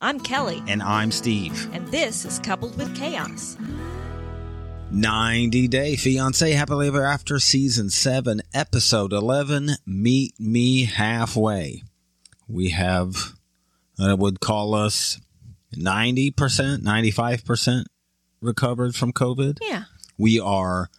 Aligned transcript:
I'm 0.00 0.20
Kelly, 0.20 0.62
And 0.68 0.80
I'm 0.82 1.10
Steve. 1.10 1.68
and 1.74 1.86
this 1.88 2.24
is 2.24 2.38
Coupled 2.38 2.76
with 2.78 2.94
Chaos. 2.94 3.56
90 4.92 5.66
Day 5.68 5.96
Fiance 5.96 6.50
Happily 6.52 6.86
Ever 6.86 7.04
After 7.04 7.38
Season 7.40 7.90
7, 7.90 8.40
Episode 8.54 9.12
11 9.12 9.70
Meet 9.86 10.38
Me 10.38 10.84
Halfway. 10.84 11.82
We 12.46 12.70
have, 12.70 13.34
I 13.98 14.14
would 14.14 14.38
call 14.40 14.74
us 14.74 15.20
90%, 15.76 16.32
95% 16.32 17.84
recovered 18.40 18.94
from 18.94 19.12
COVID. 19.12 19.58
Yeah. 19.60 19.84
We 20.16 20.38
are 20.38 20.90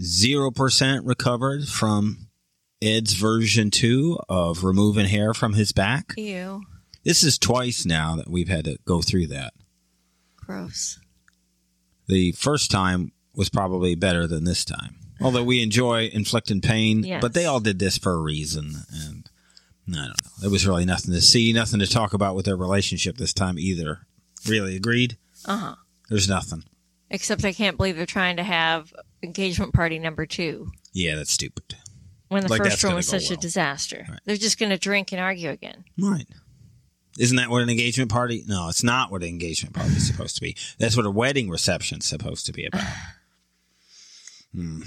0% 0.00 1.00
recovered 1.04 1.68
from 1.68 2.26
Ed's 2.82 3.14
version 3.14 3.70
2 3.70 4.18
of 4.28 4.64
removing 4.64 5.06
hair 5.06 5.32
from 5.34 5.54
his 5.54 5.70
back. 5.72 6.14
Ew. 6.16 6.62
This 7.04 7.22
is 7.24 7.38
twice 7.38 7.86
now 7.86 8.16
that 8.16 8.28
we've 8.28 8.48
had 8.48 8.64
to 8.66 8.78
go 8.84 9.00
through 9.02 9.28
that. 9.28 9.52
Gross. 10.36 10.98
The 12.06 12.32
first 12.32 12.70
time 12.70 13.12
was 13.34 13.48
probably 13.48 13.94
better 13.94 14.26
than 14.26 14.44
this 14.44 14.64
time. 14.64 14.96
Although 15.20 15.44
we 15.44 15.62
enjoy 15.62 16.06
inflicting 16.12 16.60
pain, 16.60 17.04
Yes. 17.04 17.20
but 17.20 17.34
they 17.34 17.44
all 17.46 17.60
did 17.60 17.78
this 17.78 17.98
for 17.98 18.12
a 18.12 18.20
reason. 18.20 18.74
And 18.92 19.28
I 19.88 19.92
don't 19.92 20.08
know. 20.08 20.14
There 20.40 20.50
was 20.50 20.66
really 20.66 20.84
nothing 20.84 21.12
to 21.14 21.20
see, 21.20 21.52
nothing 21.52 21.80
to 21.80 21.86
talk 21.86 22.12
about 22.14 22.34
with 22.34 22.46
their 22.46 22.56
relationship 22.56 23.16
this 23.16 23.32
time 23.34 23.58
either. 23.58 24.06
Really 24.48 24.76
agreed? 24.76 25.18
Uh 25.44 25.56
huh. 25.56 25.74
There's 26.08 26.28
nothing. 26.28 26.64
Except 27.10 27.44
I 27.44 27.52
can't 27.52 27.76
believe 27.76 27.96
they're 27.96 28.06
trying 28.06 28.36
to 28.36 28.42
have 28.42 28.92
engagement 29.22 29.74
party 29.74 29.98
number 29.98 30.24
two 30.26 30.70
Yeah, 30.92 31.16
that's 31.16 31.32
stupid. 31.32 31.74
when 32.28 32.42
the 32.42 32.48
Like, 32.48 32.62
first 32.62 32.82
one 32.84 32.94
was 32.94 33.06
such 33.08 33.30
a 33.30 33.36
disaster. 33.36 34.06
Right. 34.08 34.20
They're 34.24 34.36
just 34.36 34.58
going 34.58 34.70
to 34.70 34.78
drink 34.78 35.12
and 35.12 35.20
argue 35.20 35.50
again. 35.50 35.84
Right. 35.98 36.26
Isn't 37.20 37.36
that 37.36 37.50
what 37.50 37.62
an 37.62 37.68
engagement 37.68 38.10
party? 38.10 38.44
No, 38.46 38.70
it's 38.70 38.82
not 38.82 39.10
what 39.10 39.22
an 39.22 39.28
engagement 39.28 39.74
party 39.74 39.92
is 39.92 40.06
supposed 40.06 40.36
to 40.36 40.40
be. 40.40 40.56
That's 40.78 40.96
what 40.96 41.04
a 41.04 41.10
wedding 41.10 41.50
reception's 41.50 42.06
supposed 42.06 42.46
to 42.46 42.52
be 42.52 42.66
about. 42.66 42.84
Hmm. 44.52 44.82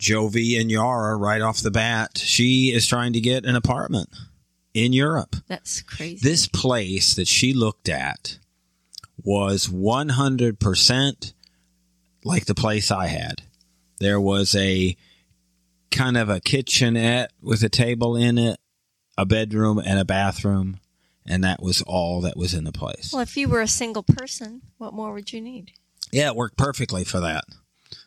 Jovi 0.00 0.60
and 0.60 0.68
Yara, 0.68 1.14
right 1.14 1.40
off 1.40 1.60
the 1.60 1.70
bat, 1.70 2.18
she 2.18 2.72
is 2.72 2.88
trying 2.88 3.12
to 3.12 3.20
get 3.20 3.44
an 3.44 3.54
apartment 3.54 4.08
in 4.74 4.92
Europe. 4.92 5.36
That's 5.46 5.80
crazy. 5.80 6.18
This 6.20 6.48
place 6.48 7.14
that 7.14 7.28
she 7.28 7.52
looked 7.52 7.88
at 7.88 8.38
was 9.22 9.68
100% 9.68 11.32
like 12.24 12.46
the 12.46 12.54
place 12.56 12.90
I 12.90 13.06
had. 13.06 13.42
There 14.00 14.20
was 14.20 14.56
a 14.56 14.96
kind 15.92 16.16
of 16.16 16.28
a 16.28 16.40
kitchenette 16.40 17.30
with 17.40 17.62
a 17.62 17.68
table 17.68 18.16
in 18.16 18.38
it, 18.38 18.58
a 19.16 19.24
bedroom, 19.26 19.78
and 19.78 19.98
a 19.98 20.04
bathroom, 20.04 20.78
and 21.26 21.42
that 21.44 21.62
was 21.62 21.82
all 21.82 22.20
that 22.22 22.36
was 22.36 22.54
in 22.54 22.64
the 22.64 22.72
place. 22.72 23.10
well, 23.12 23.22
if 23.22 23.36
you 23.36 23.48
were 23.48 23.60
a 23.60 23.68
single 23.68 24.02
person, 24.02 24.62
what 24.78 24.92
more 24.94 25.12
would 25.12 25.32
you 25.32 25.40
need? 25.40 25.72
Yeah, 26.12 26.28
it 26.28 26.36
worked 26.36 26.56
perfectly 26.56 27.04
for 27.04 27.20
that, 27.20 27.44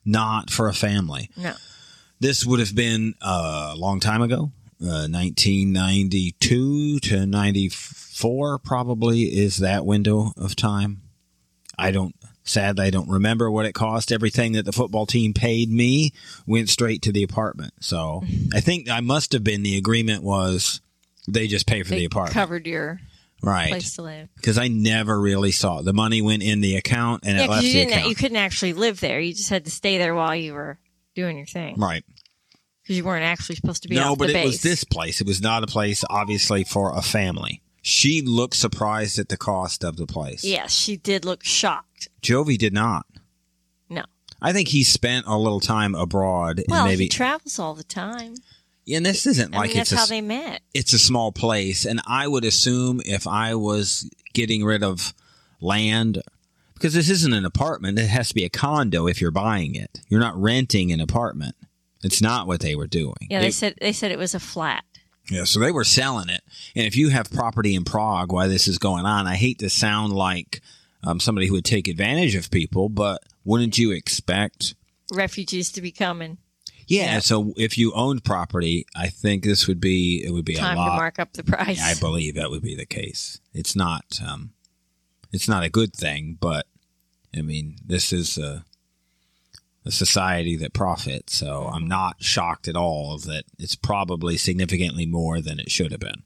not 0.05 0.49
for 0.49 0.67
a 0.67 0.73
family. 0.73 1.29
No. 1.35 1.53
This 2.19 2.45
would 2.45 2.59
have 2.59 2.75
been 2.75 3.15
uh, 3.21 3.71
a 3.73 3.77
long 3.77 3.99
time 3.99 4.21
ago. 4.21 4.51
Uh, 4.81 5.07
1992 5.09 6.99
to 6.99 7.25
94 7.25 8.59
probably 8.59 9.23
is 9.23 9.57
that 9.57 9.85
window 9.85 10.31
of 10.37 10.55
time. 10.55 11.01
I 11.77 11.91
don't, 11.91 12.15
sadly, 12.43 12.85
I 12.85 12.89
don't 12.89 13.09
remember 13.09 13.49
what 13.51 13.65
it 13.65 13.73
cost. 13.73 14.11
Everything 14.11 14.53
that 14.53 14.65
the 14.65 14.71
football 14.71 15.05
team 15.05 15.33
paid 15.33 15.69
me 15.71 16.11
went 16.45 16.69
straight 16.69 17.01
to 17.03 17.11
the 17.11 17.23
apartment. 17.23 17.73
So 17.81 18.23
I 18.53 18.59
think 18.61 18.89
I 18.89 18.99
must 18.99 19.31
have 19.33 19.43
been 19.43 19.63
the 19.63 19.77
agreement 19.77 20.23
was 20.23 20.81
they 21.27 21.47
just 21.47 21.67
pay 21.67 21.83
for 21.83 21.89
They 21.91 21.99
the 21.99 22.05
apartment. 22.05 22.33
covered 22.33 22.65
your 22.67 22.99
right. 23.43 23.69
place 23.69 23.95
to 23.95 24.01
live. 24.03 24.29
Because 24.35 24.57
I 24.57 24.67
never 24.67 25.19
really 25.19 25.51
saw 25.51 25.79
it. 25.79 25.85
The 25.85 25.93
money 25.93 26.21
went 26.21 26.43
in 26.43 26.61
the 26.61 26.75
account 26.75 27.23
and 27.25 27.37
Yeah, 27.37 27.43
it 27.45 27.49
left 27.49 27.63
you 27.63 27.73
the 27.73 27.79
didn't. 27.79 27.93
account. 27.93 28.09
You 28.09 28.15
couldn't 28.15 28.37
actually 28.37 28.73
live 28.73 28.99
there. 28.99 29.19
You 29.19 29.33
just 29.33 29.49
had 29.49 29.65
to 29.65 29.71
stay 29.71 29.97
there 29.97 30.15
while 30.15 30.35
you 30.35 30.53
were 30.53 30.79
doing 31.15 31.37
your 31.37 31.45
thing 31.47 31.75
right. 31.77 32.03
because 32.83 32.95
you 32.97 33.03
weren't 33.03 33.25
actually 33.25 33.55
supposed 33.55 33.83
to 33.83 33.89
be. 33.89 33.95
No, 33.95 34.15
but 34.15 34.27
the 34.27 34.39
it 34.39 34.45
was 34.45 34.61
this 34.61 34.83
place. 34.83 35.19
It 35.21 35.27
was 35.27 35.41
not 35.41 35.63
a 35.63 35.67
place, 35.67 36.03
obviously, 36.09 36.63
for 36.63 36.95
a 36.95 37.01
family. 37.01 37.61
She 37.81 38.21
looked 38.21 38.55
surprised 38.55 39.17
at 39.17 39.29
the 39.29 39.37
cost 39.37 39.83
of 39.83 39.95
the 39.97 40.05
place. 40.05 40.43
Yes, 40.43 40.73
she 40.73 40.97
did 40.97 41.23
look 41.23 41.43
shocked. 41.43 42.09
Jovi 42.21 42.57
did 42.57 42.73
not. 42.73 43.05
No. 43.89 44.03
I 44.41 44.51
think 44.51 44.67
he 44.67 44.83
spent 44.83 45.25
a 45.25 45.37
little 45.37 45.61
time 45.61 45.95
abroad 45.95 46.57
and 46.59 46.65
Well, 46.69 46.85
maybe. 46.85 47.03
he 47.05 47.09
travels 47.09 47.57
all 47.59 47.73
the 47.75 47.83
time. 47.85 48.35
And 48.91 49.05
this 49.05 49.25
isn't 49.27 49.53
I 49.53 49.57
like 49.59 49.69
mean, 49.71 49.79
it's 49.79 49.89
that's 49.91 50.01
a, 50.01 50.05
how 50.05 50.05
they 50.07 50.21
met. 50.21 50.61
it's 50.73 50.93
a 50.93 50.99
small 50.99 51.31
place. 51.31 51.85
And 51.85 52.01
I 52.07 52.27
would 52.27 52.45
assume 52.45 53.01
if 53.05 53.27
I 53.27 53.55
was 53.55 54.09
getting 54.33 54.63
rid 54.63 54.83
of 54.83 55.13
land, 55.59 56.21
because 56.73 56.93
this 56.93 57.09
isn't 57.09 57.33
an 57.33 57.45
apartment, 57.45 57.99
it 57.99 58.07
has 58.07 58.29
to 58.29 58.35
be 58.35 58.45
a 58.45 58.49
condo 58.49 59.07
if 59.07 59.19
you're 59.21 59.31
buying 59.31 59.75
it. 59.75 59.99
You're 60.09 60.19
not 60.19 60.39
renting 60.41 60.91
an 60.91 61.01
apartment. 61.01 61.55
It's 62.03 62.21
not 62.21 62.45
what 62.47 62.59
they 62.61 62.75
were 62.75 62.87
doing. 62.87 63.15
Yeah, 63.29 63.39
they 63.39 63.47
They- 63.47 63.51
said 63.51 63.75
they 63.81 63.91
said 63.93 64.11
it 64.11 64.19
was 64.19 64.35
a 64.35 64.39
flat. 64.39 64.83
Yeah, 65.29 65.43
so 65.43 65.59
they 65.59 65.71
were 65.71 65.83
selling 65.83 66.29
it. 66.29 66.41
And 66.73 66.85
if 66.85 66.95
you 66.95 67.09
have 67.09 67.29
property 67.29 67.75
in 67.75 67.83
Prague 67.83 68.31
while 68.31 68.47
this 68.47 68.65
is 68.65 68.77
going 68.77 69.05
on, 69.05 69.27
I 69.27 69.35
hate 69.35 69.59
to 69.59 69.69
sound 69.69 70.13
like 70.13 70.61
um, 71.03 71.19
somebody 71.19 71.47
who 71.47 71.53
would 71.55 71.65
take 71.65 71.89
advantage 71.89 72.33
of 72.35 72.49
people, 72.49 72.87
but 72.87 73.21
wouldn't 73.43 73.77
you 73.77 73.91
expect? 73.91 74.75
Refugees 75.11 75.69
to 75.73 75.81
be 75.81 75.91
coming. 75.91 76.37
Yeah, 76.87 77.13
Yeah. 77.13 77.19
so 77.19 77.53
if 77.57 77.77
you 77.77 77.91
owned 77.93 78.23
property, 78.23 78.85
I 78.95 79.07
think 79.09 79.43
this 79.43 79.67
would 79.67 79.79
be 79.81 80.23
it 80.25 80.31
would 80.31 80.45
be 80.45 80.55
Time 80.55 80.77
a 80.77 80.85
to 80.85 80.95
mark 80.95 81.19
up 81.19 81.33
the 81.33 81.43
price. 81.43 81.81
I 81.81 81.99
believe 81.99 82.35
that 82.35 82.49
would 82.49 82.61
be 82.63 82.75
the 82.75 82.85
case. 82.85 83.39
It's 83.53 83.75
not 83.75 84.19
um, 84.25 84.51
it's 85.31 85.47
not 85.47 85.63
a 85.63 85.69
good 85.69 85.93
thing, 85.93 86.37
but 86.39 86.65
I 87.37 87.41
mean, 87.41 87.75
this 87.85 88.13
is 88.13 88.37
a, 88.37 88.63
a 89.85 89.91
society 89.91 90.55
that 90.57 90.73
profits, 90.73 91.35
so 91.37 91.69
I'm 91.71 91.87
not 91.87 92.23
shocked 92.23 92.67
at 92.67 92.75
all 92.75 93.17
that 93.19 93.43
it's 93.59 93.75
probably 93.75 94.37
significantly 94.37 95.05
more 95.05 95.41
than 95.41 95.59
it 95.59 95.69
should 95.69 95.91
have 95.91 95.99
been. 95.99 96.23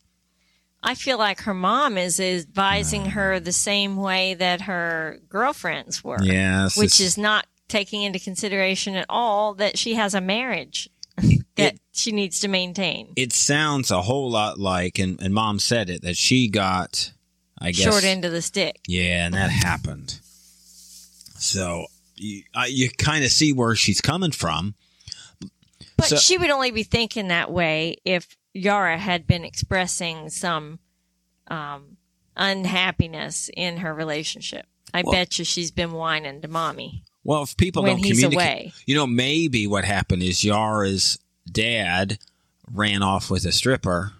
I 0.83 0.95
feel 0.95 1.19
like 1.19 1.41
her 1.41 1.53
mom 1.53 1.97
is 1.97 2.19
advising 2.19 3.05
her 3.05 3.39
the 3.39 3.51
same 3.51 3.97
way 3.97 4.33
that 4.35 4.61
her 4.61 5.19
girlfriends 5.29 6.03
were. 6.03 6.21
Yes, 6.23 6.75
which 6.75 6.99
is 6.99 7.17
not 7.19 7.45
taking 7.71 8.03
into 8.03 8.19
consideration 8.19 8.95
at 8.95 9.05
all 9.09 9.53
that 9.55 9.77
she 9.77 9.95
has 9.95 10.13
a 10.13 10.21
marriage 10.21 10.89
that 11.55 11.73
It- 11.75 11.79
she 11.93 12.11
needs 12.11 12.39
to 12.39 12.47
maintain. 12.47 13.13
it 13.15 13.33
sounds 13.33 13.91
a 13.91 14.01
whole 14.01 14.29
lot 14.31 14.59
like, 14.59 14.99
and, 14.99 15.21
and 15.21 15.33
mom 15.33 15.59
said 15.59 15.89
it, 15.89 16.01
that 16.03 16.15
she 16.17 16.47
got, 16.49 17.11
I 17.59 17.71
guess, 17.71 17.83
Short 17.85 18.03
end 18.03 18.23
of 18.25 18.31
the 18.31 18.41
stick. 18.41 18.79
yeah, 18.87 19.25
and 19.25 19.33
that 19.33 19.49
happened. 19.49 20.19
So 21.37 21.85
you, 22.15 22.43
uh, 22.53 22.65
you 22.67 22.89
kind 22.89 23.23
of 23.23 23.31
see 23.31 23.51
where 23.53 23.75
she's 23.75 24.01
coming 24.01 24.31
from. 24.31 24.75
But 25.97 26.07
So- 26.07 26.15
she 26.17 26.37
would 26.37 26.49
only 26.49 26.71
be 26.71 26.83
thinking 26.83 27.27
that 27.29 27.51
way 27.51 27.97
if 28.05 28.37
Yara 28.53 28.97
had 28.97 29.27
been 29.27 29.43
expressing 29.45 30.29
some 30.29 30.79
um, 31.47 31.97
unhappiness 32.37 33.49
in 33.55 33.77
her 33.77 33.93
relationship. 33.93 34.65
I 34.93 35.03
Well- 35.03 35.13
bet 35.13 35.39
you 35.39 35.45
she's 35.45 35.71
been 35.71 35.91
whining 35.91 36.41
to 36.41 36.47
mommy. 36.47 37.03
Well, 37.23 37.43
if 37.43 37.55
people 37.57 37.83
When 37.83 37.93
don't 37.97 38.03
he's 38.03 38.19
communicate, 38.19 38.35
away. 38.67 38.73
you 38.85 38.95
know, 38.95 39.05
maybe 39.07 39.67
what 39.67 39.85
happened 39.85 40.23
is 40.23 40.43
Yara's 40.43 41.19
dad 41.49 42.17
ran 42.71 43.03
off 43.03 43.29
with 43.29 43.45
a 43.45 43.51
stripper. 43.51 44.13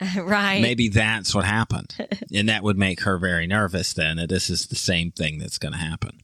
right? 0.16 0.60
Maybe 0.60 0.88
that's 0.88 1.34
what 1.34 1.44
happened, 1.44 1.94
and 2.34 2.48
that 2.48 2.62
would 2.62 2.78
make 2.78 3.00
her 3.02 3.18
very 3.18 3.46
nervous. 3.46 3.92
Then 3.92 4.16
that 4.18 4.28
this 4.28 4.48
is 4.50 4.66
the 4.66 4.76
same 4.76 5.10
thing 5.10 5.38
that's 5.38 5.58
going 5.58 5.72
to 5.72 5.78
happen. 5.78 6.20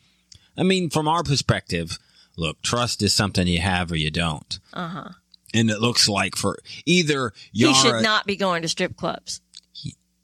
I 0.56 0.62
mean, 0.62 0.90
from 0.90 1.08
our 1.08 1.22
perspective, 1.24 1.98
look, 2.36 2.62
trust 2.62 3.02
is 3.02 3.12
something 3.12 3.46
you 3.48 3.60
have 3.60 3.90
or 3.90 3.96
you 3.96 4.10
don't. 4.12 4.58
Uh 4.72 4.88
huh. 4.88 5.08
and 5.52 5.70
it 5.70 5.80
looks 5.80 6.08
like 6.08 6.36
for 6.36 6.58
either 6.86 7.32
He 7.52 7.62
Yara, 7.62 7.74
should 7.74 8.02
not 8.02 8.26
be 8.26 8.36
going 8.36 8.62
to 8.62 8.68
strip 8.68 8.96
clubs 8.96 9.40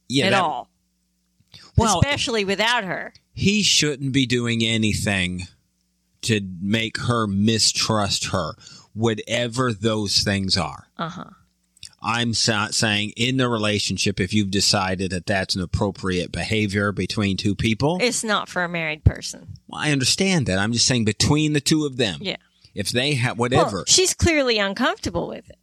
yeah, 0.09 0.27
at 0.27 0.31
that- 0.31 0.43
all. 0.43 0.71
Well, 1.77 1.99
especially 2.01 2.45
without 2.45 2.85
her. 2.85 3.15
he 3.33 3.63
shouldn't 3.63 4.13
be 4.13 4.27
doing 4.27 4.63
anything 4.63 5.49
to 6.23 6.41
make 6.61 6.99
her 6.99 7.27
mistrust 7.27 8.27
her, 8.27 8.55
whatever 8.95 9.73
those 9.73 10.23
things 10.23 10.57
are. 10.57 10.87
Uh 10.99 11.09
huh. 11.09 11.25
I'm 12.03 12.33
sa- 12.33 12.69
saying 12.69 13.13
in 13.17 13.37
the 13.37 13.47
relationship, 13.49 14.21
if 14.21 14.33
you've 14.33 14.51
decided 14.51 15.11
that 15.11 15.27
that's 15.27 15.55
an 15.55 15.61
appropriate 15.61 16.33
behavior 16.33 16.93
between 16.93 17.37
two 17.37 17.55
people, 17.55 17.99
It's 18.01 18.25
not 18.25 18.49
for 18.49 18.65
a 18.65 18.69
married 18.69 19.05
person. 19.05 19.49
well, 19.69 19.83
I 19.83 19.93
understand 19.93 20.47
that. 20.47 20.59
I'm 20.59 20.73
just 20.73 20.87
saying 20.87 21.05
between 21.05 21.53
the 21.53 21.61
two 21.61 21.85
of 21.85 21.99
them, 21.99 22.19
Yeah. 22.23 22.37
if 22.75 22.89
they 22.89 23.15
have 23.15 23.39
Well, 23.39 23.51
whatever, 23.51 23.85
she's 23.87 24.15
clearly 24.15 24.59
uncomfortable 24.59 25.29
with 25.29 25.49
it, 25.51 25.59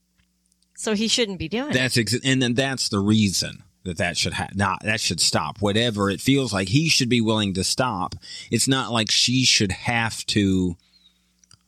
so 0.76 0.94
he 0.94 1.08
shouldn't 1.08 1.40
be 1.40 1.48
doing 1.50 1.72
it. 1.72 1.74
That's 1.74 1.98
and 1.98 2.40
then 2.42 2.54
that's 2.54 2.90
the 2.90 3.00
reason 3.00 3.64
that 3.88 3.98
that 3.98 4.16
should 4.18 4.34
ha- 4.34 4.50
not 4.54 4.84
that 4.84 5.00
should 5.02 5.20
stop. 5.20 5.60
Whatever 5.62 6.10
it 6.10 6.22
feels 6.22 6.54
like, 6.54 6.70
he 6.70 6.88
should 6.88 7.10
be 7.10 7.22
willing 7.22 7.54
to 7.56 7.64
stop. 7.64 8.16
It's 8.52 8.68
not 8.68 8.92
like 8.92 9.10
she 9.12 9.44
should 9.44 9.72
have 9.72 10.24
to 10.28 10.78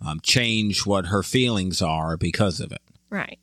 um, 0.06 0.20
change 0.22 0.86
what 0.86 1.08
her 1.08 1.24
feelings 1.24 1.82
are 1.82 2.16
because 2.18 2.60
of 2.60 2.72
it. 2.72 2.82
Right. 3.10 3.40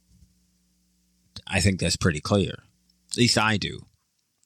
I 1.47 1.61
think 1.61 1.81
that's 1.81 1.97
pretty 1.97 2.21
clear. 2.21 2.63
At 3.11 3.17
least 3.17 3.39
I 3.39 3.57
do. 3.57 3.87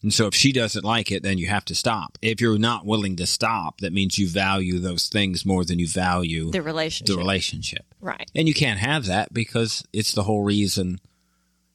And 0.02 0.14
so 0.14 0.26
if 0.26 0.34
she 0.34 0.50
doesn't 0.52 0.84
like 0.84 1.12
it, 1.12 1.22
then 1.22 1.36
you 1.36 1.48
have 1.48 1.64
to 1.66 1.74
stop. 1.74 2.16
If 2.22 2.40
you're 2.40 2.58
not 2.58 2.86
willing 2.86 3.16
to 3.16 3.26
stop, 3.26 3.78
that 3.80 3.92
means 3.92 4.18
you 4.18 4.28
value 4.28 4.78
those 4.78 5.08
things 5.08 5.44
more 5.44 5.62
than 5.64 5.78
you 5.78 5.86
value 5.86 6.50
The 6.50 6.62
relationship. 6.62 7.14
the 7.14 7.18
relationship. 7.18 7.84
Right. 8.00 8.30
And 8.34 8.48
you 8.48 8.54
can't 8.54 8.80
have 8.80 9.04
that 9.06 9.34
because 9.34 9.84
it's 9.92 10.12
the 10.12 10.22
whole 10.22 10.42
reason 10.42 11.00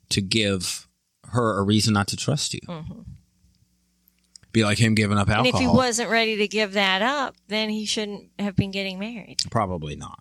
to 0.09 0.21
give 0.21 0.84
her 1.35 1.57
a 1.59 1.63
reason 1.63 1.93
not 1.93 2.07
to 2.09 2.17
trust 2.17 2.53
you. 2.53 2.59
Be 4.51 4.63
like 4.63 4.77
him 4.77 4.95
giving 4.95 5.17
up 5.17 5.27
Mm-hmm. 5.27 5.45
And 5.45 5.47
if 5.47 5.59
he 5.59 5.67
wasn't 5.67 6.09
ready 6.09 6.37
to 6.37 6.47
give 6.47 6.73
that 6.73 7.01
up, 7.01 7.35
then 7.47 7.69
he 7.69 7.85
shouldn't 7.85 8.29
have 8.39 8.55
been 8.55 8.71
getting 8.71 8.97
married. 8.99 9.37
Probably 9.51 9.95
not. 9.95 10.19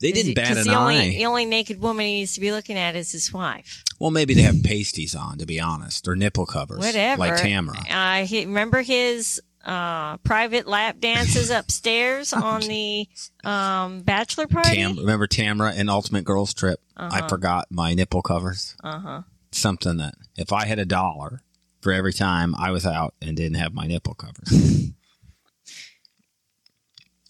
They 0.00 0.12
didn't 0.12 0.34
bat 0.34 0.56
an 0.56 0.64
the 0.64 0.70
eye. 0.70 0.76
only, 0.76 1.10
the 1.10 1.26
only 1.26 1.44
naked 1.44 1.80
woman 1.80 2.06
he 2.06 2.12
needs 2.14 2.34
to 2.34 2.40
be 2.40 2.52
looking 2.52 2.78
at 2.78 2.94
is 2.94 3.10
his 3.10 3.32
wife. 3.32 3.82
well, 3.98 4.10
maybe 4.12 4.32
they 4.32 4.42
have 4.42 4.62
pasties 4.62 5.14
on, 5.16 5.38
to 5.38 5.46
be 5.46 5.58
honest, 5.60 6.06
or 6.06 6.14
nipple 6.14 6.46
covers, 6.46 6.78
Whatever. 6.78 7.18
like 7.18 7.36
Tamara. 7.36 7.78
Uh, 7.90 8.24
he, 8.24 8.44
remember 8.46 8.80
his 8.82 9.42
uh, 9.64 10.16
private 10.18 10.68
lap 10.68 11.00
dances 11.00 11.50
upstairs 11.50 12.32
on 12.32 12.60
the 12.60 13.08
um, 13.42 14.00
bachelor 14.02 14.46
party? 14.46 14.76
Tam, 14.76 14.96
remember 14.96 15.26
Tamara 15.26 15.72
and 15.74 15.90
Ultimate 15.90 16.24
Girls 16.24 16.54
Trip? 16.54 16.80
I 16.96 17.28
forgot 17.28 17.66
my 17.70 17.94
nipple 17.94 18.22
covers. 18.22 18.76
Uh 18.82 18.98
huh. 19.00 19.22
Something 19.58 19.96
that 19.98 20.14
if 20.36 20.52
I 20.52 20.66
had 20.66 20.78
a 20.78 20.84
dollar 20.84 21.42
for 21.80 21.92
every 21.92 22.12
time 22.12 22.54
I 22.56 22.70
was 22.70 22.86
out 22.86 23.14
and 23.22 23.36
didn't 23.36 23.58
have 23.58 23.74
my 23.74 23.86
nipple 23.86 24.14
covers. 24.14 24.52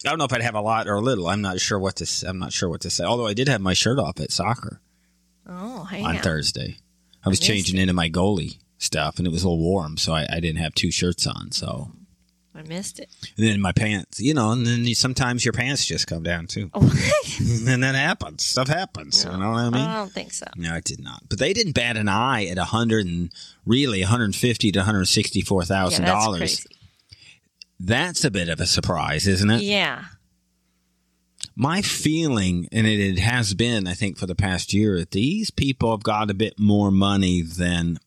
I 0.05 0.09
don't 0.09 0.17
know 0.17 0.23
if 0.25 0.31
I'd 0.33 0.41
have 0.41 0.55
a 0.55 0.61
lot 0.61 0.87
or 0.87 0.95
a 0.95 1.01
little. 1.01 1.27
I'm 1.27 1.41
not 1.41 1.59
sure 1.59 1.77
what 1.77 1.97
to. 1.97 2.27
I'm 2.27 2.39
not 2.39 2.53
sure 2.53 2.69
what 2.69 2.81
to 2.81 2.89
say. 2.89 3.03
Although 3.03 3.27
I 3.27 3.33
did 3.33 3.49
have 3.49 3.59
my 3.61 3.73
shirt 3.73 3.99
off 3.99 4.19
at 4.21 4.31
soccer 4.31 4.79
Oh, 5.45 5.83
hey. 5.85 6.01
on. 6.03 6.17
Thursday. 6.19 6.77
I 7.25 7.29
was 7.29 7.41
I 7.41 7.45
changing 7.45 7.77
into 7.77 7.93
my 7.93 8.09
goalie 8.09 8.59
stuff, 8.77 9.17
and 9.17 9.27
it 9.27 9.31
was 9.31 9.43
a 9.43 9.49
little 9.49 9.61
warm, 9.63 9.97
so 9.97 10.13
I, 10.13 10.25
I 10.29 10.39
didn't 10.39 10.59
have 10.61 10.73
two 10.73 10.89
shirts 10.89 11.27
on. 11.27 11.51
So 11.51 11.91
I 12.59 12.63
missed 12.67 12.99
it. 12.99 13.09
and 13.37 13.47
then 13.47 13.61
my 13.61 13.71
pants, 13.71 14.19
you 14.19 14.33
know, 14.33 14.51
and 14.51 14.65
then 14.67 14.85
you, 14.85 14.93
sometimes 14.95 15.45
your 15.45 15.53
pants 15.53 15.85
just 15.85 16.07
come 16.07 16.23
down 16.23 16.47
too, 16.47 16.69
What? 16.73 16.83
and 17.39 17.83
that 17.83 17.95
happens. 17.95 18.43
Stuff 18.45 18.67
happens. 18.67 19.23
You 19.23 19.31
know 19.31 19.51
what 19.51 19.59
I 19.59 19.69
mean? 19.69 19.81
I 19.81 19.95
don't 19.95 20.11
think 20.11 20.33
so. 20.33 20.45
No, 20.57 20.75
it 20.75 20.83
did 20.83 20.99
not. 21.01 21.23
But 21.29 21.39
they 21.39 21.53
didn't 21.53 21.73
bat 21.73 21.95
an 21.97 22.09
eye 22.09 22.45
at 22.47 22.57
a 22.57 22.65
hundred 22.65 23.05
and 23.07 23.31
really 23.65 24.01
150 24.01 24.71
to 24.73 24.79
one 24.79 24.85
hundred 24.85 25.05
sixty 25.05 25.41
four 25.41 25.63
thousand 25.63 26.03
Yeah, 26.05 26.11
that's 26.13 26.25
dollars. 26.25 26.67
That's 27.79 28.25
a 28.25 28.31
bit 28.31 28.49
of 28.49 28.59
a 28.59 28.65
surprise, 28.65 29.25
isn't 29.27 29.49
it? 29.49 29.61
Yeah. 29.61 30.03
My 31.55 31.81
feeling, 31.81 32.67
and 32.71 32.85
it, 32.85 32.99
it 32.99 33.19
has 33.19 33.53
been, 33.53 33.87
I 33.87 33.93
think, 33.93 34.17
for 34.17 34.25
the 34.25 34.35
past 34.35 34.73
year, 34.73 34.97
that 34.99 35.11
these 35.11 35.49
people 35.51 35.91
have 35.91 36.03
got 36.03 36.29
a 36.29 36.33
bit 36.33 36.59
more 36.59 36.91
money 36.91 37.41
than 37.41 37.99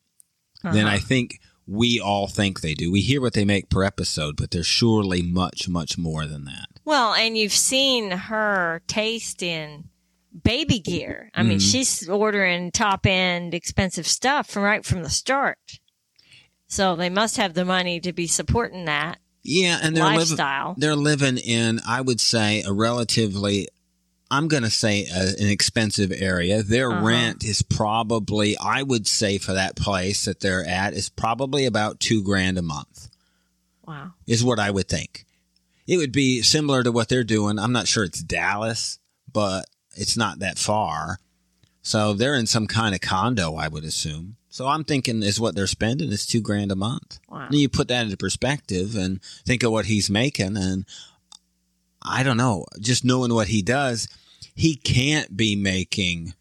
than 0.63 0.87
Uh-huh. 0.87 0.95
I 0.97 0.99
think 0.99 1.41
we 1.73 1.99
all 1.99 2.27
think 2.27 2.61
they 2.61 2.75
do. 2.75 2.93
We 2.93 3.01
hear 3.01 3.21
what 3.21 3.33
they 3.33 3.45
make 3.45 3.71
per 3.71 3.83
episode, 3.83 4.37
but 4.37 4.51
there's 4.51 4.67
surely 4.67 5.23
much, 5.23 5.69
much 5.69 5.97
more 5.97 6.27
than 6.27 6.45
that. 6.45 6.67
Well, 6.85 7.15
and 7.15 7.39
you've 7.39 7.53
seen 7.53 8.11
her 8.11 8.83
taste 8.87 9.43
in 9.43 9.85
baby 10.45 10.79
gear. 10.79 11.31
I 11.35 11.43
mean, 11.43 11.59
Mhm. 11.59 11.71
she's 11.73 12.09
ordering 12.09 12.71
top 12.73 13.07
end 13.07 13.55
expensive 13.55 14.07
stuff 14.07 14.49
from 14.51 14.63
right 14.65 14.85
from 14.85 15.03
the 15.03 15.11
start. 15.11 15.79
So 16.69 16.97
they 16.97 17.11
must 17.11 17.37
have 17.37 17.55
the 17.55 17.65
money 17.65 18.01
to 18.01 18.13
be 18.13 18.27
supporting 18.27 18.85
that 18.87 19.19
Yeah, 19.43 19.79
and 19.83 19.97
they're 19.97 20.05
living. 20.05 20.19
lifestyle. 20.21 20.75
they're 20.79 20.97
living 20.97 21.37
in 21.39 21.81
i 21.87 22.01
would 22.01 22.21
say 22.21 22.63
a 22.63 22.73
relatively 22.73 23.69
i'm 24.33 24.49
going 24.49 24.63
to 24.65 24.71
say 24.71 25.07
a, 25.07 25.23
an 25.43 25.49
expensive 25.49 26.11
area. 26.15 26.63
Their 26.63 26.91
Uh-huh. 26.91 27.07
rent 27.07 27.45
is 27.45 27.63
probably 27.63 28.57
i 28.59 28.83
would 28.83 29.07
say 29.07 29.39
for 29.39 29.53
that 29.53 29.77
place 29.77 30.25
that 30.25 30.41
they're 30.41 30.67
at 30.67 30.95
is 30.95 31.09
probably 31.09 31.65
about 31.67 32.01
two 32.01 32.23
grand 32.23 32.57
a 32.59 32.63
month. 32.63 33.09
Wow. 33.87 34.13
is 34.27 34.43
what 34.43 34.59
i 34.59 34.71
would 34.71 34.89
think. 34.89 35.25
It 35.87 35.97
would 35.99 36.13
be 36.13 36.43
similar 36.43 36.83
to 36.85 36.93
what 36.93 37.09
they're 37.09 37.25
doing. 37.25 37.59
I'm 37.59 37.73
not 37.73 37.89
sure 37.89 38.05
it's 38.05 38.23
dallas 38.23 38.99
but 39.33 39.67
it's 39.97 40.17
not 40.17 40.39
that 40.41 40.59
far. 40.59 41.19
So 41.83 42.13
they're 42.15 42.35
in 42.43 42.47
some 42.47 42.67
kind 42.67 42.95
of 42.95 43.01
condo 43.01 43.55
i 43.57 43.69
would 43.69 43.85
assume. 43.85 44.37
So 44.49 44.67
i'm 44.69 44.85
thinking 44.85 45.23
is 45.23 45.41
what 45.41 45.55
they're 45.55 45.67
spending 45.79 46.11
is 46.13 46.27
two 46.27 46.41
grand 46.41 46.71
a 46.73 46.77
month. 46.77 47.19
Wow. 47.29 47.49
then 47.51 47.61
you 47.61 47.69
put 47.69 47.89
that 47.89 48.05
into 48.05 48.17
perspective 48.17 48.95
and 48.97 49.21
think 49.47 49.63
of 49.63 49.73
what 49.73 49.87
he's 49.87 50.09
making, 50.11 50.57
and 50.57 50.85
I 52.05 52.23
don't 52.25 52.37
know, 52.37 52.67
just 52.81 53.05
knowing 53.05 53.33
what 53.33 53.49
he 53.49 53.63
does, 53.63 54.09
he 54.55 54.77
can't 54.77 55.37
be 55.37 55.57
making. 55.57 56.35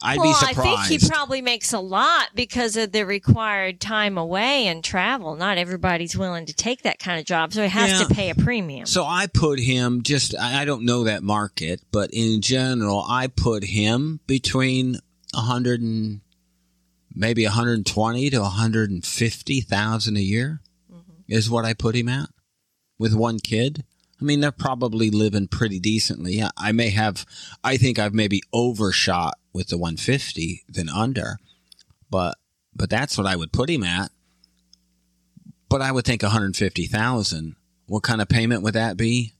I'd 0.00 0.18
well, 0.18 0.28
be 0.28 0.34
surprised. 0.34 0.58
I 0.60 0.86
think 0.86 1.02
he 1.02 1.08
probably 1.08 1.42
makes 1.42 1.72
a 1.72 1.80
lot 1.80 2.28
because 2.34 2.76
of 2.76 2.92
the 2.92 3.04
required 3.04 3.80
time 3.80 4.16
away 4.16 4.68
and 4.68 4.84
travel. 4.84 5.34
Not 5.34 5.58
everybody's 5.58 6.16
willing 6.16 6.46
to 6.46 6.54
take 6.54 6.82
that 6.82 7.00
kind 7.00 7.18
of 7.18 7.26
job, 7.26 7.52
so 7.52 7.62
he 7.62 7.68
has 7.68 7.90
Yeah. 7.90 8.06
to 8.06 8.14
pay 8.14 8.30
a 8.30 8.34
premium. 8.34 8.86
so 8.86 9.04
I 9.04 9.26
put 9.26 9.58
him 9.58 10.02
just. 10.02 10.36
I 10.38 10.64
don't 10.64 10.84
know 10.84 11.04
that 11.04 11.22
market, 11.22 11.80
but 11.90 12.10
in 12.12 12.40
general, 12.42 13.04
I 13.08 13.26
put 13.26 13.64
him 13.64 14.20
between 14.26 15.00
a 15.34 15.40
hundred 15.40 15.80
and 15.80 16.20
maybe 17.14 17.44
a 17.44 17.50
hundred 17.50 17.74
and 17.74 17.86
twenty 17.86 18.30
to 18.30 18.40
a 18.40 18.44
hundred 18.44 18.90
and 18.90 19.04
fifty 19.04 19.60
thousand 19.60 20.16
a 20.16 20.20
year 20.20 20.60
mm-hmm. 20.90 21.22
is 21.26 21.50
what 21.50 21.64
I 21.64 21.74
put 21.74 21.96
him 21.96 22.08
at 22.08 22.28
with 22.98 23.14
one 23.14 23.40
kid. 23.40 23.84
I 24.20 24.24
mean, 24.24 24.40
they're 24.40 24.50
probably 24.52 25.10
living 25.10 25.46
pretty 25.48 25.78
decently. 25.78 26.42
I- 26.56 26.72
may 26.72 26.90
have, 26.90 27.24
I 27.62 27.76
think 27.76 27.98
I've 27.98 28.14
maybe 28.14 28.42
overshot 28.52 29.34
with 29.52 29.68
the 29.68 29.78
150 29.78 30.64
than 30.68 30.88
under, 30.88 31.38
but 32.10 32.36
but 32.74 32.90
that's 32.90 33.16
what 33.18 33.26
I 33.26 33.34
would 33.36 33.52
put 33.52 33.70
him 33.70 33.82
at. 33.82 34.10
But 35.68 35.82
I 35.82 35.90
would 35.92 36.04
think 36.04 36.22
150,000. 36.22 37.56
What 37.86 38.02
kind 38.02 38.20
of 38.22 38.28
payment 38.28 38.62
would 38.62 38.74
that 38.74 38.96
be? 38.96 39.32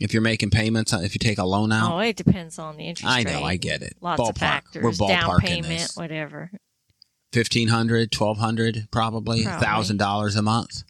If 0.00 0.12
you're 0.12 0.22
making 0.22 0.50
payments, 0.50 0.92
if 0.92 1.14
you 1.14 1.18
take 1.18 1.38
a 1.38 1.44
loan 1.44 1.72
out, 1.72 1.92
Oh, 1.92 1.98
it 1.98 2.16
depends 2.16 2.58
on 2.58 2.76
the 2.76 2.84
interest 2.84 3.12
I 3.12 3.18
rate. 3.22 3.26
know, 3.32 3.42
I 3.44 3.56
get 3.56 3.82
it. 3.82 3.94
Lots 4.00 4.20
of 4.28 4.36
factors. 4.36 4.82
We're 4.82 5.08
down 5.08 5.22
ballparking 5.24 5.40
payment, 5.44 5.66
this. 5.68 5.96
whatever. 5.96 6.50
1500 7.32 8.14
1200 8.16 8.88
probably, 8.90 9.44
Probably. 9.44 9.66
$1,000 9.66 10.36
a 10.36 10.42
month. 10.42 10.82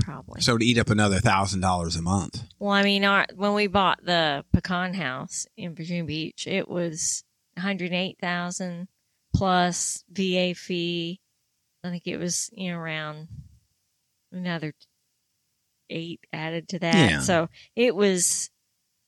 Probably. 0.00 0.40
So 0.40 0.58
to 0.58 0.64
eat 0.64 0.78
up 0.78 0.90
another 0.90 1.20
$1,000 1.20 1.98
a 1.98 2.02
month. 2.02 2.42
Well, 2.58 2.72
I 2.72 2.82
mean, 2.82 3.04
our, 3.04 3.26
when 3.34 3.54
we 3.54 3.68
bought 3.68 4.04
the 4.04 4.44
pecan 4.52 4.94
house 4.94 5.46
in 5.56 5.74
Virginia 5.74 6.04
Beach, 6.04 6.46
it 6.46 6.68
was 6.68 7.24
one 7.54 7.62
hundred 7.62 7.92
eight 7.92 8.18
thousand 8.20 8.88
plus 9.34 10.04
VA 10.10 10.54
fee. 10.54 11.20
I 11.82 11.90
think 11.90 12.06
it 12.06 12.16
was 12.16 12.50
you 12.52 12.72
know 12.72 12.78
around 12.78 13.28
another 14.32 14.74
eight 15.90 16.20
added 16.32 16.68
to 16.70 16.78
that. 16.80 17.10
Yeah. 17.10 17.20
So 17.20 17.48
it 17.76 17.94
was 17.94 18.50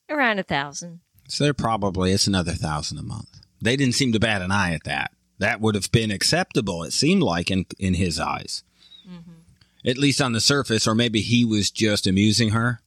around 0.09 0.39
a 0.39 0.43
thousand. 0.43 1.01
So 1.29 1.45
they're 1.45 1.55
probably 1.55 2.13
it's 2.13 2.27
another 2.27 2.53
thousand 2.53 2.99
a 2.99 3.03
month. 3.03 3.41
They 3.61 3.77
didn't 3.77 3.95
seem 3.95 4.13
to 4.13 4.21
bat 4.21 4.43
an 4.43 4.53
eye 4.53 4.75
at 4.75 4.85
that. 4.85 5.13
That 5.39 5.61
would 5.61 5.75
have 5.75 5.91
been 5.91 6.11
acceptable. 6.11 6.83
It 6.83 6.93
seemed 6.93 7.23
like 7.23 7.51
in 7.51 7.67
in 7.79 7.95
his 7.95 8.21
eyes, 8.21 8.63
mm-hmm. 9.09 9.36
At 9.87 9.97
least 9.97 10.21
on 10.21 10.33
the 10.33 10.41
surface, 10.41 10.87
or 10.87 10.95
maybe 10.95 11.21
he 11.21 11.45
was 11.45 11.71
just 11.71 12.07
amusing 12.07 12.51
her. 12.51 12.81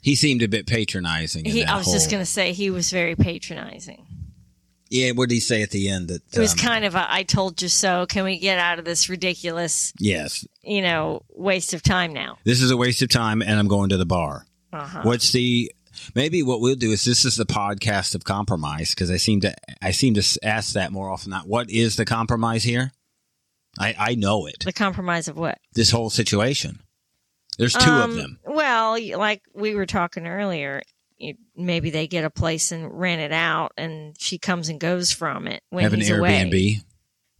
He 0.00 0.14
seemed 0.14 0.42
a 0.42 0.48
bit 0.48 0.66
patronizing. 0.66 1.44
in 1.44 1.50
He, 1.50 1.64
I 1.64 1.76
was 1.76 1.92
just 1.92 2.10
going 2.10 2.22
to 2.22 2.30
say 2.30 2.52
he 2.52 2.70
was 2.70 2.90
very 2.90 3.16
patronizing. 3.16 4.06
Yeah, 4.90 5.10
what 5.10 5.28
did 5.28 5.34
he 5.34 5.40
say 5.40 5.62
at 5.62 5.70
the 5.70 5.90
end? 5.90 6.08
That 6.08 6.22
It 6.32 6.38
was 6.38 6.52
um, 6.52 6.58
kind 6.58 6.84
of 6.84 6.94
a 6.94 7.12
"I 7.12 7.22
told 7.22 7.60
you 7.60 7.68
so." 7.68 8.06
Can 8.06 8.24
we 8.24 8.38
get 8.38 8.58
out 8.58 8.78
of 8.78 8.86
this 8.86 9.10
ridiculous, 9.10 9.92
yes. 9.98 10.46
you 10.62 10.80
know, 10.80 11.24
waste 11.28 11.74
of 11.74 11.82
time 11.82 12.14
now? 12.14 12.38
This 12.44 12.62
is 12.62 12.70
a 12.70 12.76
waste 12.76 13.02
of 13.02 13.10
time, 13.10 13.42
and 13.42 13.58
I'm 13.58 13.68
going 13.68 13.90
to 13.90 13.98
the 13.98 14.06
bar. 14.06 14.46
Uh-huh. 14.72 15.00
What's 15.02 15.32
the 15.32 15.70
maybe 16.14 16.42
what 16.42 16.60
we'll 16.60 16.74
do 16.74 16.90
is 16.90 17.04
this 17.04 17.24
is 17.24 17.36
the 17.36 17.44
podcast 17.44 18.14
of 18.14 18.24
compromise 18.24 18.90
because 18.94 19.10
I 19.10 19.18
seem 19.18 19.40
to 19.42 19.54
I 19.82 19.90
seem 19.90 20.14
to 20.14 20.38
ask 20.42 20.72
that 20.72 20.90
more 20.90 21.10
often. 21.10 21.30
Not 21.30 21.46
what 21.46 21.68
is 21.70 21.96
the 21.96 22.06
compromise 22.06 22.64
here? 22.64 22.92
I 23.78 23.94
I 23.98 24.14
know 24.14 24.46
it. 24.46 24.64
The 24.64 24.72
compromise 24.72 25.28
of 25.28 25.36
what? 25.36 25.58
This 25.74 25.90
whole 25.90 26.10
situation. 26.10 26.80
There's 27.58 27.74
two 27.74 27.90
Um, 27.90 28.10
of 28.10 28.16
them. 28.16 28.38
Well, 28.44 28.96
like 29.18 29.42
we 29.54 29.74
were 29.74 29.86
talking 29.86 30.26
earlier, 30.26 30.82
you, 31.16 31.34
maybe 31.56 31.90
they 31.90 32.06
get 32.06 32.24
a 32.24 32.30
place 32.30 32.70
and 32.72 32.88
rent 32.98 33.20
it 33.20 33.32
out, 33.32 33.72
and 33.76 34.14
she 34.20 34.38
comes 34.38 34.68
and 34.68 34.78
goes 34.78 35.10
from 35.12 35.48
it 35.48 35.62
when 35.70 35.82
Have 35.82 35.92
an 35.92 36.00
he's 36.00 36.10
away. 36.10 36.30
Airbnb. 36.44 36.76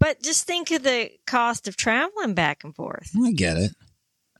But 0.00 0.22
just 0.22 0.44
think 0.46 0.70
of 0.72 0.82
the 0.82 1.10
cost 1.26 1.66
of 1.68 1.76
traveling 1.76 2.34
back 2.34 2.62
and 2.64 2.74
forth. 2.74 3.10
I 3.20 3.32
get 3.32 3.56
it. 3.56 3.72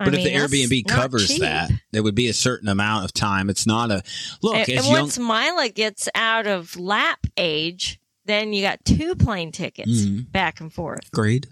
I 0.00 0.04
But 0.04 0.14
mean, 0.14 0.26
if 0.26 0.50
the 0.50 0.58
Airbnb 0.66 0.86
covers 0.86 1.36
that, 1.38 1.70
there 1.90 2.02
would 2.04 2.14
be 2.14 2.28
a 2.28 2.32
certain 2.32 2.68
amount 2.68 3.04
of 3.04 3.12
time. 3.12 3.50
It's 3.50 3.66
not 3.66 3.90
a 3.90 4.02
look. 4.42 4.54
and, 4.54 4.68
as 4.68 4.84
and 4.84 4.86
young, 4.86 5.02
once 5.02 5.18
Mila 5.18 5.68
gets 5.74 6.08
out 6.14 6.46
of 6.46 6.76
lap 6.76 7.26
age, 7.36 7.98
then 8.24 8.52
you 8.52 8.62
got 8.62 8.84
two 8.84 9.16
plane 9.16 9.50
tickets 9.50 10.02
Mhm. 10.02 10.30
back 10.30 10.60
and 10.60 10.72
forth. 10.72 11.00
agreed 11.12 11.48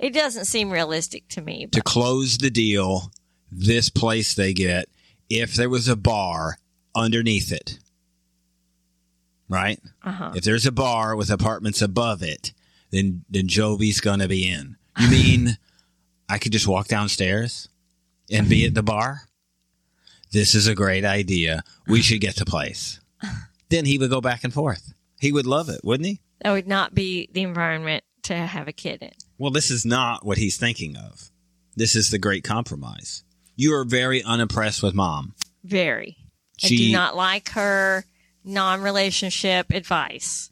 It 0.00 0.14
doesn't 0.14 0.46
seem 0.46 0.70
realistic 0.70 1.28
to 1.28 1.42
me. 1.42 1.66
to 1.66 1.82
close 1.82 2.38
the 2.38 2.50
deal, 2.50 3.12
this 3.52 3.90
place 3.90 4.34
they 4.34 4.52
get 4.54 4.88
if 5.28 5.54
there 5.54 5.68
was 5.68 5.86
a 5.88 5.94
bar 5.96 6.56
underneath 6.94 7.52
it, 7.52 7.78
right? 9.48 9.78
uh-huh. 10.02 10.32
If 10.34 10.44
there's 10.44 10.66
a 10.66 10.72
bar 10.72 11.14
with 11.14 11.30
apartments 11.30 11.82
above 11.82 12.22
it, 12.22 12.52
then 12.90 13.24
then 13.30 13.46
Jovi's 13.46 14.00
gonna 14.00 14.26
be 14.26 14.48
in. 14.48 14.76
You 14.98 15.10
mean 15.10 15.58
I 16.28 16.38
could 16.38 16.52
just 16.52 16.66
walk 16.66 16.88
downstairs 16.88 17.68
and 18.30 18.48
be 18.48 18.64
at 18.64 18.74
the 18.74 18.82
bar? 18.82 19.22
This 20.32 20.54
is 20.54 20.66
a 20.66 20.74
great 20.74 21.04
idea. 21.04 21.62
We 21.86 22.02
should 22.02 22.20
get 22.20 22.36
the 22.36 22.44
place. 22.44 23.00
Then 23.68 23.84
he 23.84 23.98
would 23.98 24.10
go 24.10 24.20
back 24.20 24.44
and 24.44 24.52
forth. 24.52 24.92
He 25.20 25.32
would 25.32 25.46
love 25.46 25.68
it, 25.68 25.80
wouldn't 25.84 26.06
he? 26.06 26.20
That 26.40 26.52
would 26.52 26.68
not 26.68 26.94
be 26.94 27.28
the 27.32 27.42
environment 27.42 28.04
to 28.22 28.34
have 28.34 28.68
a 28.68 28.72
kid 28.72 29.02
in. 29.02 29.10
Well, 29.40 29.50
this 29.50 29.70
is 29.70 29.86
not 29.86 30.22
what 30.22 30.36
he's 30.36 30.58
thinking 30.58 30.98
of. 30.98 31.30
This 31.74 31.96
is 31.96 32.10
the 32.10 32.18
great 32.18 32.44
compromise. 32.44 33.24
You 33.56 33.72
are 33.72 33.86
very 33.86 34.22
unimpressed 34.22 34.82
with 34.82 34.92
mom. 34.92 35.34
Very. 35.64 36.18
I 36.62 36.68
do 36.68 36.92
not 36.92 37.16
like 37.16 37.48
her 37.52 38.04
non 38.44 38.82
relationship 38.82 39.72
advice. 39.72 40.50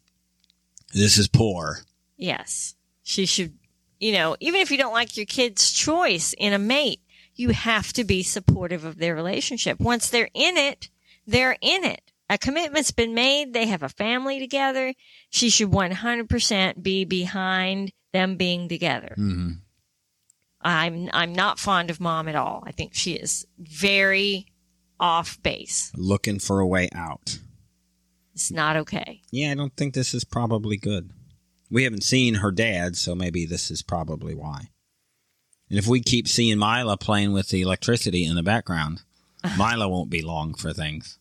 This 0.95 1.19
is 1.19 1.29
poor. 1.29 1.81
Yes. 2.17 2.77
She 3.03 3.27
should, 3.27 3.59
you 4.01 4.13
know, 4.13 4.37
even 4.41 4.63
if 4.63 4.71
you 4.71 4.79
don't 4.79 4.95
like 4.95 5.19
your 5.19 5.27
kid's 5.27 5.71
choice 5.71 6.35
in 6.39 6.55
a 6.55 6.59
mate, 6.59 7.03
you 7.35 7.51
have 7.51 7.93
to 7.93 8.05
be 8.05 8.23
supportive 8.23 8.87
of 8.87 8.97
their 8.97 9.15
relationship. 9.15 9.79
Once 9.79 10.09
they're 10.09 10.31
in 10.33 10.57
it, 10.57 10.89
they're 11.27 11.59
in 11.61 11.85
it. 11.85 12.01
A 12.31 12.39
commitment's 12.39 12.91
been 12.91 13.13
made. 13.13 13.53
They 13.53 13.67
have 13.67 13.83
a 13.83 13.91
family 13.91 14.39
together. 14.39 14.95
She 15.29 15.51
should 15.51 15.71
100% 15.71 16.83
be 16.83 17.05
behind 17.05 17.93
them 18.13 18.37
being 18.37 18.69
together. 18.69 19.15
hmm 19.17 19.53
I'm, 20.61 21.09
I'm 21.13 21.33
not 21.33 21.61
fond 21.61 21.89
of 21.89 22.01
mom 22.01 22.27
at 22.29 22.35
all. 22.35 22.65
I 22.67 22.73
think 22.73 22.93
she 22.93 23.13
is 23.13 23.47
very 23.59 24.47
off 24.99 25.41
base. 25.43 25.93
Looking 25.95 26.41
for 26.41 26.59
a 26.59 26.67
way 26.67 26.89
out. 26.93 27.39
It's 28.35 28.51
not 28.51 28.77
okay. 28.77 29.23
Yeah, 29.31 29.53
I 29.53 29.55
don't 29.55 29.77
think 29.77 29.95
this 29.95 30.15
is 30.15 30.25
probably 30.25 30.77
good. 30.77 31.13
We 31.71 31.85
haven't 31.85 32.03
seen 32.03 32.37
her 32.37 32.51
dad, 32.51 32.97
so 32.97 33.15
maybe 33.15 33.47
this 33.47 33.71
is 33.71 33.83
probably 33.83 34.35
why. 34.35 34.71
And 35.71 35.79
if 35.79 35.87
we 35.87 36.01
keep 36.01 36.27
seeing 36.27 36.59
Mila 36.59 36.97
playing 36.97 37.33
with 37.33 37.51
the 37.51 37.63
electricity 37.63 38.25
in 38.25 38.35
the 38.35 38.43
background, 38.43 39.03
Mila 39.57 39.89
won't 39.89 40.11
be 40.11 40.23
long 40.23 40.55
for 40.55 40.73
things. 40.73 41.19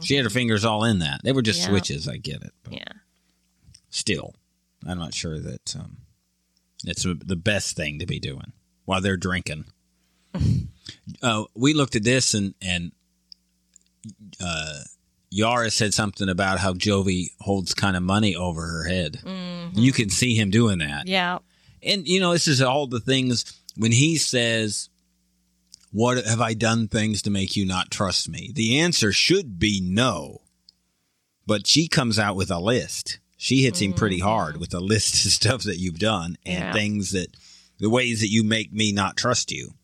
She 0.00 0.14
had 0.14 0.24
her 0.24 0.30
fingers 0.30 0.64
all 0.64 0.84
in 0.84 0.98
that. 1.00 1.22
They 1.24 1.32
were 1.32 1.42
just 1.42 1.60
Yeah. 1.60 1.66
switches, 1.68 2.06
I 2.06 2.18
get 2.18 2.42
it. 2.42 2.52
But 2.62 2.74
Yeah. 2.74 2.92
still, 3.90 4.34
I'm 4.86 4.98
not 4.98 5.14
sure 5.14 5.40
that 5.40 5.74
um, 5.76 5.98
it's 6.86 7.02
the 7.02 7.36
best 7.36 7.76
thing 7.76 7.98
to 7.98 8.06
be 8.06 8.18
doing 8.20 8.52
while 8.84 9.00
they're 9.00 9.16
drinking. 9.16 9.64
uh, 11.22 11.44
we 11.54 11.74
looked 11.74 11.96
at 11.96 12.04
this 12.04 12.34
and 12.34 12.54
and 12.62 12.92
uh, 14.40 14.80
Yara 15.30 15.70
said 15.70 15.92
something 15.94 16.28
about 16.28 16.58
how 16.58 16.72
Jovi 16.72 17.30
holds 17.40 17.74
kind 17.74 17.96
of 17.96 18.02
money 18.02 18.36
over 18.36 18.62
her 18.66 18.84
head. 18.84 19.20
You 19.74 19.92
can 19.92 20.08
see 20.10 20.34
him 20.36 20.50
doing 20.50 20.78
that, 20.78 21.06
Yeah. 21.08 21.38
and 21.82 22.06
you 22.06 22.20
know 22.20 22.32
this 22.32 22.48
is 22.48 22.62
all 22.62 22.86
the 22.86 23.00
things 23.00 23.44
when 23.76 23.92
he 23.92 24.16
says. 24.16 24.88
What 25.92 26.26
have 26.26 26.42
I 26.42 26.52
done 26.52 26.88
things 26.88 27.22
to 27.22 27.30
make 27.30 27.56
you 27.56 27.64
not 27.64 27.90
trust 27.90 28.28
me? 28.28 28.50
The 28.54 28.80
answer 28.80 29.12
should 29.12 29.58
be 29.58 29.80
no. 29.82 30.42
But 31.46 31.66
she 31.66 31.88
comes 31.88 32.18
out 32.18 32.36
with 32.36 32.50
a 32.50 32.58
list. 32.58 33.18
She 33.36 33.62
hits 33.64 33.80
him 33.80 33.92
pretty 33.92 34.18
hard 34.20 34.56
with 34.56 34.72
a 34.72 34.80
list 34.80 35.24
of 35.26 35.32
stuff 35.40 35.62
that 35.64 35.78
you've 35.78 35.98
done 35.98 36.36
and 36.46 36.58
Yeah. 36.64 36.72
things 36.72 37.10
that 37.12 37.28
the 37.78 37.90
ways 37.90 38.20
that 38.20 38.28
you 38.30 38.42
make 38.42 38.72
me 38.72 38.92
not 38.92 39.16
trust 39.16 39.52
you. 39.52 39.74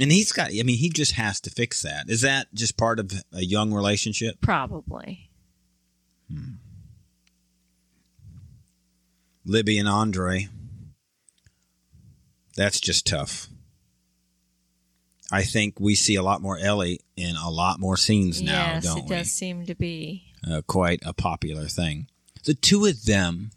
And 0.00 0.10
he's 0.10 0.32
got 0.32 0.48
I 0.50 0.62
mean 0.62 0.78
he 0.78 0.88
just 0.88 1.12
has 1.12 1.40
to 1.42 1.50
fix 1.50 1.82
that. 1.82 2.08
Is 2.08 2.22
that 2.22 2.46
just 2.54 2.76
part 2.76 2.98
of 2.98 3.12
a 3.32 3.44
young 3.44 3.72
relationship? 3.72 4.40
Probably. 4.40 5.30
Libby 9.44 9.78
and 9.78 9.88
Andrei. 9.88 10.48
That's 12.56 12.80
just 12.80 13.06
tough. 13.06 13.48
I 15.30 15.42
think 15.42 15.80
we 15.80 15.94
see 15.94 16.14
a 16.14 16.22
lot 16.22 16.40
more 16.40 16.58
Ellie 16.58 17.00
in 17.16 17.36
a 17.36 17.50
lot 17.50 17.80
more 17.80 17.96
scenes 17.96 18.40
now, 18.40 18.74
yes, 18.74 18.84
don't 18.84 18.98
it 18.98 19.04
we? 19.04 19.08
does 19.08 19.32
seem 19.32 19.66
to 19.66 19.74
be. 19.74 20.32
uh, 20.48 20.62
quite 20.66 21.00
a 21.04 21.12
popular 21.12 21.66
thing. 21.66 22.08
The 22.44 22.54
two 22.54 22.84
of 22.86 23.04
them, 23.04 23.50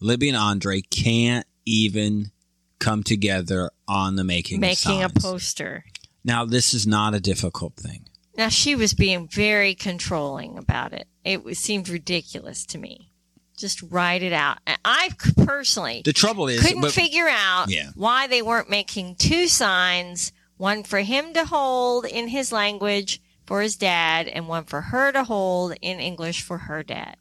Libby 0.00 0.28
and 0.28 0.36
Andrei, 0.36 0.82
can't 0.82 1.46
even 1.64 2.30
come 2.78 3.02
together 3.02 3.70
on 3.88 4.16
the 4.16 4.24
making 4.24 4.60
making 4.60 5.02
a 5.02 5.08
poster. 5.08 5.84
Now, 6.24 6.44
this 6.44 6.74
is 6.74 6.86
not 6.86 7.14
a 7.14 7.20
difficult 7.20 7.74
thing. 7.74 8.08
Now 8.36 8.48
she 8.50 8.74
was 8.74 8.92
being 8.92 9.28
very 9.28 9.74
controlling 9.74 10.58
about 10.58 10.92
it. 10.92 11.06
It 11.24 11.42
was, 11.42 11.58
seemed 11.58 11.88
ridiculous 11.88 12.66
to 12.66 12.78
me. 12.78 13.10
Just 13.56 13.80
write 13.82 14.22
it 14.22 14.34
out. 14.34 14.58
And 14.66 14.78
I 14.84 15.10
personally 15.46 16.02
The 16.04 16.12
trouble 16.12 16.46
is, 16.48 16.60
couldn't 16.60 16.82
but- 16.82 16.92
figure 16.92 17.28
out 17.28 17.70
Yeah. 17.70 17.90
why 17.94 18.26
they 18.26 18.42
weren't 18.42 18.68
making 18.68 19.16
two 19.16 19.48
signs, 19.48 20.32
one 20.58 20.82
for 20.82 20.98
him 21.00 21.32
to 21.32 21.46
hold 21.46 22.04
in 22.04 22.28
his 22.28 22.52
language 22.52 23.22
for 23.46 23.62
his 23.62 23.76
dad 23.76 24.28
and 24.28 24.48
one 24.48 24.64
for 24.64 24.82
her 24.82 25.12
to 25.12 25.24
hold 25.24 25.72
in 25.80 25.98
English 26.00 26.42
for 26.42 26.58
her 26.58 26.82
dad. 26.82 27.16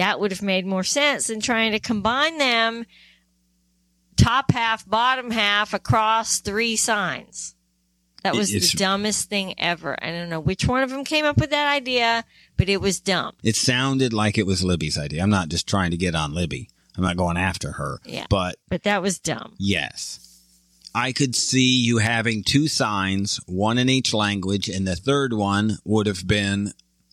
That 0.00 0.18
would 0.18 0.30
have 0.32 0.40
made 0.42 0.64
more 0.64 0.82
sense 0.84 1.26
than 1.26 1.40
trying 1.40 1.72
to 1.72 1.78
combine 1.78 2.38
them 2.38 2.86
top 4.16 4.50
half, 4.50 4.88
bottom 4.88 5.30
half 5.30 5.74
across 5.74 6.40
three 6.40 6.76
signs. 6.76 7.54
That 8.22 8.34
was 8.34 8.52
it's- 8.52 8.72
the 8.72 8.78
dumbest 8.78 9.28
thing 9.28 9.54
ever. 9.58 9.96
I 10.02 10.10
don't 10.10 10.28
know 10.30 10.40
which 10.40 10.66
one 10.66 10.82
of 10.82 10.90
them 10.90 11.04
came 11.04 11.24
up 11.24 11.38
with 11.38 11.50
that 11.50 11.70
idea, 11.70 12.24
but 12.56 12.68
it 12.68 12.80
was 12.80 13.00
dumb. 13.00 13.34
it 13.42 13.56
sounded 13.56 14.12
like 14.12 14.36
it 14.38 14.46
was 14.46 14.62
Libby's 14.64 14.98
idea. 14.98 15.22
I'm 15.22 15.30
not 15.30 15.48
just 15.48 15.66
trying 15.66 15.90
to 15.90 15.96
get 15.96 16.14
on 16.14 16.32
Libby. 16.34 16.68
I'm 16.96 17.04
not 17.04 17.16
going 17.16 17.36
after 17.36 17.72
her. 17.72 17.98
Yeah. 18.04 18.26
But 18.28 18.56
But 18.68 18.82
that 18.82 19.00
was 19.02 19.18
dumb. 19.18 19.54
yes, 19.58 20.18
I 20.94 21.12
could 21.12 21.34
see 21.36 21.76
you 21.80 21.98
having 21.98 22.42
two 22.42 22.68
signs, 22.68 23.36
one 23.46 23.78
in 23.78 23.88
each 23.88 24.12
language, 24.12 24.68
and 24.68 24.86
the 24.86 24.96
third 24.96 25.32
one 25.32 25.78
would 25.84 26.06
have 26.06 26.26
been 26.26 26.72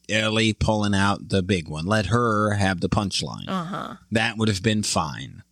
Ellie 0.10 0.54
pulling 0.54 0.94
out 0.96 1.30
the 1.30 1.42
big 1.44 1.68
one. 1.68 1.86
Let 1.86 2.08
her 2.08 2.54
have 2.54 2.80
the 2.82 2.90
punchline. 2.90 3.48
Uh 3.48 3.64
huh. 3.66 3.96
that 4.12 4.38
would 4.38 4.48
have 4.48 4.64
been 4.64 4.84
fine. 4.84 5.44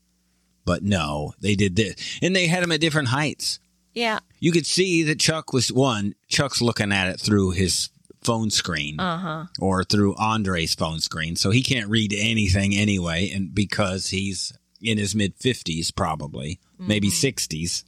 But 0.66 0.82
no, 0.84 1.34
they 1.42 1.56
did 1.56 1.76
this. 1.76 1.96
And 2.22 2.36
they 2.36 2.48
had 2.48 2.64
them 2.64 2.72
at 2.72 2.80
different 2.82 3.10
heights. 3.10 3.60
Yeah. 3.94 4.20
You 4.40 4.52
could 4.52 4.66
see 4.66 5.04
that 5.04 5.20
Chuck 5.20 5.54
was 5.54 5.72
one, 5.72 6.16
Chuck's 6.28 6.62
looking 6.62 6.92
at 6.92 7.08
it 7.08 7.20
through 7.20 7.52
his 7.52 7.90
phone 8.24 8.50
screen 8.50 9.00
Uh 9.00 9.18
huh. 9.20 9.46
or 9.60 9.84
through 9.84 10.16
Andrei's 10.16 10.74
phone 10.74 11.00
screen. 11.00 11.36
So 11.36 11.52
he 11.52 11.62
can't 11.62 11.90
read 11.90 12.14
anything 12.18 12.74
anyway. 12.76 13.30
And 13.30 13.54
because 13.54 14.08
he's 14.10 14.52
in 14.82 14.98
his 14.98 15.14
mid 15.16 15.38
50s, 15.38 15.96
probably, 15.96 16.60
maybe 16.80 17.10
60s, 17.10 17.84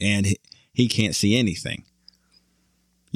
and 0.00 0.26
he, 0.26 0.36
he 0.72 0.88
can't 0.88 1.14
see 1.14 1.36
anything. 1.36 1.84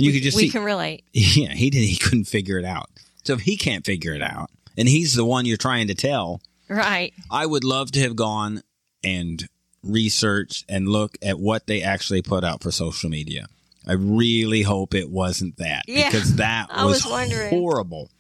You 0.05 0.13
could 0.13 0.23
just 0.23 0.37
we 0.37 0.45
see. 0.45 0.51
can 0.51 0.65
relate. 0.65 1.05
Yeah, 1.13 1.53
he 1.53 1.71
did. 1.71 1.81
He 1.85 1.97
couldn't 1.97 2.25
figure 2.25 2.59
it 2.59 2.65
out. 2.65 2.89
So 3.25 3.35
if 3.35 3.41
he 3.41 3.57
can't 3.57 3.85
figure 3.85 4.15
it 4.15 4.23
out, 4.23 4.51
and 4.77 4.89
he's 4.89 5.15
the 5.15 5.25
one 5.25 5.45
you're 5.47 5.57
trying 5.57 5.89
to 5.89 5.95
tell, 5.95 6.41
Right. 6.69 7.13
I 7.31 7.47
would 7.47 7.65
love 7.65 7.91
to 7.93 8.01
have 8.01 8.15
gone 8.17 8.63
and 9.03 9.47
researched 9.83 10.65
and 10.69 10.89
look 10.89 11.17
at 11.23 11.39
what 11.39 11.67
they 11.67 11.83
actually 11.83 12.23
put 12.23 12.45
out 12.45 12.63
for 12.63 12.71
social 12.71 13.11
media. 13.11 13.47
I 13.87 13.95
really 13.95 14.63
hope 14.63 14.95
it 14.95 15.11
wasn't 15.11 15.57
that 15.57 15.83
Yeah, 15.89 16.09
because 16.11 16.37
that 16.37 16.69
I 16.71 16.85
was, 16.85 17.05
was 17.05 17.49
horrible. 17.51 18.11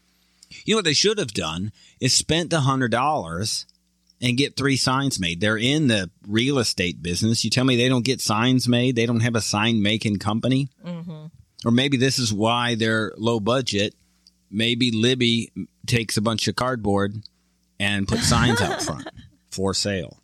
You 0.64 0.74
know 0.74 0.78
what 0.78 0.84
they 0.84 0.94
should 0.94 1.18
have 1.18 1.32
done 1.32 1.70
is 2.00 2.12
spent 2.14 2.52
a 2.52 2.60
hundred 2.60 2.90
dollars 2.90 3.66
and 4.20 4.36
get 4.36 4.56
three 4.56 4.76
signs 4.76 5.20
made. 5.20 5.40
They're 5.40 5.56
in 5.56 5.86
the 5.86 6.10
real 6.26 6.58
estate 6.58 7.02
business. 7.02 7.44
You 7.44 7.50
tell 7.50 7.64
me 7.64 7.76
they 7.76 7.88
don't 7.88 8.04
get 8.04 8.20
signs 8.20 8.66
made. 8.68 8.96
They 8.96 9.06
don't 9.06 9.20
have 9.20 9.36
a 9.36 9.40
sign 9.40 9.80
making 9.82 10.16
company, 10.18 10.68
Mm-hmm. 10.84 11.26
Or 11.64 11.70
maybe 11.70 11.96
this 11.96 12.18
is 12.18 12.32
why 12.32 12.74
they're 12.74 13.12
low 13.16 13.40
budget. 13.40 13.94
Maybe 14.50 14.90
Libby 14.90 15.52
takes 15.86 16.16
a 16.16 16.22
bunch 16.22 16.48
of 16.48 16.56
cardboard 16.56 17.22
and 17.78 18.08
put 18.08 18.20
signs 18.20 18.60
out 18.60 18.82
front 18.82 19.08
for 19.50 19.74
sale 19.74 20.20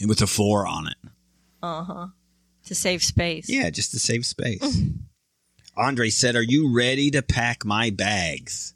and 0.00 0.08
with 0.08 0.22
a 0.22 0.26
four 0.26 0.66
on 0.66 0.88
it. 0.88 0.96
Uh 1.62 1.82
huh. 1.84 2.06
To 2.66 2.74
save 2.74 3.02
space. 3.02 3.48
Yeah, 3.48 3.70
just 3.70 3.92
to 3.92 3.98
save 3.98 4.26
space. 4.26 4.82
Andrei 5.76 6.10
said, 6.10 6.36
"Are 6.36 6.42
you 6.42 6.74
ready 6.74 7.10
to 7.12 7.22
pack 7.22 7.64
my 7.64 7.90
bags?" 7.90 8.74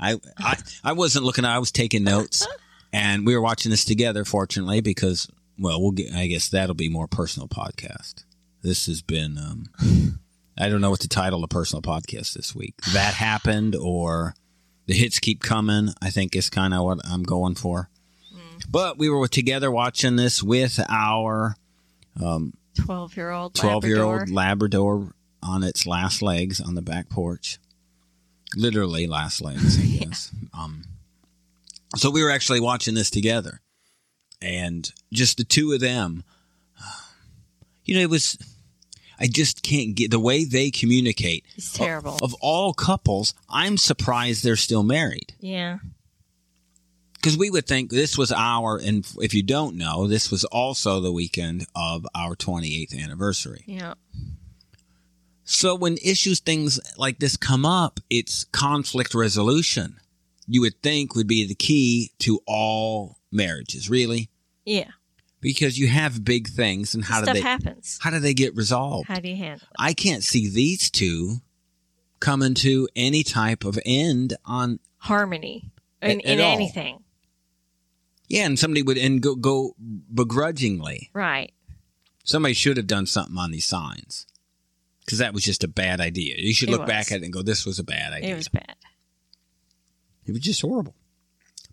I 0.00 0.18
I, 0.38 0.56
I 0.84 0.92
wasn't 0.92 1.24
looking. 1.24 1.44
I 1.44 1.58
was 1.58 1.72
taking 1.72 2.04
notes, 2.04 2.46
and 2.92 3.26
we 3.26 3.34
were 3.34 3.42
watching 3.42 3.70
this 3.70 3.84
together. 3.84 4.24
Fortunately, 4.24 4.80
because 4.80 5.28
well, 5.58 5.80
we'll 5.80 5.92
get. 5.92 6.14
I 6.14 6.26
guess 6.26 6.48
that'll 6.48 6.74
be 6.74 6.88
more 6.88 7.08
personal 7.08 7.48
podcast. 7.48 8.24
This 8.62 8.86
has 8.86 9.02
been. 9.02 9.36
Um, 9.36 10.18
I 10.58 10.68
don't 10.68 10.80
know 10.80 10.90
what 10.90 11.00
to 11.00 11.08
title 11.08 11.40
the 11.40 11.48
personal 11.48 11.82
podcast 11.82 12.32
this 12.34 12.54
week. 12.54 12.74
That 12.92 13.14
happened, 13.14 13.76
or 13.76 14.34
the 14.86 14.94
hits 14.94 15.18
keep 15.18 15.42
coming. 15.42 15.90
I 16.02 16.10
think 16.10 16.34
is 16.34 16.50
kind 16.50 16.74
of 16.74 16.84
what 16.84 16.98
I'm 17.04 17.22
going 17.22 17.54
for. 17.54 17.88
But 18.68 18.98
we 18.98 19.08
were 19.08 19.28
together 19.28 19.70
watching 19.70 20.16
this 20.16 20.42
with 20.42 20.80
our 20.88 21.54
12 22.18 23.16
year 23.16 23.30
old 23.30 23.54
12 23.54 23.84
year 23.84 24.02
old 24.02 24.30
Labrador 24.30 25.14
on 25.42 25.62
its 25.62 25.86
last 25.86 26.22
legs 26.22 26.60
on 26.60 26.74
the 26.74 26.82
back 26.82 27.08
porch. 27.08 27.58
Literally 28.56 29.06
last 29.06 29.40
legs, 29.40 29.78
I 29.78 29.86
guess. 30.04 30.32
um, 30.52 30.82
So 31.96 32.10
we 32.10 32.22
were 32.22 32.30
actually 32.30 32.60
watching 32.60 32.94
this 32.94 33.10
together, 33.10 33.60
and 34.42 34.90
just 35.12 35.36
the 35.38 35.44
two 35.44 35.72
of 35.72 35.80
them. 35.80 36.24
You 37.84 37.94
know, 37.94 38.00
it 38.02 38.10
was. 38.10 38.36
I 39.20 39.26
just 39.26 39.62
can't 39.62 39.94
get 39.96 40.10
the 40.10 40.20
way 40.20 40.44
they 40.44 40.70
communicate. 40.70 41.44
It's 41.56 41.72
terrible. 41.72 42.14
Of, 42.16 42.22
of 42.22 42.34
all 42.40 42.72
couples, 42.72 43.34
I'm 43.48 43.76
surprised 43.76 44.44
they're 44.44 44.56
still 44.56 44.82
married. 44.84 45.34
yeah. 45.40 45.78
because 47.14 47.36
we 47.36 47.50
would 47.50 47.66
think 47.66 47.90
this 47.90 48.16
was 48.16 48.30
our 48.32 48.78
and 48.78 49.04
if 49.20 49.34
you 49.34 49.42
don't 49.42 49.76
know 49.76 50.06
this 50.06 50.30
was 50.30 50.44
also 50.44 51.00
the 51.00 51.10
weekend 51.12 51.66
of 51.74 52.06
our 52.14 52.36
28th 52.36 52.96
anniversary 53.02 53.64
Yeah. 53.66 53.94
so 55.44 55.74
when 55.74 55.96
issues 56.04 56.38
things 56.40 56.78
like 56.96 57.18
this 57.18 57.36
come 57.36 57.66
up 57.66 57.98
it's 58.08 58.44
conflict 58.44 59.14
resolution 59.14 59.96
you 60.46 60.60
would 60.60 60.80
think 60.82 61.14
would 61.16 61.26
be 61.26 61.44
the 61.46 61.54
key 61.56 62.12
to 62.20 62.40
all 62.46 63.18
marriages 63.32 63.90
really 63.90 64.30
Yeah. 64.64 64.90
Because 65.40 65.78
you 65.78 65.86
have 65.88 66.24
big 66.24 66.48
things 66.48 66.94
and 66.94 67.04
how 67.04 67.18
do 67.20 67.24
Stuff 67.24 67.34
they 67.34 67.40
happens. 67.40 67.98
how 68.02 68.10
do 68.10 68.18
they 68.18 68.34
get 68.34 68.54
resolved 68.56 69.08
How 69.08 69.20
do 69.20 69.28
you 69.28 69.36
handle 69.36 69.66
it? 69.70 69.76
i 69.78 69.92
can't 69.94 70.24
see 70.24 70.48
these 70.48 70.90
two 70.90 71.36
coming 72.20 72.54
to 72.54 72.88
any 72.96 73.22
type 73.22 73.64
of 73.64 73.78
end 73.86 74.36
on 74.44 74.80
Harmony 74.98 75.70
in, 76.02 76.20
At- 76.20 76.24
in 76.26 76.40
at 76.40 76.44
all. 76.44 76.52
anything. 76.54 76.98
yeah 78.28 78.46
and 78.46 78.58
somebody 78.58 78.82
would 78.82 78.98
and 78.98 79.20
go, 79.22 79.34
go 79.36 79.74
begrudgingly 80.12 81.10
Right. 81.14 81.52
somebody 82.24 82.54
should 82.54 82.76
have 82.76 82.86
done 82.88 83.06
something 83.06 83.36
on 83.38 83.50
these 83.52 83.66
signs 83.66 84.26
because 85.04 85.18
that 85.18 85.32
was 85.32 85.42
just 85.44 85.64
a 85.64 85.68
bad 85.68 86.00
idea. 86.02 86.34
You 86.36 86.52
should 86.52 86.68
It 86.68 86.72
look 86.72 86.82
was. 86.82 86.88
back 86.88 87.10
at 87.12 87.22
it 87.22 87.24
and 87.24 87.32
go, 87.32 87.40
"This 87.40 87.64
was 87.64 87.78
a 87.78 87.82
bad 87.82 88.12
idea." 88.12 88.34
It 88.34 88.36
was 88.36 88.48
bad. 88.48 88.76
It 90.26 90.32
was 90.32 90.42
just 90.42 90.60
horrible. 90.60 90.94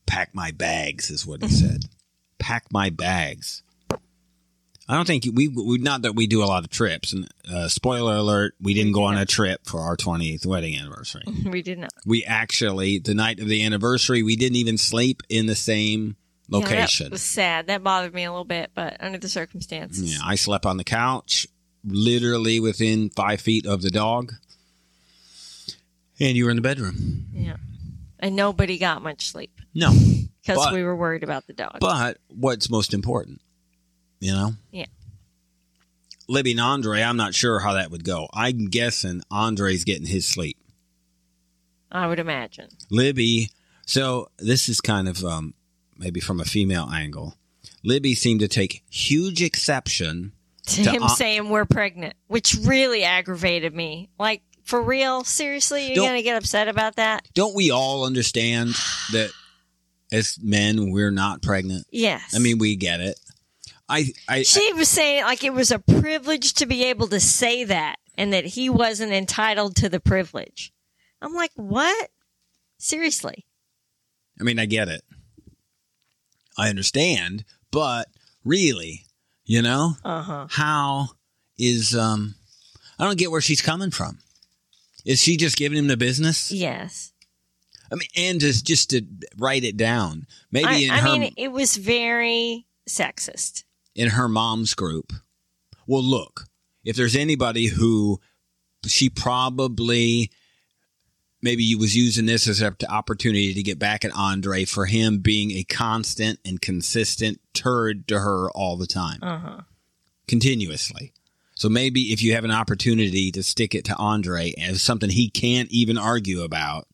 Pack 0.06 0.34
my 0.34 0.52
bags 0.52 1.10
is 1.10 1.26
what 1.26 1.44
he 1.44 1.50
said. 1.50 1.86
Pack 2.40 2.66
my 2.72 2.90
bags. 2.90 3.64
I 4.88 4.94
don't 4.96 5.08
think 5.08 5.26
we, 5.34 5.48
we 5.48 5.80
not 5.80 6.04
that 6.04 6.14
we 6.14 6.28
do 6.28 6.44
a 6.44 6.46
lot 6.46 6.64
of 6.64 6.70
trips. 6.70 7.12
And 7.12 7.28
uh, 7.52 7.68
spoiler 7.70 8.16
alert, 8.18 8.54
we 8.62 8.76
didn't 8.76 8.92
go 8.92 9.04
on 9.04 9.18
a 9.18 9.26
trip 9.26 9.62
for 9.66 9.80
our 9.80 9.98
20th 9.98 10.46
wedding 10.46 10.76
anniversary. 10.78 11.24
We 11.50 11.64
did 11.64 11.80
not. 11.80 11.90
We 12.06 12.24
actually, 12.24 13.00
the 13.00 13.16
night 13.16 13.40
of 13.40 13.48
the 13.48 13.66
anniversary, 13.66 14.22
we 14.22 14.36
didn't 14.36 14.58
even 14.58 14.78
sleep 14.78 15.24
in 15.28 15.48
the 15.48 15.56
same 15.56 16.18
Yeah, 16.50 16.60
location. 16.60 17.06
that 17.06 17.12
was 17.14 17.24
sad. 17.24 17.66
That 17.68 17.84
bothered 17.84 18.14
me 18.14 18.26
a 18.26 18.32
little 18.32 18.46
bit, 18.46 18.72
but 18.76 18.98
under 19.00 19.18
the 19.18 19.30
circumstances. 19.30 20.14
Yeah, 20.14 20.20
I 20.24 20.36
slept 20.36 20.68
on 20.68 20.78
the 20.78 20.84
couch, 20.84 21.48
literally 21.84 22.60
within 22.60 23.10
five 23.10 23.42
feet 23.42 23.66
of 23.66 23.82
the 23.82 23.90
dog. 23.90 24.34
And 26.20 26.38
you 26.38 26.46
were 26.46 26.52
in 26.52 26.58
the 26.58 26.62
bedroom. 26.62 27.26
Yeah. 27.34 27.58
And 28.20 28.36
nobody 28.36 28.78
got 28.78 29.02
much 29.02 29.32
sleep 29.32 29.60
No. 29.74 29.92
because 30.46 30.72
we 30.72 30.84
were 30.84 30.96
worried 30.96 31.24
about 31.24 31.48
the 31.48 31.54
dog. 31.54 31.78
But 31.80 32.18
what's 32.28 32.70
most 32.70 32.94
important? 32.94 33.42
You 34.20 34.32
know? 34.34 34.52
Yeah. 34.72 34.86
Libby 36.28 36.52
and 36.52 36.60
Andrei, 36.60 37.04
I'm 37.04 37.18
not 37.18 37.36
sure 37.36 37.60
how 37.60 37.74
that 37.74 37.92
would 37.92 38.04
go. 38.04 38.28
I'm 38.34 38.66
guessing 38.68 39.22
Andrei's 39.30 39.84
getting 39.84 40.08
his 40.08 40.28
sleep. 40.28 40.58
I 41.92 42.08
would 42.08 42.20
imagine. 42.20 42.70
Libby, 42.90 43.52
so 43.86 44.30
this 44.38 44.68
is 44.68 44.82
kind 44.82 45.08
of 45.08 45.24
um, 45.24 45.54
maybe 45.98 46.20
from 46.20 46.40
a 46.40 46.46
female 46.46 46.90
angle. 46.92 47.36
Libby 47.84 48.16
seemed 48.16 48.40
to 48.40 48.48
take 48.48 48.84
huge 48.90 49.42
exception 49.42 50.32
To 50.66 50.84
To 50.84 50.90
him 50.90 51.04
uh- 51.04 51.08
saying 51.10 51.50
we're 51.50 51.66
pregnant, 51.66 52.16
which 52.28 52.56
really 52.64 53.04
aggravated 53.04 53.74
me. 53.74 54.10
Like, 54.18 54.42
for 54.64 54.82
real? 54.82 55.24
Seriously? 55.24 55.88
You're 55.94 56.04
going 56.04 56.18
to 56.18 56.24
get 56.24 56.38
upset 56.38 56.68
about 56.68 56.96
that? 56.96 57.28
Don't 57.36 57.56
we 57.56 57.70
all 57.70 58.04
understand 58.04 58.70
that 59.12 59.30
as 60.12 60.38
men 60.42 60.92
we're 60.92 61.12
not 61.12 61.42
pregnant? 61.42 61.86
Yes. 61.92 62.34
I 62.36 62.40
mean, 62.40 62.58
we 62.58 62.76
get 62.76 63.00
it. 63.02 63.20
I, 63.88 64.06
I, 64.28 64.42
she 64.44 64.74
was 64.74 64.90
saying 64.90 65.24
like 65.24 65.44
it 65.44 65.54
was 65.54 65.72
a 65.72 65.80
privilege 65.80 66.54
to 66.56 66.66
be 66.66 66.86
able 66.86 67.08
to 67.10 67.20
say 67.20 67.64
that 67.66 67.98
and 68.18 68.34
that 68.34 68.46
he 68.46 68.70
wasn't 68.70 69.12
entitled 69.12 69.76
to 69.78 69.90
the 69.90 70.00
privilege. 70.00 70.74
I'm 71.22 71.34
like, 71.34 71.52
what? 71.56 72.10
Seriously? 72.80 73.46
I 74.40 74.44
mean, 74.44 74.60
I 74.60 74.66
get 74.66 74.88
it. 74.90 75.04
I 76.58 76.70
understand, 76.70 77.44
but 77.72 78.08
really, 78.44 79.06
you 79.46 79.62
know, 79.62 79.98
Uh 80.04 80.22
huh. 80.22 80.48
how 80.50 81.10
is 81.58 81.96
um 81.96 82.36
I 82.98 83.06
don't 83.06 83.18
get 83.20 83.30
where 83.32 83.42
she's 83.42 83.62
coming 83.62 83.92
from. 83.92 84.20
Is 85.06 85.22
she 85.22 85.38
just 85.38 85.58
giving 85.58 85.78
him 85.78 85.88
the 85.88 85.98
business? 85.98 86.52
Yes. 86.52 87.12
I 87.92 87.96
mean, 87.96 88.10
and 88.16 88.40
just 88.40 88.66
just 88.66 88.90
to 88.92 89.02
write 89.38 89.64
it 89.64 89.78
down, 89.78 90.26
maybe 90.52 90.68
I, 90.68 90.74
in 90.78 90.92
I 90.92 90.98
her 91.00 91.18
mean, 91.20 91.34
it 91.38 91.52
was 91.52 91.78
very 91.78 92.66
sexist. 92.90 93.64
in 93.96 94.10
her 94.10 94.28
mom's 94.28 94.74
group. 94.74 95.14
Well, 95.88 96.04
look, 96.04 96.46
if 96.84 96.96
there's 96.96 97.16
anybody 97.16 97.68
who 97.68 98.20
she 98.86 99.10
probably 99.10 100.32
maybe 101.42 101.76
was 101.76 101.96
using 101.96 102.26
this 102.26 102.48
as 102.48 102.62
an 102.62 102.76
opportunity 102.90 103.54
to 103.54 103.62
get 103.64 103.78
back 103.78 104.04
at 104.04 104.18
Andrei 104.18 104.66
for 104.66 104.86
him 104.88 105.20
being 105.20 105.52
a 105.52 105.64
constant 105.64 106.40
and 106.44 106.60
consistent 106.60 107.40
turd 107.54 108.08
to 108.08 108.20
her 108.20 108.50
all 108.52 108.78
the 108.78 108.88
time, 108.88 109.20
Uh 109.22 109.38
huh. 109.38 109.62
continuously. 110.28 111.14
So 111.56 111.70
maybe 111.70 112.12
if 112.12 112.22
you 112.22 112.34
have 112.34 112.44
an 112.44 112.52
opportunity 112.52 113.32
to 113.32 113.44
stick 113.44 113.74
it 113.76 113.86
to 113.86 113.98
Andrei 114.00 114.54
as 114.58 114.82
something 114.82 115.10
he 115.10 115.30
can't 115.30 115.70
even 115.72 115.98
argue 115.98 116.42
about, 116.42 116.88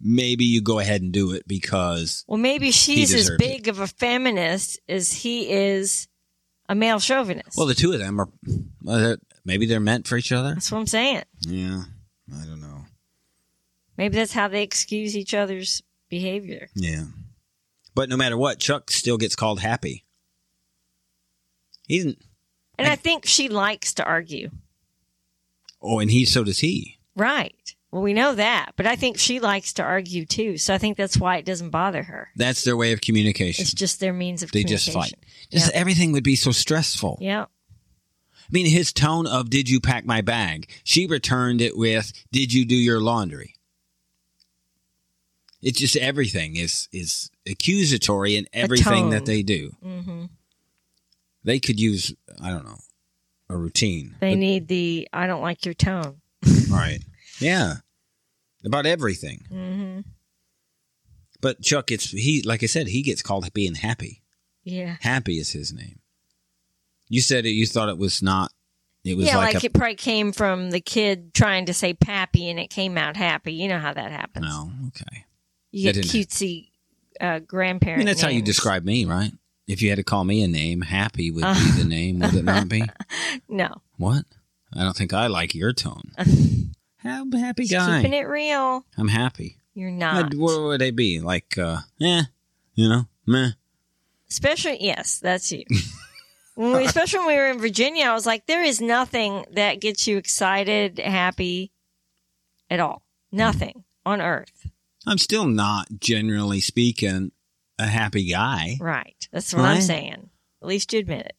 maybe 0.00 0.44
you 0.44 0.60
go 0.60 0.78
ahead 0.78 1.02
and 1.02 1.12
do 1.12 1.32
it 1.32 1.46
because 1.46 2.24
Well, 2.28 2.38
maybe 2.38 2.70
she's 2.70 3.12
as 3.14 3.22
deserves 3.22 3.42
it. 3.42 3.46
big 3.46 3.68
of 3.68 3.78
a 3.80 3.86
feminist 3.86 4.78
as 4.88 5.12
he 5.12 5.50
is 5.50 6.08
a 6.68 6.74
male 6.74 6.98
chauvinist. 7.00 7.56
well, 7.56 7.66
the 7.66 7.74
two 7.74 7.92
of 7.92 7.98
them 7.98 8.20
are 8.20 8.28
well, 8.82 8.98
they're- 8.98 9.18
maybe 9.44 9.66
they're 9.66 9.80
meant 9.80 10.06
for 10.06 10.16
each 10.16 10.32
other. 10.32 10.54
that's 10.54 10.70
what 10.72 10.78
I'm 10.78 10.86
saying. 10.86 11.22
Yeah, 11.46 11.84
I 12.34 12.44
don't 12.46 12.60
know. 12.60 12.84
Maybe 13.96 14.16
that's 14.16 14.32
how 14.32 14.48
they 14.48 14.62
excuse 14.62 15.16
each 15.16 15.34
other's 15.34 15.82
behavior. 16.08 16.68
Yeah. 16.74 17.04
But 17.94 18.08
no 18.08 18.16
matter 18.16 18.36
what, 18.36 18.58
Chuck 18.58 18.90
still 18.90 19.16
gets 19.18 19.36
called 19.36 19.60
happy. 19.60 20.04
He 21.86 21.98
didn't. 21.98 22.18
And 22.76 22.88
I 22.88 22.96
think 22.96 23.24
she 23.26 23.48
likes 23.48 23.94
to 23.94 24.04
argue. 24.04 24.50
Oh, 25.80 26.00
and 26.00 26.10
he, 26.10 26.24
so 26.24 26.42
does 26.42 26.58
he. 26.60 26.98
Right. 27.14 27.76
Well, 27.94 28.02
we 28.02 28.12
know 28.12 28.34
that, 28.34 28.72
but 28.74 28.88
I 28.88 28.96
think 28.96 29.18
she 29.20 29.38
likes 29.38 29.74
to 29.74 29.84
argue 29.84 30.26
too. 30.26 30.58
So 30.58 30.74
I 30.74 30.78
think 30.78 30.96
that's 30.96 31.16
why 31.16 31.36
it 31.36 31.44
doesn't 31.44 31.70
bother 31.70 32.02
her. 32.02 32.28
That's 32.34 32.64
their 32.64 32.76
way 32.76 32.90
of 32.90 33.00
communication. 33.00 33.62
It's 33.62 33.72
just 33.72 34.00
their 34.00 34.12
means 34.12 34.42
of 34.42 34.50
communication. 34.50 34.94
They 34.94 34.98
just 35.00 35.12
fight. 35.14 35.24
Just 35.52 35.72
everything 35.74 36.10
would 36.10 36.24
be 36.24 36.34
so 36.34 36.50
stressful. 36.50 37.18
Yeah. 37.20 37.42
I 37.44 38.48
mean, 38.50 38.66
his 38.66 38.92
tone 38.92 39.28
of 39.28 39.48
"Did 39.48 39.70
you 39.70 39.78
pack 39.78 40.04
my 40.04 40.22
bag?" 40.22 40.68
She 40.82 41.06
returned 41.06 41.60
it 41.60 41.76
with 41.76 42.12
"Did 42.32 42.52
you 42.52 42.64
do 42.64 42.74
your 42.74 42.98
laundry?" 42.98 43.54
It's 45.62 45.78
just 45.78 45.94
everything 45.94 46.56
is 46.56 46.88
is 46.90 47.30
accusatory 47.48 48.34
in 48.34 48.48
everything 48.52 49.10
that 49.10 49.24
they 49.24 49.44
do. 49.44 49.70
hmm 49.80 50.24
They 51.44 51.60
could 51.60 51.78
use 51.78 52.12
I 52.42 52.50
don't 52.50 52.64
know 52.64 52.78
a 53.48 53.56
routine. 53.56 54.16
They 54.18 54.34
need 54.34 54.66
the 54.66 55.08
I 55.12 55.28
don't 55.28 55.42
like 55.42 55.64
your 55.64 55.74
tone. 55.74 56.22
right? 56.68 56.98
Yeah, 57.38 57.76
about 58.64 58.86
everything. 58.86 59.44
hmm 59.48 60.00
But 61.40 61.60
Chuck 61.62 61.90
it's 61.90 62.10
he 62.10 62.42
like 62.42 62.62
I 62.62 62.66
said 62.66 62.88
he 62.88 63.02
gets 63.02 63.22
called 63.22 63.52
being 63.52 63.74
happy. 63.74 64.22
Yeah. 64.64 64.96
Happy 65.00 65.38
is 65.38 65.52
his 65.52 65.72
name. 65.72 66.00
You 67.08 67.20
said 67.20 67.44
it. 67.44 67.50
You 67.50 67.66
thought 67.66 67.88
it 67.90 67.98
was 67.98 68.22
not. 68.22 68.50
It 69.04 69.16
was 69.18 69.26
yeah, 69.26 69.36
like, 69.36 69.54
like, 69.54 69.62
a 69.64 69.66
it 69.66 69.74
probably 69.74 69.96
came 69.96 70.32
from 70.32 70.70
the 70.70 70.80
kid 70.80 71.34
trying 71.34 71.66
to 71.66 71.74
say 71.74 71.92
pappy 71.92 72.48
and 72.48 72.58
it 72.58 72.70
came 72.70 72.96
out 72.96 73.18
happy. 73.18 73.52
You 73.52 73.68
know 73.68 73.78
how 73.78 73.92
that 73.92 74.10
happens. 74.10 74.46
no. 74.46 74.70
Okay. 74.88 75.26
You 75.70 75.92
get 75.92 76.04
cutesy 76.06 76.68
uh, 77.20 77.24
I 77.24 77.38
grandparent. 77.40 77.98
mean 77.98 78.06
that's 78.06 78.22
how 78.22 78.28
you 78.30 78.40
describe 78.40 78.84
me, 78.84 79.04
right? 79.04 79.32
If 79.66 79.82
you 79.82 79.90
had 79.90 79.96
to 79.96 80.02
call 80.04 80.24
me 80.24 80.42
a 80.42 80.48
name, 80.48 80.80
happy 80.80 81.30
would 81.30 81.44
Uh. 81.44 81.54
be 81.54 81.82
the 81.82 81.88
name, 81.88 82.20
would 82.20 82.34
it 82.34 82.44
not 82.44 82.68
be? 82.68 82.82
No. 83.48 83.82
What? 83.98 84.24
I 84.74 84.82
don't 84.82 84.96
think 84.96 85.12
I 85.12 85.26
like 85.26 85.54
your 85.54 85.72
tone. 85.72 86.10
I'm 87.04 87.32
a 87.32 87.38
happy 87.38 87.64
Just 87.64 87.86
guy. 87.86 88.02
keeping 88.02 88.14
it 88.18 88.26
real. 88.28 88.84
I'm 88.96 89.08
happy. 89.08 89.58
You're 89.74 89.90
not. 89.90 90.26
I'd- 90.26 90.36
what 90.36 90.60
would 90.62 90.80
they 90.80 90.90
be 90.90 91.20
like? 91.20 91.58
uh 91.58 91.78
Eh, 92.00 92.22
you 92.74 92.88
know, 92.88 93.06
meh. 93.26 93.50
Especially, 94.30 94.78
yes, 94.80 95.18
that's 95.20 95.52
you. 95.52 95.64
when 96.54 96.72
we, 96.72 96.84
especially 96.84 97.20
when 97.20 97.28
we 97.28 97.36
were 97.36 97.50
in 97.50 97.58
Virginia, 97.58 98.06
I 98.06 98.14
was 98.14 98.26
like, 98.26 98.46
there 98.46 98.62
is 98.62 98.80
nothing 98.80 99.44
that 99.52 99.80
gets 99.80 100.06
you 100.06 100.16
excited, 100.16 100.98
happy 100.98 101.72
at 102.70 102.80
all. 102.80 103.02
Nothing 103.30 103.84
on 104.06 104.20
earth. 104.20 104.66
I'm 105.06 105.18
still 105.18 105.44
not 105.46 105.88
generally 106.00 106.60
speaking 106.60 107.32
a 107.78 107.86
happy 107.86 108.30
guy. 108.30 108.76
Right. 108.80 109.28
That's 109.32 109.52
what 109.52 109.64
I'm 109.64 109.80
saying. 109.82 110.30
At 110.62 110.68
least 110.68 110.92
you 110.92 111.00
admit 111.00 111.26
it. 111.26 111.36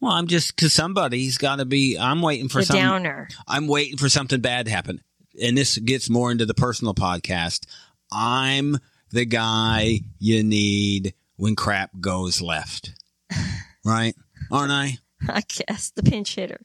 Well, 0.00 0.12
I'm 0.12 0.26
just 0.26 0.54
because 0.54 0.72
somebody's 0.72 1.38
got 1.38 1.56
to 1.56 1.64
be. 1.64 1.96
I'm 1.98 2.20
waiting 2.22 2.48
for 2.48 2.60
the 2.60 2.66
some. 2.66 2.76
downer. 2.76 3.28
I'm 3.48 3.66
waiting 3.66 3.96
for 3.96 4.08
something 4.08 4.40
bad 4.40 4.66
to 4.66 4.72
happen. 4.72 5.00
And 5.42 5.56
this 5.56 5.78
gets 5.78 6.08
more 6.10 6.30
into 6.30 6.46
the 6.46 6.54
personal 6.54 6.94
podcast. 6.94 7.66
I'm 8.12 8.78
the 9.10 9.24
guy 9.24 10.00
you 10.18 10.42
need 10.44 11.14
when 11.36 11.54
crap 11.56 11.90
goes 12.00 12.40
left. 12.40 12.92
Right? 13.84 14.16
Aren't 14.50 14.72
I? 14.72 14.98
I 15.28 15.42
guess 15.46 15.90
the 15.94 16.02
pinch 16.02 16.34
hitter. 16.34 16.60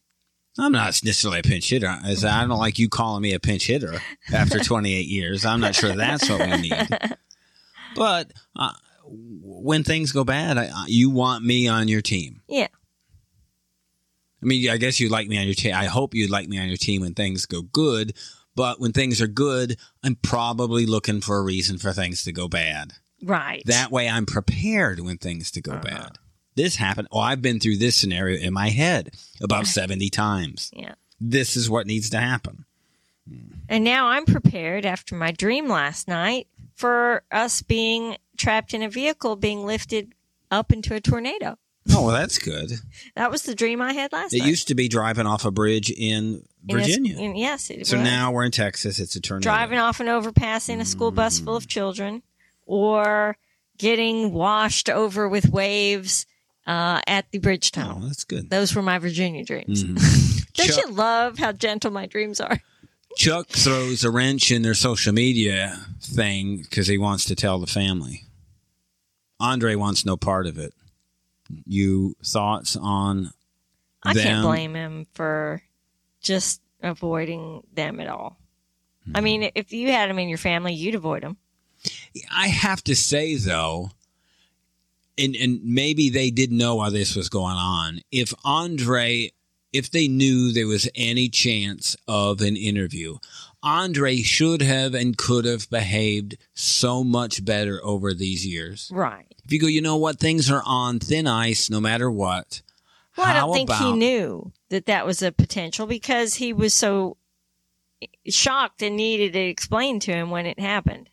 I'm 0.57 0.71
not 0.71 0.87
necessarily 1.03 1.39
a 1.39 1.43
pinch 1.43 1.69
hitter. 1.69 1.87
I 1.87 2.15
don't 2.15 2.49
like 2.57 2.79
you 2.79 2.89
calling 2.89 3.21
me 3.21 3.33
a 3.33 3.39
pinch 3.39 3.67
hitter 3.67 4.01
after 4.33 4.57
28 4.63 5.07
years. 5.07 5.45
I'm 5.45 5.59
not 5.59 5.75
sure 5.75 5.95
that's 5.95 6.27
what 6.27 6.39
we 6.39 6.57
need. 6.61 6.73
But 7.95 8.31
uh, 8.55 8.71
when 9.05 9.83
things 9.83 10.11
go 10.11 10.23
bad, 10.23 10.57
I, 10.57 10.65
I- 10.73 10.85
you 10.87 11.09
want 11.09 11.43
me 11.45 11.67
on 11.67 11.87
your 11.87 12.01
team. 12.01 12.41
Yeah. 12.47 12.67
I 14.41 14.45
mean, 14.45 14.69
I 14.69 14.77
guess 14.77 14.99
you'd 14.99 15.11
like 15.11 15.27
me 15.27 15.37
on 15.37 15.45
your 15.45 15.53
team. 15.53 15.75
I 15.75 15.85
hope 15.85 16.13
you'd 16.15 16.31
like 16.31 16.49
me 16.49 16.57
on 16.59 16.67
your 16.67 16.77
team 16.77 17.01
when 17.01 17.13
things 17.13 17.45
go 17.45 17.61
good. 17.61 18.13
But 18.55 18.79
when 18.79 18.91
things 18.91 19.21
are 19.21 19.27
good, 19.27 19.77
I'm 20.03 20.15
probably 20.15 20.85
looking 20.85 21.21
for 21.21 21.37
a 21.37 21.41
reason 21.43 21.77
for 21.77 21.93
things 21.93 22.23
to 22.23 22.31
go 22.31 22.47
bad. 22.47 22.93
Right. 23.23 23.61
That 23.65 23.91
way 23.91 24.09
I'm 24.09 24.25
prepared 24.25 24.99
when 24.99 25.17
things 25.17 25.51
to 25.51 25.61
go 25.61 25.73
Uh-huh. 25.73 25.81
bad. 25.83 26.17
This 26.55 26.75
happened. 26.75 27.07
Oh, 27.11 27.19
I've 27.19 27.41
been 27.41 27.59
through 27.61 27.77
this 27.77 27.95
scenario 27.95 28.37
in 28.39 28.51
my 28.53 28.69
head 28.69 29.11
about 29.41 29.67
70 29.67 30.09
times. 30.09 30.69
Yeah. 30.75 30.95
This 31.19 31.55
is 31.55 31.69
what 31.69 31.87
needs 31.87 32.09
to 32.09 32.19
happen. 32.19 32.65
And 33.69 33.83
now 33.85 34.07
I'm 34.07 34.25
prepared 34.25 34.85
after 34.85 35.15
my 35.15 35.31
dream 35.31 35.69
last 35.69 36.07
night 36.09 36.47
for 36.75 37.23
us 37.31 37.61
being 37.61 38.17
trapped 38.35 38.73
in 38.73 38.81
a 38.81 38.89
vehicle 38.89 39.35
being 39.37 39.65
lifted 39.65 40.13
up 40.49 40.73
into 40.73 40.93
a 40.93 40.99
tornado. 40.99 41.57
Oh, 41.89 42.05
well, 42.05 42.11
that's 42.15 42.37
good. 42.37 42.71
That 43.15 43.31
was 43.31 43.41
the 43.43 43.55
dream 43.55 43.81
I 43.81 43.93
had 43.93 44.11
last 44.13 44.33
It 44.33 44.39
night. 44.39 44.47
used 44.49 44.67
to 44.67 44.75
be 44.75 44.87
driving 44.87 45.25
off 45.25 45.45
a 45.45 45.51
bridge 45.51 45.89
in 45.89 46.43
In 46.67 46.75
a- 46.77 46.79
Virginia. 46.79 47.17
in- 47.17 47.35
yes, 47.35 47.69
it 47.71 47.87
so 47.87 47.97
was. 47.97 48.05
now 48.05 48.31
we're 48.31 48.45
in 48.45 48.51
Texas. 48.51 48.99
It's 48.99 49.15
a 49.15 49.19
tornado. 49.21 49.43
driving 49.49 49.79
off 49.79 49.99
an 49.99 50.07
overpass 50.07 50.69
in 50.69 50.79
a 50.79 50.85
school 50.85 51.09
bus 51.11 51.39
full 51.39 51.55
of 51.55 51.67
children, 51.67 52.21
or 52.67 53.35
getting 53.79 54.31
washed 54.31 54.89
over 54.89 55.27
with 55.27 55.49
waves 55.49 56.27
uh, 56.67 57.01
at 57.07 57.25
the 57.31 57.39
bridge 57.39 57.71
Oh, 57.75 57.99
that's 58.03 58.23
good. 58.25 58.51
Those 58.51 58.75
were 58.75 58.83
my 58.83 58.99
Virginia 58.99 59.43
dreams. 59.43 59.83
Mhm. 59.83 60.53
Don't 60.53 60.67
Chuck, 60.67 60.77
you 60.85 60.91
love 60.93 61.39
how 61.39 61.51
gentle 61.51 61.89
my 61.89 62.05
dreams 62.05 62.39
are? 62.39 62.59
Chuck 63.17 63.47
throws 63.49 64.03
a 64.03 64.11
wrench 64.11 64.51
in 64.51 64.61
their 64.61 64.75
social 64.75 65.11
media 65.13 65.83
thing 65.99 66.57
because 66.57 66.85
he 66.87 66.99
wants 66.99 67.25
to 67.25 67.35
tell 67.35 67.57
the 67.57 67.65
family. 67.67 68.25
Andrei 69.39 69.73
wants 69.75 70.05
no 70.05 70.15
part 70.15 70.45
of 70.45 70.59
it. 70.59 70.73
You 71.65 72.15
thoughts 72.23 72.75
on 72.75 73.31
I 74.03 74.13
them? 74.13 74.23
can't 74.23 74.45
blame 74.45 74.73
him 74.75 75.07
for 75.13 75.61
just 76.21 76.61
avoiding 76.81 77.63
them 77.73 77.99
at 77.99 78.07
all. 78.07 78.37
I 79.15 79.19
Hmm. 79.19 79.23
mean, 79.23 79.51
if 79.55 79.71
you 79.73 79.91
had 79.91 80.09
them 80.09 80.19
in 80.19 80.29
your 80.29 80.37
family, 80.37 80.73
you'd 80.73 80.95
avoid 80.95 81.23
them. 81.23 81.37
I 82.31 82.47
have 82.47 82.83
to 82.83 82.95
say 82.95 83.35
though, 83.35 83.91
and 85.17 85.35
and 85.35 85.63
maybe 85.63 86.09
they 86.09 86.29
didn't 86.31 86.57
know 86.57 86.75
why 86.75 86.89
this 86.89 87.15
was 87.15 87.29
going 87.29 87.55
on. 87.55 88.01
If 88.11 88.33
Andrei, 88.45 89.31
if 89.73 89.89
they 89.91 90.07
knew 90.07 90.51
there 90.51 90.67
was 90.67 90.87
any 90.95 91.29
chance 91.29 91.95
of 92.07 92.41
an 92.41 92.55
interview, 92.55 93.17
Andrei 93.63 94.21
should 94.21 94.61
have 94.61 94.93
and 94.93 95.17
could 95.17 95.45
have 95.45 95.69
behaved 95.69 96.37
so 96.53 97.03
much 97.03 97.45
better 97.45 97.79
over 97.83 98.13
these 98.13 98.45
years. 98.45 98.89
Right. 98.91 99.33
If 99.43 99.51
you 99.51 99.59
go, 99.59 99.67
you 99.67 99.81
know 99.81 99.97
what, 99.97 100.19
things 100.19 100.49
are 100.49 100.63
on 100.65 100.99
thin 100.99 101.27
ice 101.27 101.69
no 101.69 101.79
matter 101.79 102.09
what. 102.09 102.61
Well, 103.17 103.27
I 103.27 103.33
don't 103.33 103.53
think 103.53 103.71
he 103.71 103.93
knew 103.93 104.51
that 104.69 104.85
that 104.85 105.05
was 105.05 105.21
a 105.21 105.31
potential 105.31 105.85
because 105.85 106.35
he 106.35 106.53
was 106.53 106.73
so 106.73 107.17
shocked 108.27 108.81
and 108.81 108.95
needed 108.95 109.35
it 109.35 109.49
explained 109.49 110.01
to 110.03 110.13
him 110.13 110.29
when 110.29 110.45
it 110.45 110.59
happened. 110.59 111.09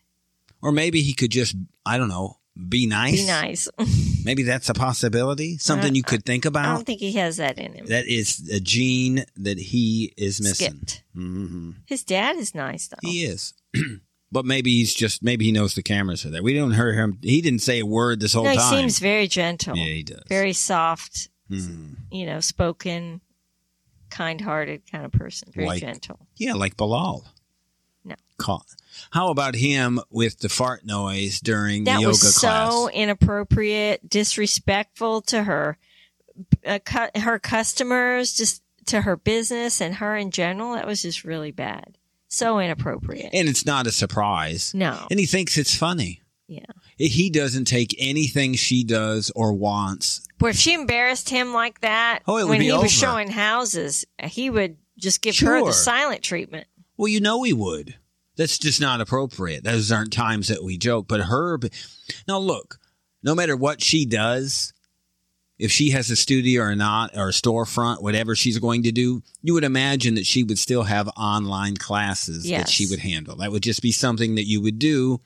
Or 0.61 0.71
maybe 0.71 1.01
he 1.01 1.13
could 1.13 1.31
just, 1.31 1.55
I 1.85 1.97
don't 1.97 2.09
know, 2.09 2.38
be 2.67 2.87
nice. 2.87 3.21
Be 3.21 3.27
nice. 3.27 3.67
Maybe 4.25 4.43
that's 4.43 4.69
a 4.69 4.73
possibility. 4.73 5.57
Something 5.57 5.95
you 5.95 6.03
could 6.03 6.25
think 6.25 6.45
about. 6.45 6.65
I 6.65 6.73
don't 6.73 6.85
think 6.85 6.99
he 6.99 7.13
has 7.13 7.37
that 7.37 7.57
in 7.57 7.73
him. 7.73 7.85
That 7.87 8.05
is 8.07 8.49
a 8.51 8.59
gene 8.59 9.23
that 9.37 9.57
he 9.57 10.13
is 10.17 10.41
missing. 10.41 10.81
Skipped. 10.85 11.03
hmm 11.13 11.71
His 11.85 12.03
dad 12.03 12.35
is 12.35 12.53
nice 12.53 12.87
though. 12.87 12.97
He 13.01 13.23
is. 13.23 13.53
but 14.31 14.45
maybe 14.45 14.71
he's 14.71 14.93
just, 14.93 15.23
maybe 15.23 15.45
he 15.45 15.51
knows 15.51 15.73
the 15.75 15.83
cameras 15.83 16.25
are 16.25 16.29
there. 16.31 16.43
We 16.43 16.53
don't 16.53 16.73
hear 16.73 16.93
him. 16.93 17.17
He 17.21 17.41
didn't 17.41 17.61
say 17.61 17.79
a 17.79 17.85
word 17.85 18.19
this 18.19 18.33
whole 18.33 18.43
no, 18.43 18.51
he 18.51 18.57
time. 18.57 18.69
seems 18.79 18.99
very 18.99 19.27
gentle, 19.27 19.77
yeah, 19.77 19.85
he 19.85 20.03
does. 20.03 20.23
very 20.27 20.53
soft, 20.53 21.29
Mhm. 21.49 21.95
you 22.11 22.25
know, 22.25 22.39
spoken, 22.41 23.21
kind-hearted 24.09 24.81
kind 24.91 25.05
of 25.05 25.11
person. 25.11 25.49
Very 25.53 25.67
Like- 25.67 25.81
gentle. 25.81 26.27
Yeah, 26.35 26.53
like 26.53 26.75
Bilal. 26.77 27.25
No. 28.03 28.15
Ca- 28.37 28.61
How 29.11 29.29
about 29.29 29.55
him 29.55 29.99
with 30.09 30.39
the 30.39 30.49
fart 30.49 30.85
noise 30.85 31.39
during 31.39 31.83
That 31.85 31.95
the 31.97 32.01
yoga 32.01 32.09
was 32.09 32.37
class? 32.39 32.71
so 32.71 32.89
inappropriate, 32.89 34.09
disrespectful 34.09 35.21
to 35.23 35.43
her, 35.43 35.77
uh, 36.65 36.79
cu- 36.79 37.19
her 37.19 37.39
customers, 37.39 38.33
just 38.33 38.61
to 38.87 39.01
her 39.01 39.15
business 39.15 39.81
and 39.81 39.95
her 39.95 40.15
in 40.15 40.31
general. 40.31 40.73
That 40.73 40.87
was 40.87 41.01
just 41.01 41.23
really 41.23 41.51
bad. 41.51 41.97
So 42.27 42.59
inappropriate. 42.59 43.31
and 43.33 43.49
it's 43.49 43.65
not 43.65 43.87
a 43.87 43.91
surprise. 43.91 44.71
no. 44.75 45.07
And 45.09 45.19
he 45.19 45.25
thinks 45.25 45.57
it's 45.57 45.73
funny. 45.75 46.21
Yeah. 46.47 46.65
He 46.97 47.29
doesn't 47.29 47.65
take 47.65 47.95
anything 47.99 48.53
she 48.55 48.83
does 48.83 49.31
or 49.35 49.53
wants. 49.53 50.21
Well, 50.39 50.49
if 50.51 50.55
she 50.57 50.73
embarrassed 50.73 51.29
him 51.29 51.53
like 51.53 51.81
that 51.81 52.21
Oh, 52.27 52.45
when 52.47 52.61
he 52.61 52.71
over. 52.71 52.83
was 52.83 52.91
showing 52.91 53.29
houses, 53.29 54.05
he 54.23 54.49
would 54.49 54.77
just 54.97 55.21
give 55.21 55.37
her 55.39 55.63
the 55.63 55.71
silent 55.73 56.23
treatment. 56.23 56.67
Well, 56.97 57.07
you 57.07 57.19
know 57.19 57.43
he 57.43 57.53
would. 57.53 57.95
That's 58.39 58.57
just 58.57 58.79
not 58.79 59.01
appropriate. 59.01 59.65
Those 59.65 59.91
aren't 59.91 60.13
times 60.13 60.47
that 60.47 60.63
we 60.63 60.77
joke. 60.77 61.09
But 61.09 61.19
her, 61.25 61.59
now 62.25 62.37
look, 62.37 62.79
no 63.21 63.35
matter 63.35 63.57
what 63.57 63.83
she 63.83 64.05
does, 64.05 64.71
if 65.57 65.73
she 65.73 65.89
has 65.89 66.09
a 66.09 66.15
studio 66.15 66.63
or 66.63 66.73
not, 66.73 67.17
or 67.17 67.27
a 67.27 67.33
storefront, 67.33 68.01
whatever 68.01 68.37
she's 68.37 68.57
going 68.57 68.83
to 68.83 68.93
do, 68.93 69.21
you 69.41 69.53
would 69.53 69.65
imagine 69.65 70.15
that 70.15 70.25
she 70.25 70.45
would 70.45 70.57
still 70.57 70.83
have 70.83 71.09
online 71.17 71.75
classes 71.75 72.49
that 72.49 72.69
she 72.69 72.85
would 72.85 72.99
handle. 72.99 73.35
That 73.35 73.51
would 73.51 73.61
just 73.61 73.81
be 73.81 73.91
something 73.91 74.35
that 74.35 74.47
you 74.47 74.61
would 74.61 74.79
do. 74.79 75.19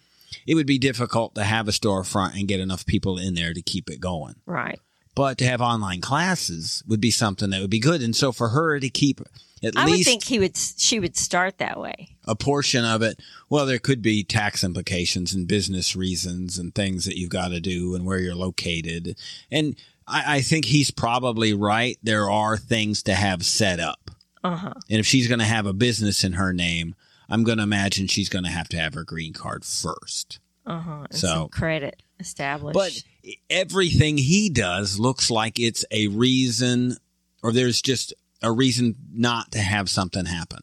It 0.47 0.55
would 0.55 0.65
be 0.65 0.79
difficult 0.79 1.35
to 1.35 1.43
have 1.43 1.67
a 1.67 1.71
storefront 1.71 2.33
and 2.33 2.47
get 2.47 2.59
enough 2.59 2.83
people 2.83 3.19
in 3.19 3.35
there 3.35 3.53
to 3.53 3.61
keep 3.61 3.91
it 3.91 3.99
going. 3.99 4.37
Right. 4.47 4.79
But 5.13 5.37
to 5.37 5.45
have 5.45 5.61
online 5.61 6.01
classes 6.01 6.83
would 6.87 6.99
be 6.99 7.11
something 7.11 7.51
that 7.51 7.61
would 7.61 7.69
be 7.69 7.77
good. 7.77 8.01
And 8.01 8.15
so 8.15 8.31
for 8.31 8.49
her 8.49 8.79
to 8.79 8.89
keep 8.89 9.21
at 9.63 9.77
I 9.77 9.85
would 9.85 9.93
least 9.93 10.09
think 10.09 10.23
he 10.23 10.39
would. 10.39 10.57
She 10.57 10.99
would 10.99 11.15
start 11.15 11.57
that 11.59 11.79
way. 11.79 12.15
a 12.25 12.35
portion 12.35 12.83
of 12.85 13.01
it. 13.01 13.19
Well, 13.49 13.65
there 13.65 13.79
could 13.79 14.01
be 14.01 14.23
tax 14.23 14.63
implications 14.63 15.33
and 15.33 15.47
business 15.47 15.95
reasons 15.95 16.57
and 16.57 16.73
things 16.73 17.05
that 17.05 17.17
you've 17.17 17.29
got 17.29 17.49
to 17.49 17.59
do 17.59 17.95
and 17.95 18.05
where 18.05 18.19
you're 18.19 18.35
located. 18.35 19.17
And 19.51 19.75
I, 20.07 20.37
I 20.37 20.41
think 20.41 20.65
he's 20.65 20.91
probably 20.91 21.53
right. 21.53 21.97
There 22.03 22.29
are 22.29 22.57
things 22.57 23.03
to 23.03 23.13
have 23.15 23.45
set 23.45 23.79
up. 23.79 24.11
Uh 24.43 24.55
huh. 24.55 24.73
And 24.89 24.99
if 24.99 25.05
she's 25.05 25.27
going 25.27 25.39
to 25.39 25.45
have 25.45 25.65
a 25.65 25.73
business 25.73 26.23
in 26.23 26.33
her 26.33 26.51
name, 26.53 26.95
I'm 27.29 27.43
going 27.43 27.57
to 27.57 27.63
imagine 27.63 28.07
she's 28.07 28.29
going 28.29 28.43
to 28.43 28.51
have 28.51 28.67
to 28.69 28.77
have 28.77 28.93
her 28.93 29.03
green 29.05 29.33
card 29.33 29.63
first. 29.63 30.39
Uh 30.65 30.79
huh. 30.79 31.05
So- 31.11 31.47
credit 31.49 32.01
established. 32.19 32.73
But 32.73 33.03
everything 33.49 34.17
he 34.17 34.49
does 34.49 34.99
looks 34.99 35.29
like 35.31 35.59
it's 35.59 35.85
a 35.91 36.07
reason, 36.07 36.97
or 37.41 37.51
there's 37.51 37.81
just 37.81 38.13
a 38.43 38.51
reason 38.51 38.95
not 39.11 39.51
to 39.53 39.59
have 39.59 39.89
something 39.89 40.25
happen. 40.25 40.59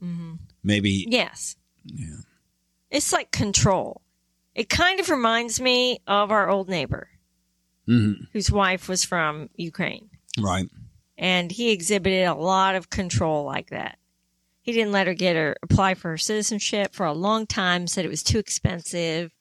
hmm 0.00 0.34
Maybe. 0.62 1.06
yes, 1.08 1.56
Yeah. 1.84 2.22
it's 2.90 3.12
like 3.12 3.30
control. 3.30 4.02
It 4.54 4.68
kind 4.68 4.98
of 5.00 5.08
reminds 5.10 5.60
me 5.60 6.00
of 6.06 6.30
our 6.32 6.48
old 6.48 6.68
neighbor 6.68 7.10
Mhm. 7.86 8.28
whose 8.32 8.50
wife 8.50 8.88
was 8.88 9.04
from 9.04 9.50
Ukraine, 9.56 10.10
Right. 10.38 10.68
and 11.16 11.52
he 11.52 11.70
exhibited 11.70 12.24
a 12.24 12.34
lot 12.34 12.74
of 12.74 12.90
control 12.90 13.44
like 13.44 13.70
that. 13.70 13.98
He 14.60 14.72
didn't 14.72 14.92
let 14.92 15.06
her 15.06 15.14
get 15.14 15.36
her 15.36 15.56
apply 15.62 15.94
for 15.94 16.10
her 16.10 16.18
citizenship 16.18 16.94
for 16.94 17.06
a 17.06 17.12
long 17.14 17.46
time. 17.46 17.86
Said 17.86 18.04
it 18.04 18.08
was 18.10 18.22
too 18.22 18.38
expensive. 18.38 19.32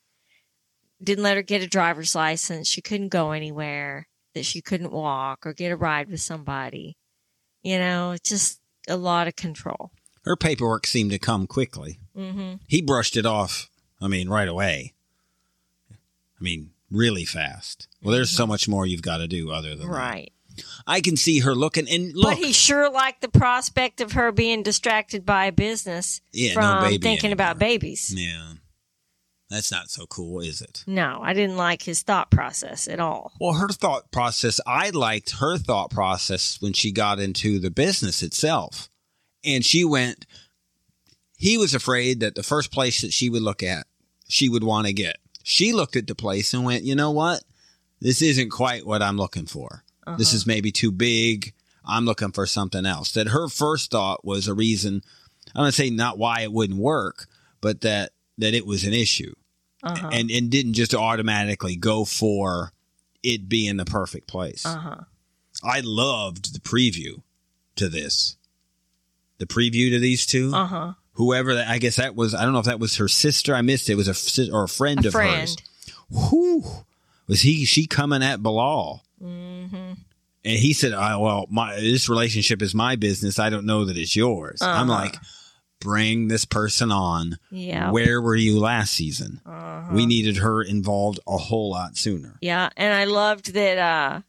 Didn't 1.04 1.24
let 1.24 1.36
her 1.38 1.44
get 1.44 1.62
a 1.62 1.68
driver's 1.68 2.16
license. 2.16 2.68
She 2.68 2.82
couldn't 2.82 3.10
go 3.10 3.32
anywhere. 3.32 4.08
That 4.34 4.46
she 4.46 4.62
couldn't 4.62 4.92
walk 4.92 5.46
or 5.46 5.54
get 5.54 5.72
a 5.72 5.76
ride 5.76 6.10
with 6.10 6.22
somebody. 6.22 6.96
You 7.68 7.80
know, 7.80 8.16
just 8.24 8.62
a 8.88 8.96
lot 8.96 9.28
of 9.28 9.36
control. 9.36 9.92
Her 10.24 10.38
paperwork 10.38 10.88
seemed 10.88 11.12
to 11.12 11.20
come 11.20 11.48
quickly. 11.48 12.00
hmm 12.16 12.54
He 12.68 12.82
brushed 12.82 13.18
it 13.18 13.26
off, 13.26 13.70
I 14.02 14.08
mean, 14.08 14.30
right 14.30 14.48
away. 14.48 14.94
I 15.92 16.44
mean, 16.44 16.70
really 16.90 17.26
fast. 17.26 17.88
Well, 18.02 18.14
there's 18.14 18.30
so 18.30 18.48
much 18.48 18.70
more 18.70 18.86
you've 18.86 19.02
got 19.02 19.18
to 19.18 19.28
do 19.28 19.52
other 19.52 19.76
than 19.76 19.88
that. 19.88 19.94
Right. 19.94 20.32
I 20.88 21.02
can 21.02 21.18
see 21.18 21.40
her 21.42 21.54
looking 21.54 21.90
and 21.90 22.14
look. 22.16 22.32
But 22.32 22.38
he 22.38 22.54
sure 22.54 22.90
liked 22.90 23.22
the 23.22 23.28
prospect 23.30 24.00
of 24.02 24.14
her 24.14 24.32
being 24.32 24.64
distracted 24.64 25.26
by 25.26 25.50
business 25.52 26.22
Yeah, 26.32 26.54
no 26.54 26.62
from 26.62 26.84
baby 26.84 27.04
thinking 27.04 27.32
about 27.34 27.60
babies. 27.60 28.14
yeah. 28.16 28.54
That's 29.50 29.72
not 29.72 29.90
so 29.90 30.06
cool, 30.08 30.42
is 30.42 30.62
it? 30.62 30.84
No, 30.88 31.20
I 31.24 31.34
didn't 31.34 31.56
like 31.56 31.84
his 31.84 32.02
thought 32.02 32.30
process 32.30 32.88
at 32.88 33.00
all. 33.00 33.32
Well, 33.40 33.54
her 33.54 33.70
thought 33.70 34.12
process, 34.12 34.60
I 34.68 34.90
liked 34.90 35.38
her 35.40 35.58
thought 35.58 35.90
process 35.90 36.58
when 36.62 36.74
she 36.74 36.92
got 36.92 37.20
into 37.20 37.58
the 37.60 37.72
business 37.72 38.22
itself. 38.22 38.90
And 39.46 39.64
she 39.64 39.86
went, 39.86 40.26
he 41.38 41.58
was 41.58 41.74
afraid 41.74 42.20
that 42.20 42.36
the 42.36 42.44
first 42.44 42.72
place 42.72 43.02
that 43.02 43.14
she 43.14 43.30
would 43.30 43.42
look 43.42 43.64
at, 43.64 43.88
she 44.28 44.50
would 44.50 44.64
want 44.64 44.88
to 44.88 44.94
get. 44.94 45.16
She 45.44 45.72
looked 45.72 45.96
at 45.96 46.08
the 46.08 46.16
place 46.16 46.54
and 46.54 46.66
went, 46.66 46.84
you 46.84 46.96
know 46.96 47.12
what? 47.12 47.44
This 48.02 48.22
isn't 48.22 48.50
quite 48.50 48.86
what 48.86 49.02
I'm 49.02 49.18
looking 49.18 49.46
for. 49.46 49.84
This 50.18 50.30
Uh-huh. 50.30 50.36
is 50.36 50.46
maybe 50.48 50.72
too 50.74 50.92
big. 50.92 51.54
I'm 51.86 52.04
looking 52.06 52.34
for 52.34 52.46
something 52.46 52.86
else. 52.86 53.14
That 53.14 53.30
her 53.30 53.48
first 53.48 53.92
thought 53.92 54.26
was 54.26 54.48
a 54.50 54.54
reason. 54.54 55.04
I'm 55.56 55.62
gonna 55.62 55.72
say 55.72 55.90
not 55.90 56.18
why 56.18 56.42
it 56.42 56.52
wouldn't 56.52 56.80
work, 56.80 57.28
but 57.62 57.80
that 57.82 58.12
that 58.38 58.54
it 58.54 58.66
was 58.66 58.84
an 58.84 58.94
issue, 58.94 59.34
Uh-huh. 59.84 60.10
and 60.14 60.30
and 60.32 60.50
didn't 60.50 60.74
just 60.74 60.94
automatically 60.94 61.76
go 61.76 62.06
for 62.06 62.72
it 63.24 63.50
being 63.50 63.78
the 63.78 63.86
perfect 63.86 64.28
place. 64.28 64.66
uh-huh. 64.66 65.02
I 65.64 65.82
loved 65.84 66.54
the 66.54 66.60
preview 66.60 67.24
to 67.78 67.90
this. 67.90 68.38
The 69.40 69.46
preview 69.48 69.90
to 69.92 70.00
these 70.00 70.26
two. 70.26 70.52
Uh-huh. 70.54 70.94
Whoever 71.14 71.56
that, 71.56 71.68
I 71.68 71.80
guess 71.80 71.96
that 71.96 72.16
was. 72.16 72.36
I 72.36 72.44
don't 72.44 72.54
know 72.54 72.60
if 72.60 72.66
that 72.66 72.80
was 72.80 72.98
her 72.98 73.08
sister. 73.08 73.56
I 73.56 73.62
missed 73.62 73.90
it. 73.90 73.94
It 73.94 73.96
was 73.96 74.08
a 74.40 74.52
or 74.54 74.64
a 74.66 74.68
friend 74.70 75.04
A 75.04 75.08
of 75.08 75.14
friend. 75.14 75.42
hers. 75.42 75.58
Whew. 76.12 76.64
Was 77.28 77.42
he? 77.42 77.66
She 77.66 77.88
coming 77.88 78.22
at 78.24 78.42
Bilal? 78.44 79.04
Mm-hmm. 79.22 79.76
And 80.46 80.60
he 80.60 80.74
said, 80.74 80.94
oh, 80.94 81.20
"Well, 81.20 81.48
my 81.50 81.76
this 81.76 82.08
relationship 82.08 82.62
is 82.62 82.74
my 82.76 82.96
business. 82.96 83.40
I 83.40 83.50
don't 83.50 83.66
know 83.66 83.86
that 83.86 83.98
it's 83.98 84.16
yours." 84.16 84.60
I'm 84.62 84.90
Uh-huh. 84.90 85.02
like, 85.06 85.16
"Bring 85.80 86.28
this 86.28 86.46
person 86.46 86.92
on. 86.92 87.38
Yeah. 87.52 87.92
Where 87.92 88.22
were 88.22 88.36
you 88.36 88.60
last 88.60 88.94
season? 88.94 89.42
Uh-huh. 89.46 89.94
We 89.94 90.06
needed 90.06 90.38
her 90.38 90.62
involved 90.62 91.20
a 91.28 91.38
whole 91.38 91.72
lot 91.72 91.98
sooner." 91.98 92.38
Yeah, 92.42 92.70
and 92.78 92.94
I 92.94 93.06
loved 93.06 93.54
that 93.54 93.78
uh 93.78 94.22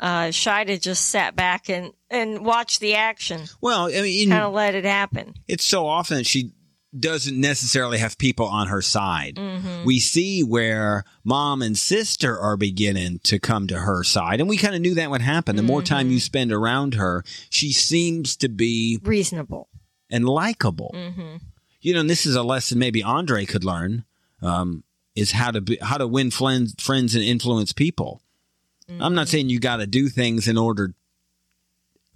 uh 0.00 0.28
Shaeeda 0.28 0.80
just 0.80 1.06
sat 1.06 1.34
back 1.36 1.68
and 1.68 1.92
and 2.10 2.44
watched 2.44 2.80
the 2.80 2.94
action. 2.94 3.42
Well, 3.60 3.86
I 3.86 4.00
mean, 4.02 4.30
Kind 4.30 4.44
of 4.44 4.52
let 4.52 4.74
it 4.74 4.84
happen. 4.84 5.34
it's 5.46 5.64
so 5.64 5.86
often 5.86 6.18
that 6.18 6.26
she 6.26 6.52
doesn't 6.98 7.38
necessarily 7.38 7.98
have 7.98 8.16
people 8.16 8.46
on 8.46 8.68
her 8.68 8.80
side. 8.80 9.34
Mhm. 9.36 9.84
We 9.84 10.00
see 10.00 10.42
where 10.42 11.04
mom 11.22 11.60
and 11.60 11.76
sister 11.76 12.38
are 12.38 12.56
beginning 12.56 13.20
to 13.24 13.38
come 13.38 13.66
to 13.66 13.80
her 13.80 14.02
side, 14.04 14.40
and 14.40 14.48
we 14.48 14.56
kind 14.56 14.74
of 14.74 14.80
knew 14.80 14.94
that 14.94 15.10
would 15.10 15.20
happen. 15.20 15.56
The 15.56 15.62
more 15.62 15.82
time 15.82 16.10
you 16.10 16.18
spend 16.18 16.50
around 16.50 16.94
her, 16.94 17.24
she 17.50 17.72
seems 17.72 18.36
to 18.36 18.48
be 18.48 18.98
Reasonable. 19.02 19.68
And 20.10 20.26
likable. 20.26 20.90
Mhm. 20.94 21.40
You 21.80 21.94
know, 21.94 22.00
and 22.00 22.10
this 22.10 22.26
is 22.26 22.34
a 22.34 22.42
lesson 22.42 22.78
maybe 22.78 23.02
Andrei 23.02 23.44
could 23.46 23.64
learn. 23.64 24.04
Um, 24.42 24.84
is 25.14 25.32
how 25.32 25.50
to 25.50 25.60
be, 25.60 25.78
how 25.82 25.98
to 25.98 26.06
win 26.06 26.30
friends, 26.30 26.74
friends 26.78 27.14
and 27.14 27.24
influence 27.24 27.72
people. 27.72 28.22
I'm 29.00 29.14
not 29.14 29.28
saying 29.28 29.50
you 29.50 29.58
got 29.60 29.76
to 29.78 29.86
do 29.86 30.08
things 30.08 30.48
in 30.48 30.56
order 30.56 30.94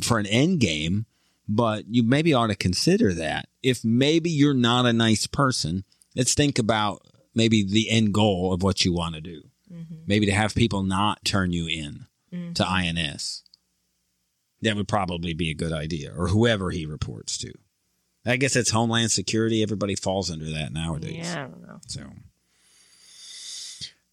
for 0.01 0.19
an 0.19 0.25
end 0.27 0.61
game, 0.61 1.05
but 1.49 1.85
you 1.89 2.03
maybe 2.03 2.33
ought 2.33 2.47
to 2.47 2.55
consider 2.55 3.13
that. 3.15 3.49
If 3.63 3.85
maybe 3.85 4.31
you're 4.31 4.55
not 4.55 4.87
a 4.87 4.93
nice 4.93 5.27
person, 5.27 5.85
let's 6.17 6.33
think 6.33 6.59
about 6.59 7.03
maybe 7.35 7.63
the 7.63 7.91
end 7.91 8.15
goal 8.15 8.55
of 8.55 8.63
what 8.63 8.85
you 8.85 8.93
want 8.93 9.17
to 9.17 9.21
do. 9.21 9.43
Maybe 10.07 10.25
to 10.27 10.33
have 10.33 10.55
people 10.55 10.83
not 10.83 11.25
turn 11.25 11.53
you 11.53 11.67
in 11.67 12.07
to 12.55 12.67
INS. 12.67 13.43
That 14.63 14.77
would 14.77 14.89
probably 14.89 15.35
be 15.35 15.51
a 15.51 15.55
good 15.55 15.73
idea, 15.73 16.13
or 16.17 16.29
whoever 16.29 16.71
he 16.71 16.87
reports 16.87 17.37
to. 17.39 17.53
I 18.25 18.37
guess 18.37 18.55
it's 18.57 18.71
Homeland 18.71 19.11
Security. 19.11 19.63
Everybody 19.63 19.95
falls 19.97 20.31
under 20.31 20.51
that 20.53 20.73
nowadays. 20.73 21.17
Yeah, 21.25 21.45
I 21.45 21.49
don't 21.49 21.67
know. 21.67 21.81
So, 21.89 22.03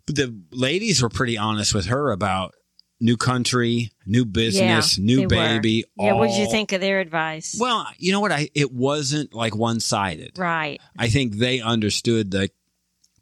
but 0.05 0.15
the 0.15 0.35
ladies 0.51 1.01
were 1.01 1.09
pretty 1.09 1.37
honest 1.37 1.73
with 1.73 1.85
her 1.87 2.11
about 2.11 2.55
new 2.99 3.15
country, 3.17 3.91
new 4.05 4.25
business, 4.25 4.97
Yeah, 4.97 5.05
new 5.05 5.27
baby. 5.27 5.85
Yeah, 5.97 6.13
what 6.13 6.29
did 6.29 6.37
you 6.39 6.49
think 6.49 6.71
of 6.73 6.81
their 6.81 6.99
advice? 6.99 7.55
Well, 7.59 7.87
you 7.97 8.11
know 8.11 8.19
what? 8.19 8.31
I 8.31 8.49
it 8.55 8.71
wasn't 8.73 9.33
like 9.33 9.55
one 9.55 9.79
sided. 9.79 10.37
right. 10.37 10.81
I 10.97 11.07
think 11.09 11.35
they 11.35 11.61
understood 11.61 12.31
that 12.31 12.51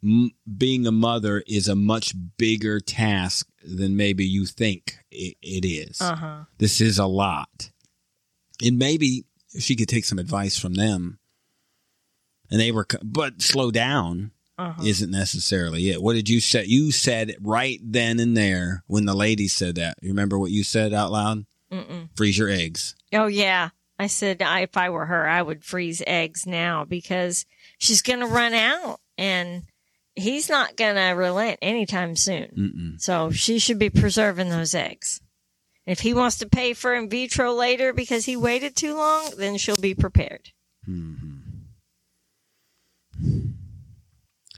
m- 0.02 0.30
being 0.56 0.86
a 0.86 0.92
mother 0.92 1.44
is 1.46 1.68
a 1.68 1.76
much 1.76 2.14
bigger 2.38 2.80
task 2.80 3.46
than 3.62 3.96
maybe 3.96 4.24
you 4.24 4.46
think 4.46 4.96
it, 5.10 5.36
it 5.42 5.66
is. 5.66 6.00
Uh-huh. 6.00 6.44
This 6.56 6.80
is 6.80 6.98
a 6.98 7.06
lot, 7.06 7.70
and 8.64 8.78
maybe 8.78 9.26
she 9.58 9.76
could 9.76 9.88
take 9.88 10.04
some 10.04 10.18
advice 10.18 10.58
from 10.58 10.74
them. 10.74 11.18
And 12.50 12.60
they 12.60 12.72
were, 12.72 12.86
but 13.02 13.42
slow 13.42 13.70
down 13.70 14.30
Uh-huh. 14.58 14.82
isn't 14.84 15.10
necessarily 15.10 15.90
it. 15.90 16.02
What 16.02 16.14
did 16.14 16.28
you 16.28 16.40
say? 16.40 16.64
You 16.64 16.90
said 16.92 17.36
right 17.40 17.78
then 17.82 18.18
and 18.20 18.36
there 18.36 18.82
when 18.86 19.04
the 19.04 19.14
lady 19.14 19.46
said 19.48 19.74
that. 19.76 19.98
You 20.02 20.08
remember 20.08 20.38
what 20.38 20.50
you 20.50 20.64
said 20.64 20.92
out 20.92 21.12
loud? 21.12 21.44
Mm-mm. 21.70 22.08
Freeze 22.16 22.38
your 22.38 22.48
eggs. 22.48 22.96
Oh 23.12 23.26
yeah. 23.26 23.70
I 23.98 24.06
said 24.06 24.40
I, 24.42 24.60
if 24.60 24.76
I 24.76 24.90
were 24.90 25.06
her, 25.06 25.28
I 25.28 25.42
would 25.42 25.64
freeze 25.64 26.02
eggs 26.06 26.46
now 26.46 26.84
because 26.84 27.44
she's 27.78 28.00
going 28.02 28.20
to 28.20 28.26
run 28.26 28.54
out 28.54 29.00
and 29.18 29.64
he's 30.14 30.48
not 30.48 30.76
going 30.76 30.94
to 30.96 31.10
relent 31.10 31.58
anytime 31.62 32.16
soon. 32.16 32.48
Mm-mm. 32.56 33.00
So 33.00 33.30
she 33.30 33.58
should 33.58 33.78
be 33.78 33.90
preserving 33.90 34.48
those 34.48 34.74
eggs. 34.74 35.20
If 35.88 36.00
he 36.00 36.12
wants 36.12 36.36
to 36.38 36.46
pay 36.48 36.74
for 36.74 36.94
in 36.94 37.08
vitro 37.08 37.54
later 37.54 37.94
because 37.94 38.26
he 38.26 38.36
waited 38.36 38.76
too 38.76 38.94
long, 38.94 39.30
then 39.38 39.56
she'll 39.56 39.78
be 39.78 39.94
prepared. 39.94 40.50
Hmm. 40.84 41.14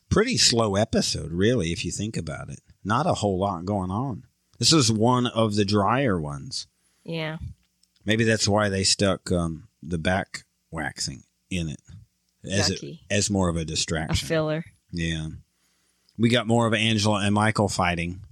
Pretty 0.08 0.36
slow 0.36 0.74
episode, 0.74 1.30
really, 1.30 1.70
if 1.70 1.84
you 1.84 1.92
think 1.92 2.16
about 2.16 2.50
it. 2.50 2.58
Not 2.84 3.06
a 3.06 3.14
whole 3.14 3.38
lot 3.38 3.64
going 3.64 3.92
on. 3.92 4.24
This 4.58 4.72
is 4.72 4.90
one 4.90 5.28
of 5.28 5.54
the 5.54 5.64
drier 5.64 6.20
ones. 6.20 6.66
Yeah. 7.04 7.38
Maybe 8.04 8.24
that's 8.24 8.48
why 8.48 8.68
they 8.68 8.82
stuck 8.82 9.30
um, 9.30 9.68
the 9.80 9.98
back 9.98 10.44
waxing 10.72 11.22
in 11.48 11.68
it 11.68 11.80
as 12.44 12.70
it, 12.70 12.80
as 13.08 13.30
more 13.30 13.48
of 13.48 13.56
a 13.56 13.60
A 13.60 13.64
distraction. 13.64 14.26
filler. 14.26 14.64
Yeah. 14.90 15.28
We 16.18 16.28
got 16.28 16.48
more 16.48 16.66
of 16.66 16.74
Angela 16.74 17.24
and 17.24 17.34
Michael 17.34 17.68
fighting. 17.68 18.22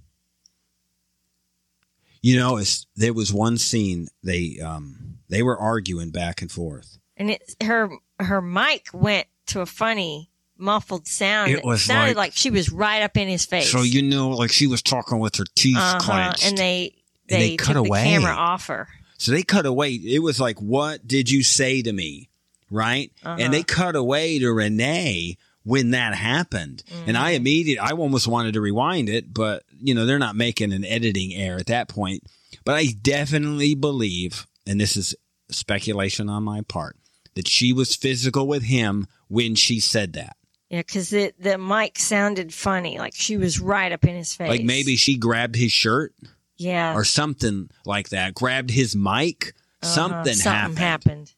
You 2.21 2.37
know, 2.37 2.57
it's, 2.57 2.85
there 2.95 3.13
was 3.13 3.31
one 3.33 3.57
scene 3.57 4.07
they 4.23 4.59
um 4.63 5.17
they 5.29 5.43
were 5.43 5.57
arguing 5.57 6.11
back 6.11 6.41
and 6.41 6.51
forth. 6.51 6.97
And 7.17 7.31
it 7.31 7.55
her 7.63 7.89
her 8.19 8.41
mic 8.41 8.87
went 8.93 9.27
to 9.47 9.61
a 9.61 9.65
funny 9.65 10.29
muffled 10.57 11.07
sound. 11.07 11.51
It 11.51 11.63
was 11.63 11.81
sounded 11.83 12.17
like- 12.17 12.29
like, 12.29 12.33
she 12.33 12.49
was 12.51 12.71
right 12.71 13.01
up 13.01 13.15
in 13.15 13.27
his 13.29 13.45
face. 13.45 13.71
So 13.71 13.81
you 13.81 14.01
know, 14.01 14.29
like 14.29 14.51
she 14.51 14.67
was 14.67 14.81
talking 14.81 15.19
with 15.19 15.35
her 15.37 15.45
teeth 15.55 15.77
uh-huh. 15.77 15.99
clenched. 15.99 16.45
and 16.45 16.57
they 16.57 16.95
they, 17.27 17.35
And 17.35 17.43
they 17.43 17.55
cut 17.57 17.73
took 17.73 17.85
away. 17.85 18.03
the 18.03 18.09
camera 18.09 18.33
off 18.33 18.67
her. 18.67 18.87
so 19.17 19.31
they 19.31 19.43
cut 19.43 19.65
away. 19.65 19.91
It 19.93 20.19
was 20.19 20.39
like, 20.39 20.59
"What 20.59 21.07
did 21.07 21.29
you 21.29 21.43
say 21.43 21.81
to 21.81 21.93
me?" 21.93 22.29
Right? 22.71 23.11
Uh-huh. 23.23 23.37
And 23.39 23.53
they 23.53 23.63
cut 23.63 23.95
away 23.95 24.39
to 24.39 24.51
Renee 24.51 25.37
when 25.63 25.91
that 25.91 26.15
happened. 26.15 26.83
And 27.05 27.17
I 27.17 27.31
Mm-hmm. 27.31 27.37
immediately, 27.37 27.79
I 27.79 27.91
almost 27.91 28.27
wanted 28.27 28.53
to 28.53 28.61
rewind 28.61 29.09
it, 29.09 29.33
but 29.33 29.63
you 29.81 29.93
know, 29.93 30.05
they're 30.05 30.19
not 30.19 30.35
making 30.35 30.73
an 30.73 30.85
editing 30.85 31.33
error 31.33 31.59
at 31.59 31.67
that 31.67 31.87
point. 31.89 32.23
But 32.65 32.75
I 32.75 32.87
definitely 33.01 33.75
believe, 33.75 34.47
and 34.67 34.79
this 34.81 34.97
is 34.97 35.15
speculation 35.49 36.29
on 36.29 36.43
my 36.43 36.61
part, 36.61 36.97
that 37.35 37.47
she 37.47 37.73
was 37.73 37.95
physical 37.95 38.47
with 38.47 38.63
him 38.63 39.07
when 39.27 39.55
she 39.55 39.79
said 39.79 40.13
that. 40.13 40.35
Yeah, 40.69 40.79
because 40.81 41.09
the 41.09 41.33
the 41.39 41.57
mic 41.57 41.97
sounded 41.97 42.53
funny, 42.53 42.99
like 42.99 43.15
she 43.15 43.37
was 43.37 43.59
right 43.59 43.91
up 43.91 44.03
in 44.05 44.15
his 44.15 44.33
face. 44.35 44.49
Like 44.49 44.61
maybe 44.63 44.95
she 44.95 45.17
grabbed 45.17 45.55
his 45.55 45.71
shirt 45.71 46.13
yeah, 46.57 46.93
or 46.95 47.03
something 47.03 47.69
like 47.85 48.09
that, 48.09 48.33
grabbed 48.35 48.69
his 48.71 48.95
mic. 48.95 49.53
uh-huh, 49.81 49.87
Something, 49.87 50.33
something 50.35 50.75
happened, 50.75 50.77
happened. 50.77 51.33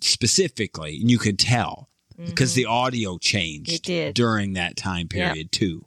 specifically, 0.00 0.98
and 1.00 1.10
you 1.10 1.18
could 1.18 1.38
tell 1.38 1.88
because 2.24 2.54
the 2.54 2.66
audio 2.66 3.18
changed 3.18 3.84
Mm-hmm. 3.84 4.12
During 4.12 4.54
that 4.54 4.76
time 4.76 5.08
period 5.08 5.52
too. 5.52 5.84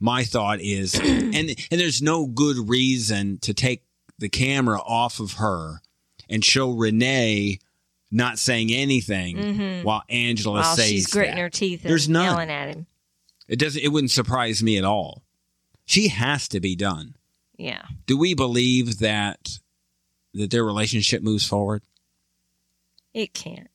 My 0.00 0.24
thought 0.24 0.60
is, 0.60 0.94
and 1.00 1.34
and 1.34 1.56
there's 1.70 2.02
no 2.02 2.26
good 2.26 2.68
reason 2.68 3.38
to 3.42 3.54
take 3.54 3.84
the 4.18 4.28
camera 4.28 4.80
off 4.80 5.20
of 5.20 5.34
her 5.34 5.80
and 6.28 6.44
show 6.44 6.70
Renee 6.70 7.58
not 8.10 8.38
saying 8.38 8.70
anything 8.72 9.82
while 9.84 10.02
Angela 10.08 10.60
Mm-hmm. 10.60 10.66
While 10.68 10.76
says 10.76 10.88
she's 10.88 11.06
gritting 11.06 11.34
that. 11.36 11.40
her 11.40 11.50
teeth 11.50 11.82
and 11.82 11.90
There's 11.90 12.08
none. 12.08 12.24
yelling 12.24 12.50
at 12.50 12.68
him. 12.68 12.86
It 13.48 13.58
doesn't. 13.58 13.82
It 13.82 13.88
wouldn't 13.88 14.10
surprise 14.10 14.62
me 14.62 14.76
at 14.78 14.84
all. 14.84 15.22
She 15.84 16.08
has 16.08 16.46
to 16.48 16.60
be 16.60 16.76
done. 16.76 17.14
Yeah, 17.58 17.82
Do 18.06 18.16
we 18.18 18.34
believe 18.34 18.98
that 19.00 19.58
that 20.34 20.50
their 20.50 20.64
relationship 20.64 21.22
moves 21.22 21.46
forward? 21.46 21.82
it 23.14 23.34
can't. 23.34 23.68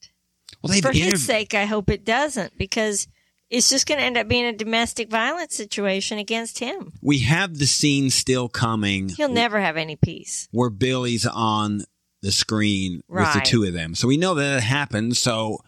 Well, 0.67 0.81
For 0.81 0.89
interv- 0.91 1.11
his 1.11 1.25
sake, 1.25 1.53
I 1.53 1.65
hope 1.65 1.89
it 1.89 2.03
doesn't 2.05 2.57
because 2.57 3.07
it's 3.49 3.69
just 3.69 3.87
going 3.87 3.99
to 3.99 4.05
end 4.05 4.17
up 4.17 4.27
being 4.27 4.45
a 4.45 4.53
domestic 4.53 5.09
violence 5.09 5.55
situation 5.55 6.17
against 6.17 6.59
him. 6.59 6.93
we 7.01 7.19
have 7.19 7.57
the 7.57 7.65
scene 7.67 8.09
still 8.09 8.49
coming 8.49 9.09
He'll 9.09 9.29
never 9.29 9.59
have 9.61 9.77
any 9.77 9.95
peace. 9.95 10.47
where 10.51 10.69
Billy's 10.69 11.25
on 11.25 11.83
the 12.21 12.31
screen 12.31 13.01
with 13.07 13.31
the 13.33 13.41
two 13.45 13.63
of 13.63 13.73
them. 13.73 13.95
So 13.95 14.07
we 14.07 14.17
know 14.17 14.33
that 14.35 14.57
it 14.57 14.63
happened. 14.63 15.15
So 15.15 15.59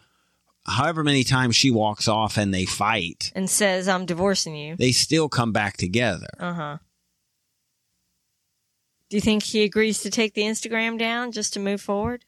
however 0.66 1.02
many 1.02 1.24
times 1.24 1.56
she 1.56 1.70
walks 1.70 2.06
off 2.08 2.36
and 2.36 2.52
they 2.52 2.66
fight, 2.66 3.32
And 3.34 3.48
says, 3.48 3.88
I'm 3.88 4.04
divorcing 4.04 4.54
you. 4.56 4.76
they 4.76 4.92
still 4.92 5.28
come 5.30 5.52
back 5.52 5.76
together. 5.78 6.28
Uh 6.38 6.52
huh. 6.52 6.78
Do 9.08 9.16
you 9.16 9.20
think 9.20 9.42
he 9.42 9.62
agrees 9.64 10.02
to 10.02 10.10
take 10.10 10.34
the 10.34 10.42
Instagram 10.42 10.98
down 10.98 11.32
just 11.32 11.52
to 11.54 11.60
move 11.60 11.80
forward? 11.80 12.24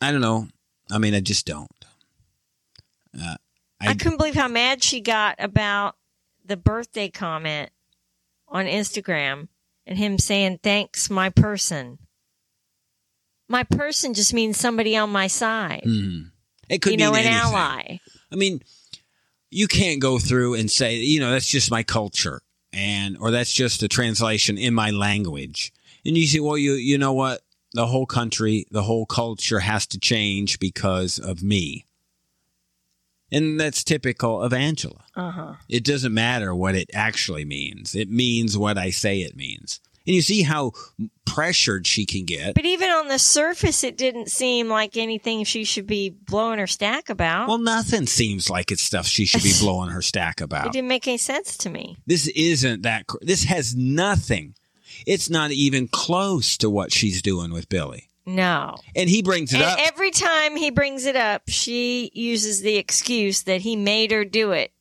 I 0.00 0.10
don't 0.10 0.20
know. 0.20 0.48
I 0.90 0.98
mean, 0.98 1.14
I 1.14 1.20
just 1.20 1.46
don't. 1.46 1.70
Uh, 3.16 3.36
I, 3.80 3.88
I, 3.88 3.94
couldn't 3.94 4.18
believe 4.18 4.34
how 4.34 4.48
mad 4.48 4.82
she 4.82 5.00
got 5.00 5.36
about 5.38 5.96
the 6.44 6.56
birthday 6.56 7.08
comment 7.08 7.70
on 8.48 8.66
Instagram 8.66 9.48
and 9.86 9.98
him 9.98 10.18
saying, 10.18 10.60
thanks, 10.62 11.10
my 11.10 11.30
person. 11.30 11.98
My 13.48 13.62
person 13.62 14.14
just 14.14 14.32
means 14.32 14.58
somebody 14.58 14.96
on 14.96 15.10
my 15.10 15.26
side. 15.26 15.82
Hmm. 15.84 16.22
it 16.68 16.80
could 16.80 16.92
you 16.92 16.98
know, 16.98 17.12
an 17.12 17.20
anything. 17.20 17.34
ally. 17.34 17.98
I 18.32 18.36
mean, 18.36 18.62
you 19.50 19.68
can't 19.68 20.00
go 20.00 20.18
through 20.18 20.54
and 20.54 20.70
say, 20.70 20.96
you 20.96 21.20
know, 21.20 21.30
that's 21.30 21.48
just 21.48 21.70
my 21.70 21.82
culture, 21.82 22.40
and 22.72 23.16
or 23.18 23.30
that's 23.30 23.52
just 23.52 23.82
a 23.82 23.88
translation 23.88 24.58
in 24.58 24.74
my 24.74 24.90
language. 24.90 25.72
And 26.04 26.16
you 26.18 26.26
say, 26.26 26.40
well, 26.40 26.58
you 26.58 26.72
you 26.72 26.98
know 26.98 27.12
what? 27.12 27.42
The 27.74 27.86
whole 27.86 28.06
country, 28.06 28.66
the 28.70 28.82
whole 28.84 29.04
culture 29.04 29.60
has 29.60 29.86
to 29.88 29.98
change 29.98 30.58
because 30.58 31.18
of 31.18 31.42
me. 31.42 31.86
And 33.32 33.58
that's 33.58 33.82
typical 33.82 34.40
of 34.40 34.52
Angela. 34.52 35.04
Uh 35.16 35.30
huh. 35.30 35.54
It 35.68 35.84
doesn't 35.84 36.14
matter 36.14 36.54
what 36.54 36.74
it 36.76 36.90
actually 36.94 37.44
means. 37.44 37.94
It 37.94 38.08
means 38.08 38.56
what 38.56 38.78
I 38.78 38.90
say 38.90 39.20
it 39.22 39.34
means. 39.36 39.80
And 40.06 40.14
you 40.14 40.22
see 40.22 40.42
how 40.42 40.72
pressured 41.24 41.86
she 41.86 42.04
can 42.04 42.26
get. 42.26 42.54
But 42.54 42.66
even 42.66 42.90
on 42.90 43.08
the 43.08 43.18
surface, 43.18 43.82
it 43.82 43.96
didn't 43.96 44.28
seem 44.30 44.68
like 44.68 44.96
anything 44.98 45.44
she 45.44 45.64
should 45.64 45.86
be 45.86 46.10
blowing 46.10 46.58
her 46.58 46.66
stack 46.66 47.08
about. 47.08 47.48
Well, 47.48 47.58
nothing 47.58 48.06
seems 48.06 48.50
like 48.50 48.70
it's 48.70 48.82
stuff 48.82 49.06
she 49.06 49.24
should 49.24 49.42
be 49.42 49.54
blowing 49.60 49.88
her 49.90 50.02
stack 50.02 50.40
about. 50.42 50.66
it 50.66 50.72
didn't 50.72 50.88
make 50.88 51.08
any 51.08 51.16
sense 51.16 51.56
to 51.56 51.70
me. 51.70 51.96
This 52.06 52.28
isn't 52.28 52.82
that. 52.82 53.06
This 53.22 53.44
has 53.44 53.74
nothing. 53.74 54.54
It's 55.06 55.28
not 55.30 55.50
even 55.52 55.88
close 55.88 56.56
to 56.58 56.70
what 56.70 56.92
she's 56.92 57.22
doing 57.22 57.52
with 57.52 57.68
Billy. 57.68 58.08
No. 58.26 58.76
And 58.96 59.10
he 59.10 59.22
brings 59.22 59.52
it 59.52 59.56
And 59.60 59.64
up. 59.64 59.78
every 59.80 60.10
time 60.10 60.56
he 60.56 60.70
brings 60.70 61.04
it 61.04 61.16
up, 61.16 61.42
she 61.48 62.10
uses 62.14 62.62
the 62.62 62.76
excuse 62.76 63.42
that 63.42 63.60
he 63.60 63.76
made 63.76 64.10
her 64.12 64.24
do 64.24 64.52
it 64.52 64.72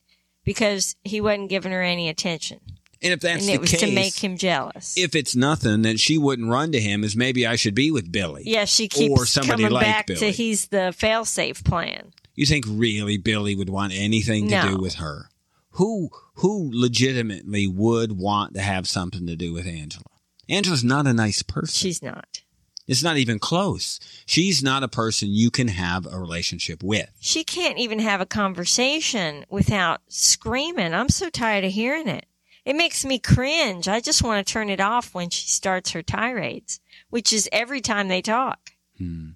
because 0.45 0.95
he 1.04 1.19
wasn't 1.19 1.49
giving 1.49 1.71
her 1.71 1.82
any 1.82 2.08
attention. 2.10 2.60
and 3.02 3.12
if 3.12 3.19
that's 3.19 3.41
and 3.41 3.49
the 3.49 3.54
it 3.54 3.60
was 3.62 3.71
case, 3.71 3.82
to 3.82 3.91
make 3.91 4.23
him 4.23 4.38
jealous. 4.38 4.93
if 4.97 5.13
it's 5.13 5.36
nothing, 5.36 5.82
then 5.82 5.97
she 5.97 6.17
wouldn't 6.17 6.47
run 6.49 6.71
to 6.71 6.80
him 6.80 7.04
as 7.04 7.17
maybe 7.17 7.45
I 7.45 7.58
should 7.58 7.76
be 7.76 7.91
with 7.91 8.10
Billy. 8.13 8.43
yeah, 8.45 8.63
she 8.63 8.88
keeps 8.88 9.19
or 9.19 9.26
somebody 9.26 9.63
coming 9.63 9.73
like 9.73 9.84
back 9.86 10.08
Billy. 10.08 10.19
to 10.21 10.32
he's 10.32 10.67
the 10.67 10.93
fail-safe 10.97 11.65
plan. 11.65 12.13
You 12.36 12.45
think 12.45 12.63
really 12.67 13.17
Billy 13.17 13.56
would 13.56 13.69
want 13.69 13.91
anything 13.93 14.47
to 14.49 14.56
No. 14.56 14.69
do 14.69 14.78
with 14.78 14.95
her? 14.95 15.30
Who 15.74 16.10
who 16.36 16.70
legitimately 16.74 17.68
would 17.68 18.18
want 18.18 18.54
to 18.56 18.62
have 18.62 18.88
something 18.88 19.26
to 19.28 19.36
do 19.36 19.54
with 19.54 19.66
Angela? 19.66 20.06
Angela's 20.50 20.84
not 20.84 21.08
a 21.08 21.14
nice 21.14 21.42
person. 21.42 21.74
She's 21.74 22.02
not. 22.02 22.42
it's 22.88 23.02
not 23.02 23.18
even 23.18 23.40
close. 23.40 24.00
She's 24.26 24.62
not 24.62 24.84
a 24.84 24.88
person 24.88 25.30
you 25.32 25.50
can 25.50 25.70
have 25.70 26.06
a 26.06 26.20
relationship 26.20 26.84
with. 26.84 27.10
She 27.20 27.44
can't 27.44 27.80
even 27.80 28.00
have 28.00 28.22
a 28.22 28.26
conversation 28.26 29.46
without 29.50 30.02
screaming. 30.10 30.94
I'm 30.94 31.10
so 31.10 31.30
tired 31.30 31.64
of 31.64 31.72
hearing 31.72 32.08
it. 32.08 32.26
It 32.66 32.76
makes 32.76 33.04
me 33.04 33.20
cringe. 33.20 33.88
I 33.88 34.00
just 34.00 34.22
want 34.24 34.46
to 34.46 34.54
turn 34.54 34.70
it 34.70 34.80
off 34.80 35.14
when 35.14 35.30
she 35.30 35.48
starts 35.48 35.92
her 35.92 36.04
tirades, 36.04 36.80
which 37.10 37.34
is 37.34 37.50
every 37.52 37.82
time 37.82 38.10
they 38.10 38.22
talk. 38.22 38.72
Hmm. 38.98 39.32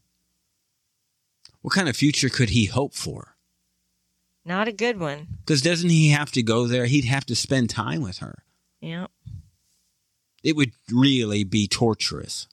What 1.61 1.73
kind 1.73 1.89
of 1.89 1.97
future 1.97 2.29
could 2.29 2.49
he 2.49 2.65
hope 2.65 2.93
for? 2.93 3.36
Not 4.47 4.67
a 4.67 4.71
good 4.71 4.99
one. 4.99 5.27
Because 5.45 5.61
doesn't 5.61 5.89
he 5.89 6.09
have 6.09 6.31
to 6.31 6.41
go 6.41 6.67
there? 6.67 6.85
He'd 6.85 7.05
have 7.05 7.25
to 7.25 7.35
spend 7.35 7.69
time 7.69 8.01
with 8.01 8.19
her. 8.19 8.43
Yeah. 8.79 9.07
It 10.43 10.55
would 10.55 10.71
really 10.91 11.43
be 11.43 11.67
torturous. 11.67 12.47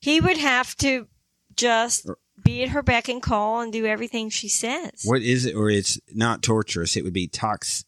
He 0.00 0.20
would 0.20 0.38
have 0.38 0.74
to 0.78 1.06
just 1.54 2.08
be 2.42 2.62
at 2.62 2.70
her 2.70 2.82
beck 2.82 3.08
and 3.08 3.22
call 3.22 3.60
and 3.60 3.72
do 3.72 3.86
everything 3.86 4.28
she 4.28 4.48
says. 4.48 5.02
What 5.04 5.22
is 5.22 5.46
it? 5.46 5.54
Or 5.54 5.70
it's 5.70 6.00
not 6.12 6.42
torturous. 6.42 6.96
It 6.96 7.04
would 7.04 7.12
be 7.12 7.28
tox. 7.28 7.84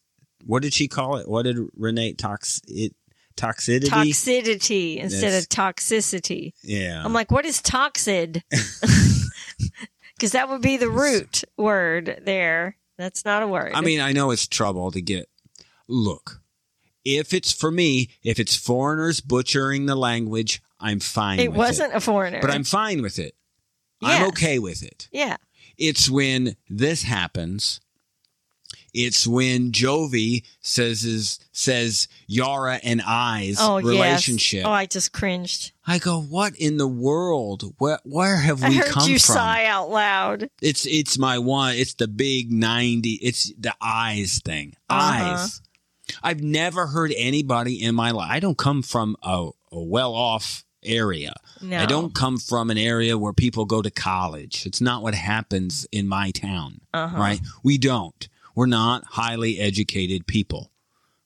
What 0.46 0.62
did 0.62 0.72
she 0.72 0.86
call 0.86 1.16
it? 1.16 1.28
What 1.28 1.42
did 1.42 1.56
Renee 1.76 2.12
tox 2.14 2.60
it 2.68 2.94
toxicity? 3.36 3.86
Toxicity 3.88 4.98
instead 4.98 5.32
That's- 5.32 5.44
of 5.44 5.48
toxicity. 5.48 6.52
yeah. 6.62 7.02
I'm 7.04 7.12
like, 7.12 7.30
what 7.32 7.44
is 7.44 7.60
toxid? 7.60 8.42
Because 10.16 10.32
that 10.32 10.48
would 10.48 10.62
be 10.62 10.76
the 10.76 10.90
root 10.90 11.44
word 11.56 12.22
there. 12.24 12.76
That's 12.98 13.24
not 13.24 13.42
a 13.42 13.46
word. 13.48 13.72
I 13.74 13.80
mean, 13.80 14.00
I 14.00 14.12
know 14.12 14.30
it's 14.32 14.46
trouble 14.46 14.90
to 14.90 15.00
get. 15.00 15.28
Look, 15.86 16.42
if 17.04 17.32
it's 17.32 17.52
for 17.52 17.70
me, 17.70 18.10
if 18.22 18.38
it's 18.38 18.56
foreigners 18.56 19.20
butchering 19.20 19.86
the 19.86 19.94
language, 19.94 20.60
I'm 20.80 21.00
fine. 21.00 21.38
it 21.38 21.52
wasn't 21.52 21.94
a 21.94 22.00
foreigner. 22.00 22.40
but 22.42 22.50
I'm 22.50 22.64
fine 22.64 23.00
with 23.00 23.18
it. 23.18 23.34
I'm 24.02 24.28
okay 24.28 24.58
with 24.58 24.82
it. 24.82 25.08
Yeah. 25.10 25.36
It's 25.76 26.10
when 26.10 26.56
this 26.68 27.02
happens. 27.02 27.80
It's 28.94 29.26
when 29.26 29.70
Jovi 29.72 30.44
says 30.60 31.04
is, 31.04 31.38
says 31.52 32.08
Yara 32.26 32.80
and 32.82 33.02
I's 33.02 33.56
Oh, 33.60 33.76
relationship. 33.80 34.58
yes. 34.58 34.66
Oh, 34.66 34.70
I 34.72 34.86
just 34.86 35.12
cringed. 35.12 35.72
I 35.86 35.98
go, 35.98 36.20
what 36.20 36.56
in 36.56 36.76
the 36.78 36.88
world? 36.88 37.74
Where 37.78 37.98
where 38.04 38.36
have 38.36 38.62
I 38.64 38.68
we 38.70 38.76
heard 38.76 38.86
come 38.88 39.08
you 39.08 39.18
from? 39.18 39.34
sigh 39.34 39.64
out 39.66 39.90
loud. 39.90 40.50
It's 40.62 40.86
it's 40.86 41.18
my 41.18 41.38
one. 41.38 41.74
It's 41.76 41.94
the 41.94 42.08
big 42.08 42.50
ninety. 42.52 43.12
It's 43.22 43.52
the 43.58 43.74
eyes 43.80 44.40
thing. 44.44 44.74
Uh-huh. 44.88 45.34
Eyes. 45.34 45.60
I've 46.22 46.42
never 46.42 46.86
heard 46.86 47.12
anybody 47.16 47.82
in 47.82 47.94
my 47.94 48.10
life. 48.12 48.30
I 48.30 48.40
don't 48.40 48.56
come 48.58 48.82
from 48.82 49.16
a, 49.22 49.50
a 49.70 49.82
well 49.82 50.14
off 50.14 50.64
area. 50.82 51.34
No. 51.60 51.76
I 51.78 51.86
don't 51.86 52.14
come 52.14 52.38
from 52.38 52.70
an 52.70 52.78
area 52.78 53.18
where 53.18 53.32
people 53.32 53.64
go 53.66 53.82
to 53.82 53.90
college. 53.90 54.64
It's 54.64 54.80
not 54.80 55.02
what 55.02 55.14
happens 55.14 55.86
in 55.92 56.08
my 56.08 56.30
town. 56.30 56.80
Uh-huh. 56.94 57.18
Right? 57.18 57.40
We 57.62 57.76
don't. 57.78 58.26
We're 58.58 58.66
not 58.66 59.04
highly 59.04 59.60
educated 59.60 60.26
people. 60.26 60.72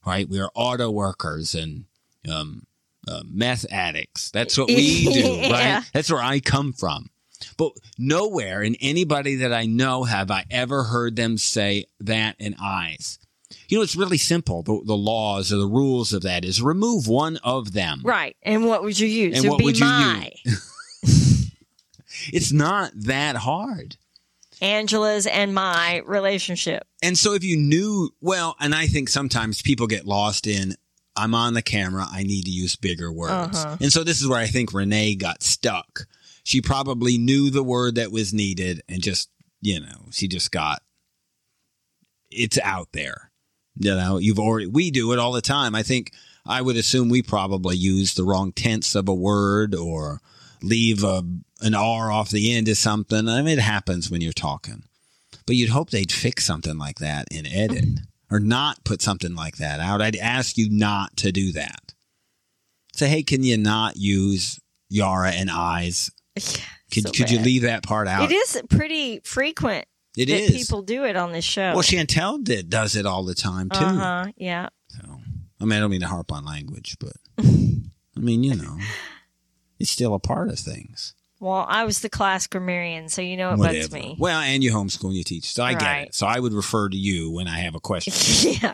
Right? 0.05 0.29
We 0.29 0.39
are 0.39 0.51
auto 0.55 0.91
workers 0.91 1.55
and 1.55 1.87
um, 2.31 2.67
uh, 3.09 3.23
meth 3.27 3.65
addicts. 3.73 4.31
That's 4.33 4.59
what 4.59 4.69
we 4.69 5.05
do. 5.15 5.21
Yeah. 5.21 5.77
Right? 5.77 5.85
That's 5.95 6.13
where 6.13 6.21
I 6.21 6.41
come 6.41 6.75
from. 6.75 7.09
But 7.57 7.73
nowhere 7.99 8.63
in 8.63 8.77
anybody 8.83 9.37
that 9.37 9.51
I 9.51 9.65
know 9.65 10.05
have 10.05 10.31
I 10.31 10.45
ever 10.51 10.85
heard 10.85 11.17
them 11.17 11.39
say 11.39 11.87
that 12.01 12.37
in 12.39 12.55
eyes. 12.61 13.19
You 13.67 13.79
know, 13.79 13.83
it's 13.83 13.97
really 13.97 14.19
simple. 14.19 14.63
The, 14.63 14.83
the 14.85 14.95
laws 14.95 15.55
or 15.55 15.57
the 15.57 15.67
rules 15.67 16.13
of 16.13 16.21
that 16.25 16.45
is 16.45 16.61
remove 16.61 17.09
one 17.09 17.39
of 17.39 17.73
them. 17.73 18.03
Right. 18.05 18.37
And 18.43 18.67
what 18.67 18.83
would 18.83 19.01
you 19.01 19.09
use? 19.09 19.39
And 19.39 19.47
it 19.47 19.49
what 19.49 19.63
would 19.63 19.79
you 19.79 19.87
my. 19.87 20.33
It's 22.31 22.53
not 22.53 22.93
that 22.95 23.37
hard. 23.37 23.97
Angela's 24.63 25.27
and 25.27 25.55
my 25.55 26.03
relationship. 26.07 26.87
And 27.03 27.19
so 27.19 27.35
if 27.35 27.45
you 27.45 27.57
knew, 27.57 28.11
well, 28.21 28.57
and 28.61 28.75
I 28.75 28.87
think 28.87 29.09
sometimes 29.09 29.61
people 29.61 29.87
get 29.87 30.07
lost 30.07 30.47
in, 30.47 30.77
I'm 31.15 31.35
on 31.35 31.53
the 31.53 31.63
camera, 31.63 32.07
I 32.11 32.23
need 32.23 32.45
to 32.45 32.51
use 32.51 32.77
bigger 32.77 33.13
words. 33.13 33.65
Uh-huh. 33.65 33.77
And 33.81 33.93
so 33.93 34.05
this 34.05 34.23
is 34.23 34.29
where 34.29 34.39
I 34.39 34.47
think 34.47 34.73
Renee 34.73 35.17
got 35.17 35.43
stuck. 35.43 36.07
She 36.45 36.63
probably 36.63 37.19
knew 37.19 37.51
the 37.51 37.63
word 37.63 37.97
that 37.97 38.13
was 38.13 38.33
needed 38.33 38.83
and 38.89 39.03
just, 39.03 39.29
you 39.61 39.81
know, 39.81 40.09
she 40.11 40.29
just 40.29 40.51
got, 40.51 40.81
it's 42.31 42.59
out 42.61 42.89
there. 42.93 43.31
You 43.77 43.95
know, 43.95 44.19
you've 44.19 44.39
already, 44.39 44.67
we 44.67 44.91
do 44.91 45.13
it 45.13 45.19
all 45.19 45.33
the 45.33 45.43
time. 45.43 45.75
I 45.75 45.83
think, 45.83 46.13
I 46.45 46.61
would 46.61 46.77
assume 46.77 47.09
we 47.09 47.23
probably 47.23 47.77
use 47.77 48.15
the 48.15 48.25
wrong 48.25 48.53
tense 48.53 48.95
of 48.95 49.09
a 49.09 49.15
word 49.15 49.75
or 49.75 50.21
leave 50.63 51.05
a, 51.05 51.23
an 51.63 51.75
R 51.75 52.11
off 52.11 52.31
the 52.31 52.53
end 52.55 52.69
of 52.69 52.77
something. 52.77 53.29
I 53.29 53.43
mean, 53.43 53.59
it 53.59 53.63
happens 53.63 54.11
when 54.11 54.21
you're 54.21 54.33
talking. 54.33 54.85
But 55.47 55.57
you'd 55.57 55.71
hope 55.71 55.91
they'd 55.91 56.13
fix 56.13 56.45
something 56.45 56.79
like 56.79 56.99
that 56.99 57.27
in 57.31 57.47
edit 57.47 57.85
or 58.31 58.39
not 58.41 58.85
put 58.85 59.03
something 59.03 59.35
like 59.35 59.57
that 59.57 59.81
out. 59.81 60.01
I'd 60.01 60.17
ask 60.17 60.57
you 60.57 60.69
not 60.71 61.17
to 61.19 61.33
do 61.33 61.53
that. 61.53 61.95
Say, 62.95 63.09
hey, 63.09 63.23
can 63.23 63.43
you 63.43 63.57
not 63.57 63.97
use 63.97 64.61
Yara 64.89 65.31
and 65.33 65.51
eyes? 65.51 66.11
Could, 66.93 67.05
So 67.05 67.11
could 67.13 67.31
you 67.31 67.39
leave 67.39 67.63
that 67.63 67.83
part 67.83 68.07
out? 68.07 68.31
It 68.31 68.35
is 68.35 68.61
pretty 68.69 69.21
frequent 69.25 69.87
It 70.15 70.27
that 70.27 70.41
is. 70.43 70.51
people 70.51 70.83
do 70.83 71.05
it 71.05 71.17
on 71.17 71.33
this 71.33 71.45
show. 71.45 71.73
well, 71.73 71.81
Chantel 71.83 72.45
did, 72.45 72.69
does 72.69 72.97
it 72.97 73.07
all 73.07 73.25
the 73.25 73.35
time 73.35 73.71
too. 73.71 73.79
Uh 73.81 73.95
huh. 73.95 74.27
Yeah. 74.37 74.69
So, 74.89 75.21
I 75.59 75.65
mean, 75.65 75.73
I 75.73 75.81
don't 75.81 75.91
mean 75.91 76.03
to 76.03 76.07
harp 76.07 76.31
on 76.31 76.45
language, 76.45 76.97
but 77.01 77.15
I 77.39 78.21
mean, 78.21 78.45
you 78.45 78.57
know, 78.57 78.77
it's 79.79 79.91
still 79.91 80.13
a 80.13 80.19
part 80.19 80.51
of 80.51 80.59
things. 80.59 81.15
Well, 81.43 81.67
I 81.69 81.83
was 81.85 81.99
the 82.01 82.09
class 82.09 82.47
grammarian, 82.47 83.09
so 83.09 83.21
you 83.21 83.37
know 83.37 83.53
it 83.53 83.57
bugs 83.57 83.91
me. 83.91 84.15
Well, 84.17 84.39
and 84.41 84.63
you 84.63 84.73
homeschool 84.73 85.07
and 85.09 85.15
you 85.17 85.25
teach, 85.25 85.53
so 85.53 85.65
I 85.65 85.73
get 85.73 85.83
Right. 85.83 86.07
it. 86.07 86.15
So 86.15 86.25
I 86.27 86.39
would 86.39 86.53
refer 86.53 86.89
to 86.89 86.97
you 86.97 87.31
when 87.31 87.49
I 87.49 87.59
have 87.59 87.75
a 87.75 87.81
question. 87.81 88.13
yeah. 88.63 88.73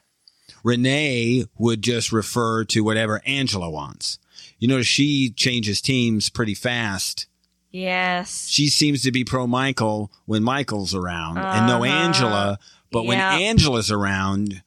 Renee 0.62 1.46
would 1.56 1.80
just 1.82 2.12
refer 2.12 2.64
to 2.66 2.82
whatever 2.82 3.22
Angela 3.24 3.70
wants. 3.70 4.18
You 4.58 4.68
notice 4.68 4.86
she 4.86 5.30
changes 5.30 5.80
teams 5.80 6.28
pretty 6.28 6.54
fast. 6.54 7.26
Yes. 7.70 8.46
She 8.48 8.68
seems 8.68 9.02
to 9.02 9.12
be 9.12 9.24
pro 9.24 9.46
Michael 9.46 10.12
when 10.26 10.42
Michael's 10.42 10.94
around 10.94 11.38
and 11.38 11.66
no 11.66 11.84
Uh-huh. 11.84 11.94
Angela. 11.94 12.58
But 12.92 13.04
when. 13.04 13.18
Angela's 13.18 13.90
around, 13.90 14.62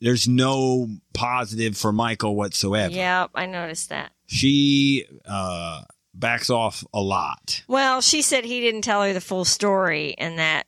there's 0.00 0.26
no 0.26 0.88
positive 1.12 1.76
for 1.76 1.92
Michael 1.92 2.34
whatsoever. 2.36 2.92
Yep, 2.94 3.30
I 3.34 3.46
noticed 3.46 3.90
that. 3.90 4.12
She 4.26 5.06
uh, 5.24 5.82
backs 6.18 6.50
off 6.50 6.84
a 6.92 7.00
lot. 7.00 7.62
Well, 7.68 8.00
she 8.00 8.22
said 8.22 8.44
he 8.44 8.60
didn't 8.60 8.82
tell 8.82 9.02
her 9.02 9.12
the 9.12 9.20
full 9.20 9.44
story, 9.44 10.14
and 10.18 10.38
that 10.38 10.66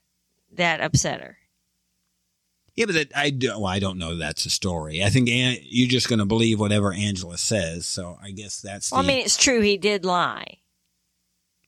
that 0.53 0.81
upset 0.81 1.21
her. 1.21 1.39
Yeah, 2.77 2.87
but 2.87 2.95
that, 2.95 3.13
I 3.17 3.31
do, 3.31 3.49
well, 3.49 3.67
I 3.67 3.79
don't 3.79 3.99
know. 3.99 4.17
That's 4.17 4.47
a 4.47 4.51
story. 4.51 5.03
I 5.03 5.11
think 5.11 5.29
An, 5.29 5.57
you're 5.63 5.89
just 5.89 6.09
going 6.09 6.21
to 6.21 6.25
believe 6.25 6.59
whatever 6.61 6.93
Angela 6.93 7.37
says. 7.37 7.87
So 7.87 8.17
I 8.23 8.31
guess 8.31 8.61
that's. 8.61 8.91
Well, 8.91 9.03
the, 9.03 9.09
I 9.13 9.15
mean, 9.17 9.25
it's 9.25 9.37
true. 9.37 9.61
He 9.61 9.77
did 9.77 10.05
lie. 10.05 10.59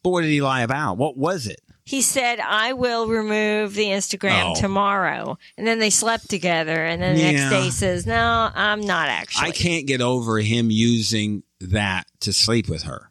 but 0.03 0.11
what 0.11 0.22
did 0.22 0.30
he 0.30 0.41
lie 0.41 0.62
about? 0.62 0.97
What 0.97 1.16
was 1.16 1.47
it? 1.47 1.61
He 1.85 2.01
said, 2.01 2.39
I 2.39 2.72
will 2.74 3.09
remove 3.09 3.74
the 3.74 3.87
Instagram 3.87 4.53
Oh. 4.53 4.61
tomorrow. 4.61 5.37
And 5.59 5.66
then 5.66 5.80
they 5.80 5.91
slept 5.91 6.30
together. 6.30 6.85
And 6.85 7.03
then 7.03 7.16
the 7.16 7.22
next 7.33 7.51
day 7.51 7.62
he 7.62 7.70
says, 7.72 8.07
No, 8.07 8.51
I'm 8.55 8.80
not 8.80 9.09
actually. 9.09 9.49
I 9.49 9.51
can't 9.51 9.87
get 9.87 10.01
over 10.01 10.39
him 10.39 10.70
using 10.70 11.43
that 11.61 12.07
to 12.20 12.33
sleep 12.33 12.68
with 12.68 12.85
her. 12.85 13.11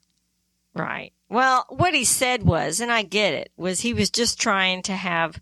Right. 0.73 1.11
Well, 1.29 1.65
what 1.69 1.93
he 1.93 2.03
said 2.05 2.43
was, 2.43 2.79
and 2.79 2.91
I 2.91 3.03
get 3.03 3.33
it, 3.33 3.51
was 3.57 3.81
he 3.81 3.93
was 3.93 4.09
just 4.09 4.39
trying 4.39 4.81
to 4.83 4.93
have 4.93 5.39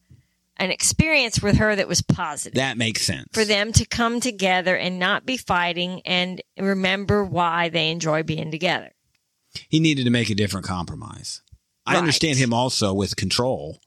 an 0.58 0.72
experience 0.72 1.42
with 1.42 1.58
her 1.58 1.76
that 1.76 1.88
was 1.88 2.02
positive. 2.02 2.56
That 2.56 2.78
makes 2.78 3.04
sense. 3.04 3.28
for 3.32 3.46
them 3.46 3.72
to 3.74 3.86
come 3.86 4.20
together 4.20 4.76
and 4.76 5.00
not 5.00 5.26
be 5.26 5.38
fighting 5.38 6.02
and 6.06 6.42
remember 6.58 7.24
why 7.24 7.70
they 7.70 7.90
enjoy 7.92 8.24
being 8.24 8.52
together. 8.52 8.92
he 9.70 9.80
needed 9.80 10.04
to 10.04 10.10
make 10.12 10.30
a 10.30 10.36
different 10.36 10.66
compromise. 10.66 11.42
I 11.86 11.98
understand 11.98 12.38
him 12.38 12.54
also 12.54 12.94
with 12.94 13.16
control. 13.16 13.80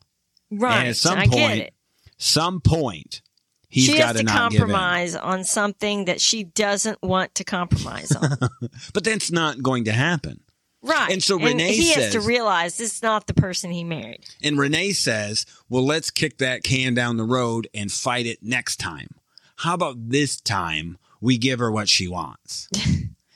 Right. 0.50 0.78
And 0.78 0.88
at 0.88 0.96
some 0.96 1.18
I 1.18 1.26
get 1.26 1.32
point, 1.48 1.60
it. 1.60 1.74
some 2.18 2.60
point, 2.60 3.22
he's 3.68 3.84
she 3.84 3.98
got 3.98 4.08
has 4.08 4.16
to 4.16 4.18
to 4.18 4.24
not 4.24 4.50
give 4.50 4.62
in. 4.62 4.66
compromise 4.68 5.14
on 5.14 5.44
something 5.44 6.06
that 6.06 6.20
she 6.20 6.42
doesn't 6.44 7.00
want 7.02 7.34
to 7.36 7.44
compromise 7.44 8.10
on. 8.12 8.36
But 8.94 9.04
that's 9.04 9.30
not 9.30 9.62
going 9.62 9.84
to 9.84 9.92
happen. 9.92 10.40
Right. 10.82 11.10
And 11.12 11.22
so 11.22 11.38
Renee 11.38 11.74
he 11.74 11.92
has 11.92 12.12
to 12.12 12.20
realize 12.20 12.76
this 12.76 12.96
is 12.96 13.02
not 13.02 13.26
the 13.26 13.34
person 13.34 13.70
he 13.70 13.84
married. 13.84 14.26
And 14.42 14.58
Renee 14.58 14.92
says, 14.92 15.46
well, 15.68 15.84
let's 15.84 16.10
kick 16.10 16.38
that 16.38 16.62
can 16.62 16.94
down 16.94 17.16
the 17.16 17.24
road 17.24 17.68
and 17.74 17.90
fight 17.90 18.26
it 18.26 18.42
next 18.42 18.76
time. 18.76 19.08
How 19.56 19.74
about 19.74 19.96
this 20.10 20.40
time 20.40 20.98
we 21.20 21.38
give 21.38 21.58
her 21.60 21.70
what 21.70 21.88
she 21.88 22.08
wants? 22.08 22.68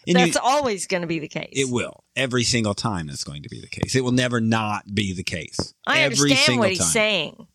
And 0.08 0.16
That's 0.16 0.36
you, 0.36 0.40
always 0.40 0.86
going 0.86 1.00
to 1.00 1.08
be 1.08 1.18
the 1.18 1.26
case. 1.26 1.52
it 1.52 1.68
will. 1.68 2.04
Every 2.14 2.44
single 2.44 2.74
time 2.74 3.08
that's 3.08 3.24
going 3.24 3.42
to 3.42 3.48
be 3.48 3.60
the 3.60 3.66
case. 3.66 3.96
It 3.96 4.02
will 4.04 4.12
never 4.12 4.40
not 4.40 4.94
be 4.94 5.12
the 5.12 5.24
case. 5.24 5.74
I 5.84 6.02
Every 6.02 6.30
understand 6.30 6.60
what 6.60 6.68
he's 6.70 6.78
time. 6.78 6.86
saying 6.86 7.46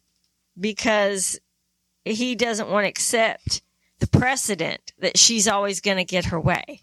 because 0.59 1.39
he 2.03 2.35
doesn't 2.35 2.69
want 2.69 2.83
to 2.83 2.89
accept 2.89 3.61
the 3.99 4.07
precedent 4.07 4.91
that 4.99 5.17
she's 5.17 5.47
always 5.47 5.79
going 5.79 5.95
to 5.97 6.03
get 6.03 6.25
her 6.25 6.39
way. 6.41 6.81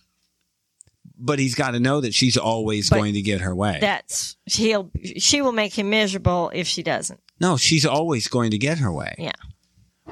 But 1.21 1.39
he's 1.41 1.55
got 1.57 1.73
to 1.73 1.81
know 1.81 2.01
that 2.01 2.15
she's 2.15 2.37
always 2.37 2.89
But 2.91 2.97
going 2.97 3.15
to 3.15 3.23
get 3.23 3.41
her 3.41 3.55
way. 3.55 3.79
That's 3.81 4.37
he'll 4.47 4.91
she 5.17 5.43
will 5.43 5.53
make 5.53 5.77
him 5.77 5.91
miserable 5.91 6.51
if 6.55 6.67
she 6.69 6.83
doesn't. 6.83 7.21
no, 7.41 7.57
she's 7.57 7.85
always 7.85 8.29
going 8.29 8.53
to 8.53 8.59
get 8.59 8.79
her 8.79 8.93
way. 8.93 9.15
Yeah. 9.19 9.33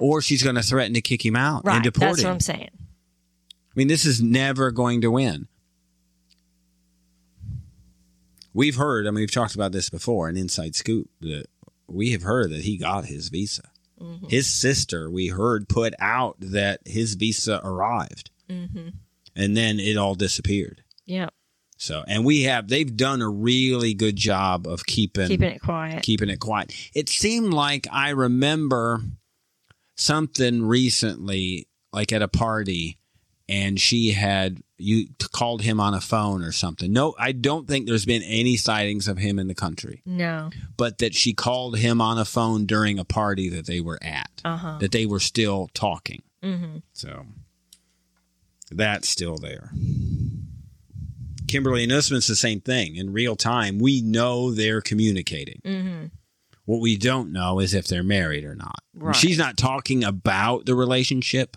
Or 0.01 0.21
she's 0.21 0.43
going 0.43 0.57
to 0.57 0.63
threaten 0.63 0.95
to 0.95 1.01
kick 1.01 1.25
him 1.25 1.37
out 1.37 1.63
Right. 1.65 1.77
and 1.77 1.85
deport 1.85 2.17
That's 2.17 2.23
him. 2.23 2.25
That's 2.33 2.49
what 2.49 2.55
I'm 2.55 2.59
saying. 2.59 2.71
I 2.79 3.73
mean, 3.77 3.89
this 3.89 4.05
is 4.05 4.21
never 4.21 4.71
going 4.71 5.01
to 5.03 5.11
win. 5.11 5.49
We've 8.53 8.77
heard, 8.77 9.07
I 9.07 9.11
mean, 9.11 9.21
we've 9.21 9.31
talked 9.31 9.55
about 9.55 9.73
this 9.73 9.91
before, 9.91 10.29
an 10.29 10.37
inside 10.37 10.75
scoop 10.75 11.11
that 11.21 11.47
we 11.87 12.13
have 12.13 12.23
heard 12.23 12.51
that 12.51 12.63
he 12.63 12.79
got 12.79 13.05
his 13.05 13.29
visa. 13.29 13.71
Mm-hmm. 14.01 14.27
His 14.29 14.49
sister, 14.49 15.11
we 15.11 15.29
heard, 15.29 15.69
put 15.69 15.95
out 15.99 16.37
that 16.41 16.81
his 16.85 17.15
visa 17.15 17.61
arrived 17.65 18.31
Mm-hmm. 18.49 18.89
and 19.35 19.57
then 19.57 19.81
it 19.81 19.97
all 19.97 20.15
disappeared. 20.15 20.83
Yeah. 21.07 21.29
So, 21.79 22.05
and 22.09 22.25
we 22.25 22.43
have, 22.45 22.69
they've 22.69 22.97
done 22.97 23.21
a 23.23 23.29
really 23.29 23.93
good 23.95 24.17
job 24.17 24.67
of 24.67 24.87
keeping, 24.87 25.29
Keeping 25.29 25.51
it 25.51 25.61
quiet. 25.61 26.03
keeping 26.03 26.31
it 26.31 26.41
quiet. 26.41 26.73
It 26.95 27.09
seemed 27.11 27.53
like 27.53 27.87
I 27.93 28.11
remember 28.11 29.03
something 29.97 30.65
recently, 30.65 31.69
like 31.93 32.13
at 32.13 32.23
a 32.23 32.29
party, 32.29 32.99
and 33.49 33.79
she 33.79 34.13
had 34.13 34.61
you 34.79 35.07
called 35.33 35.63
him 35.63 35.81
on 35.81 35.95
a 35.95 36.01
phone 36.01 36.43
or 36.43 36.53
something. 36.53 36.93
No, 36.93 37.15
I 37.19 37.33
don't 37.33 37.67
think 37.69 37.87
there's 37.87 38.05
been 38.05 38.23
any 38.23 38.57
sightings 38.57 39.09
of 39.09 39.17
him 39.19 39.39
in 39.39 39.47
the 39.47 39.55
country, 39.55 40.03
No. 40.05 40.51
but 40.77 40.99
that 40.99 41.15
she 41.15 41.33
called 41.33 41.79
him 41.79 42.01
on 42.01 42.19
a 42.19 42.25
phone 42.27 42.67
during 42.67 42.99
a 42.99 43.05
party 43.05 43.49
that 43.51 43.67
they 43.67 43.81
were 43.81 43.99
at, 44.03 44.31
Uh 44.45 44.57
huh. 44.57 44.79
that 44.81 44.93
they 44.93 45.07
were 45.07 45.21
still 45.21 45.69
talking. 45.73 46.23
Mm-hmm. 46.43 46.79
So 46.93 47.25
that's 48.71 49.09
still 49.09 49.37
there. 49.37 49.71
Kimberly 51.47 51.83
and 51.85 51.93
Usman's 51.93 52.27
the 52.27 52.37
same 52.37 52.61
thing. 52.61 52.97
In 52.97 53.13
real 53.13 53.37
time, 53.37 53.79
we 53.79 54.01
know 54.03 54.51
they're 54.53 54.81
communicating. 54.81 55.61
Mm-hmm. 55.65 56.05
What 56.65 56.81
we 56.81 56.97
don't 56.97 57.33
know 57.33 57.61
is 57.61 57.75
if 57.75 57.87
they're 57.87 58.03
married 58.03 58.45
or 58.45 58.55
not. 58.55 58.81
Right. 58.95 59.15
She's 59.15 59.39
not 59.39 59.57
talking 59.57 60.03
about 60.03 60.67
the 60.67 60.75
relationship, 60.75 61.57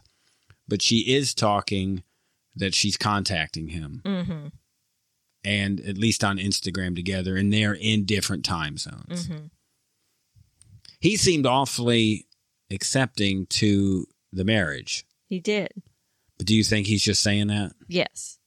but 0.67 0.81
she 0.81 0.99
is 1.15 1.33
talking 1.33 2.03
that 2.55 2.75
she's 2.75 2.97
contacting 2.97 3.69
him 3.69 4.01
Mm-hmm. 4.05 4.47
and 5.43 5.79
at 5.81 5.97
least 5.97 6.23
on 6.23 6.37
Instagram 6.37 6.95
together, 6.95 7.35
and 7.37 7.51
they're 7.53 7.73
in 7.73 8.05
different 8.05 8.43
time 8.45 8.77
zones. 8.77 9.27
Mm-hmm. 9.27 9.45
He 10.99 11.15
seemed 11.15 11.45
awfully 11.45 12.27
accepting 12.69 13.45
to 13.47 14.05
the 14.33 14.43
marriage. 14.43 15.05
He 15.27 15.39
did. 15.39 15.69
But 16.37 16.47
do 16.47 16.55
you 16.55 16.63
think 16.63 16.87
he's 16.87 17.03
just 17.03 17.21
saying 17.21 17.47
that? 17.47 17.73
Yes. 17.87 18.38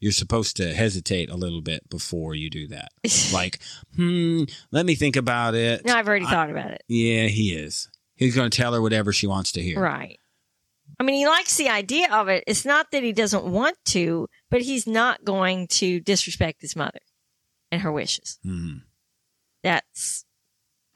You're 0.00 0.12
supposed 0.12 0.56
to 0.56 0.72
hesitate 0.74 1.28
a 1.30 1.36
little 1.36 1.60
bit 1.60 1.88
before 1.90 2.34
you 2.34 2.48
do 2.50 2.66
that. 2.68 2.88
Like, 3.32 3.60
hmm, 3.94 4.44
let 4.72 4.84
me 4.86 4.94
think 4.96 5.14
about 5.16 5.54
it. 5.54 5.84
no, 5.84 5.94
I've 5.94 6.08
already 6.08 6.24
I- 6.26 6.30
thought 6.30 6.50
about 6.50 6.70
it. 6.72 6.82
Yeah, 6.88 7.26
he 7.26 7.52
is. 7.54 7.88
He's 8.16 8.34
going 8.34 8.50
to 8.50 8.56
tell 8.56 8.72
her 8.74 8.82
whatever 8.82 9.12
she 9.12 9.26
wants 9.26 9.52
to 9.52 9.62
hear. 9.62 9.80
Right. 9.80 10.18
I 10.98 11.02
mean, 11.04 11.14
he 11.16 11.26
likes 11.26 11.56
the 11.56 11.68
idea 11.70 12.12
of 12.12 12.28
it. 12.28 12.44
It's 12.46 12.64
not 12.66 12.90
that 12.92 13.02
he 13.02 13.12
doesn't 13.12 13.44
want 13.44 13.76
to, 13.86 14.26
but 14.50 14.60
he's 14.62 14.86
not 14.86 15.24
going 15.24 15.68
to 15.68 16.00
disrespect 16.00 16.60
his 16.60 16.74
mother 16.76 16.98
and 17.70 17.80
her 17.82 17.92
wishes. 17.92 18.38
Mhm. 18.44 18.82
That's 19.62 20.24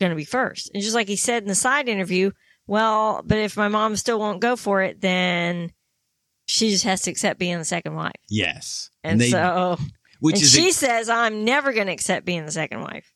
going 0.01 0.11
to 0.11 0.17
be 0.17 0.25
first. 0.25 0.71
And 0.75 0.83
just 0.83 0.95
like 0.95 1.09
he 1.09 1.17
said 1.17 1.43
in 1.43 1.49
the 1.49 1.55
side 1.55 1.89
interview, 1.89 2.33
well, 2.67 3.23
but 3.25 3.39
if 3.39 3.57
my 3.57 3.69
mom 3.69 3.97
still 3.97 4.19
won't 4.19 4.41
go 4.41 4.57
for 4.57 4.83
it, 4.83 5.01
then 5.01 5.71
she 6.47 6.71
just 6.71 6.85
has 6.85 7.03
to 7.03 7.11
accept 7.11 7.39
being 7.39 7.59
the 7.59 7.65
second 7.65 7.95
wife. 7.95 8.13
Yes. 8.29 8.91
And, 9.03 9.21
they, 9.21 9.31
so, 9.31 9.79
which 10.21 10.35
and 10.37 10.43
is, 10.43 10.51
she 10.53 10.73
says, 10.73 11.09
I'm 11.09 11.45
never 11.45 11.73
going 11.73 11.87
to 11.87 11.93
accept 11.93 12.25
being 12.27 12.45
the 12.47 12.53
second 12.53 12.81
wife. 12.83 13.13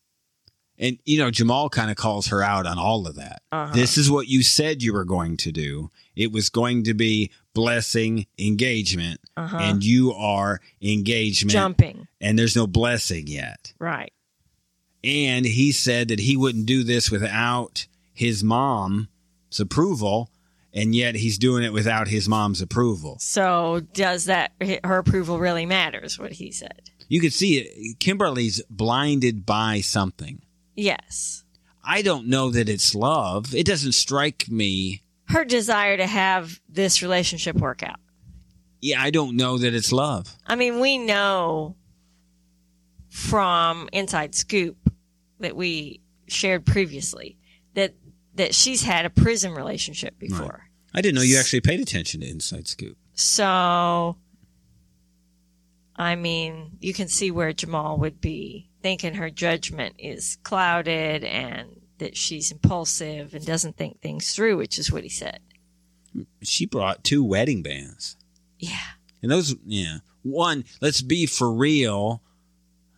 and 0.79 0.99
you 1.05 1.19
know, 1.19 1.31
Jamal 1.31 1.69
kind 1.69 1.91
of 1.91 1.97
calls 1.97 2.29
her 2.29 2.43
out 2.43 2.67
on 2.67 2.79
all 2.79 3.07
of 3.07 3.17
that. 3.17 3.43
Uh-huh. 3.53 3.75
This 3.75 3.99
is 3.99 4.11
what 4.11 4.29
you 4.29 4.43
said 4.43 4.83
you 4.83 4.93
were 4.93 5.05
going 5.05 5.37
to 5.39 5.53
do. 5.53 5.91
It 6.17 6.33
was 6.33 6.49
going 6.49 6.85
to 6.85 6.95
be 6.95 7.31
blessing 7.55 8.27
engagement, 8.39 9.21
Uh-huh. 9.37 9.57
and 9.61 9.85
you 9.85 10.13
are 10.15 10.61
engagement, 10.81 11.53
Jumping. 11.53 12.07
and 12.21 12.39
there's 12.39 12.57
no 12.57 12.67
blessing 12.67 13.27
yet. 13.27 13.73
Right. 13.79 14.13
And 15.05 15.45
he 15.47 15.71
said 15.73 16.09
that 16.09 16.19
he 16.21 16.37
wouldn't 16.37 16.67
do 16.67 16.83
this 16.83 17.11
without 17.11 17.87
his 18.13 18.43
mom's 18.45 19.07
approval, 19.61 20.31
and 20.73 20.95
yet 20.95 21.15
he's 21.15 21.39
doing 21.39 21.65
it 21.65 21.73
without 21.73 22.09
his 22.09 22.29
mom's 22.29 22.61
approval. 22.61 23.19
So 23.21 23.81
does 23.93 24.27
that, 24.27 24.53
her 24.85 24.99
approval 24.99 25.39
really 25.39 25.67
matters, 25.67 26.19
what 26.19 26.33
he 26.33 26.51
said? 26.51 26.91
You 27.09 27.21
could 27.21 27.33
see 27.33 27.59
it. 27.59 27.99
Kimberly's 27.99 28.63
blinded 28.69 29.47
by 29.47 29.81
something. 29.81 30.43
Yes. 30.75 31.45
I 31.83 32.03
don't 32.03 32.27
know 32.27 32.51
that 32.51 32.69
it's 32.69 32.95
love. 32.95 33.55
It 33.55 33.67
doesn't 33.67 33.93
strike 33.93 34.51
me. 34.51 35.03
Her 35.29 35.45
desire 35.45 35.97
to 35.97 36.07
have 36.07 36.61
this 36.69 37.03
relationship 37.03 37.57
work 37.57 37.83
out. 37.83 37.99
Yeah, 38.81 39.03
I 39.03 39.11
don't 39.11 39.37
know 39.37 39.59
that 39.59 39.75
it's 39.75 39.91
love. 39.91 40.37
I 40.47 40.55
mean, 40.55 40.81
we 40.81 40.99
know 40.99 41.77
from 43.09 43.89
Inside 43.93 44.35
Scoop 44.35 44.77
that 45.41 45.57
we 45.57 46.01
shared 46.29 46.67
previously 46.67 47.39
that 47.75 47.95
that 48.39 48.55
she's 48.55 48.83
had 48.83 49.05
a 49.05 49.11
prison 49.11 49.53
relationship 49.53 50.19
before. 50.19 50.65
I 50.95 51.01
didn't 51.03 51.17
know 51.17 51.23
you 51.23 51.39
actually 51.39 51.61
paid 51.61 51.81
attention 51.81 52.23
to 52.23 52.29
Inside 52.29 52.67
Scoop. 52.67 52.97
So 53.15 54.17
I 55.99 56.15
mean, 56.15 56.79
you 56.81 56.95
can 56.95 57.09
see 57.09 57.31
where 57.33 57.53
Jamal 57.53 57.99
would 57.99 58.21
be 58.21 58.71
thinking 58.83 59.15
her 59.15 59.31
judgment 59.31 59.97
is 59.99 60.39
clouded 60.45 61.25
and 61.25 61.81
that 61.99 62.17
she's 62.17 62.53
impulsive 62.53 63.35
and 63.35 63.45
doesn't 63.45 63.77
think 63.77 64.01
things 64.01 64.33
through, 64.33 64.57
which 64.57 64.79
is 64.79 64.93
what 64.93 65.03
he 65.03 65.09
said. 65.09 65.41
She 66.41 66.67
brought 66.67 67.03
two 67.03 67.25
wedding 67.25 67.63
bands. 67.63 68.17
Yeah. 68.61 68.79
And 69.21 69.31
those, 69.33 69.57
yeah. 69.67 69.99
One, 70.23 70.65
let's 70.81 71.03
be 71.03 71.27
for 71.27 71.53
real. 71.53 72.23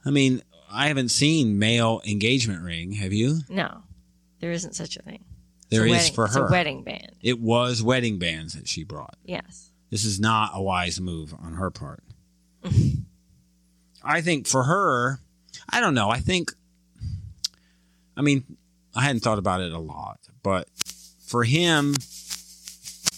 I 0.04 0.10
mean, 0.10 0.42
I 0.70 0.88
haven't 0.88 1.08
seen 1.08 1.58
male 1.58 2.02
engagement 2.06 2.62
ring. 2.62 2.92
Have 2.92 3.14
you? 3.14 3.38
No. 3.48 3.82
There 4.40 4.52
isn't 4.52 4.74
such 4.74 4.98
a 4.98 5.02
thing. 5.02 5.24
There 5.70 5.86
is 5.86 5.92
wedding- 5.92 6.14
for 6.14 6.26
her. 6.26 6.50
wedding 6.50 6.82
band. 6.82 7.12
It 7.22 7.40
was 7.40 7.82
wedding 7.82 8.18
bands 8.18 8.54
that 8.54 8.68
she 8.68 8.84
brought. 8.84 9.16
Yes. 9.24 9.70
This 9.90 10.04
is 10.04 10.20
not 10.20 10.50
a 10.54 10.62
wise 10.62 11.00
move 11.00 11.34
on 11.34 11.54
her 11.54 11.70
part. 11.70 12.02
I 14.04 14.20
think 14.20 14.46
for 14.46 14.64
her, 14.64 15.20
I 15.68 15.80
don't 15.80 15.94
know. 15.94 16.10
I 16.10 16.18
think, 16.18 16.52
I 18.16 18.22
mean, 18.22 18.56
I 18.94 19.02
hadn't 19.02 19.20
thought 19.20 19.38
about 19.38 19.60
it 19.60 19.72
a 19.72 19.78
lot, 19.78 20.20
but 20.42 20.68
for 21.24 21.44
him, 21.44 21.94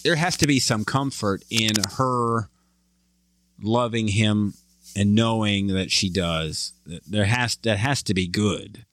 there 0.03 0.15
has 0.15 0.37
to 0.37 0.47
be 0.47 0.59
some 0.59 0.83
comfort 0.85 1.43
in 1.49 1.71
her 1.97 2.49
loving 3.61 4.09
him 4.09 4.53
and 4.95 5.15
knowing 5.15 5.67
that 5.67 5.91
she 5.91 6.09
does. 6.09 6.73
There 7.07 7.25
has 7.25 7.55
that 7.63 7.77
has 7.79 8.03
to 8.03 8.13
be 8.13 8.27
good. 8.27 8.85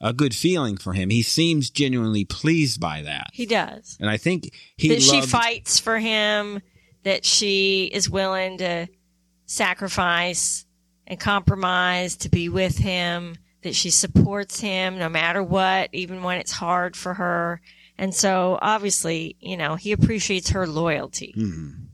A 0.00 0.12
good 0.14 0.34
feeling 0.34 0.78
for 0.78 0.94
him. 0.94 1.10
He 1.10 1.22
seems 1.22 1.68
genuinely 1.68 2.24
pleased 2.24 2.80
by 2.80 3.02
that. 3.02 3.28
He 3.34 3.44
does. 3.44 3.98
And 4.00 4.08
I 4.08 4.16
think 4.16 4.50
he 4.76 4.88
that 4.88 5.02
she 5.02 5.20
fights 5.20 5.78
for 5.78 5.98
him, 5.98 6.62
that 7.02 7.24
she 7.26 7.84
is 7.84 8.08
willing 8.08 8.58
to 8.58 8.88
sacrifice 9.44 10.64
and 11.06 11.20
compromise 11.20 12.16
to 12.18 12.28
be 12.30 12.48
with 12.48 12.78
him, 12.78 13.36
that 13.62 13.74
she 13.74 13.90
supports 13.90 14.60
him 14.60 14.98
no 14.98 15.08
matter 15.08 15.42
what, 15.42 15.90
even 15.92 16.22
when 16.22 16.38
it's 16.38 16.52
hard 16.52 16.96
for 16.96 17.14
her. 17.14 17.60
And 17.98 18.14
so 18.14 18.58
obviously, 18.62 19.36
you 19.40 19.58
know, 19.58 19.74
he 19.74 19.92
appreciates 19.92 20.50
her 20.50 20.66
loyalty. 20.66 21.34
Mhm. 21.36 21.88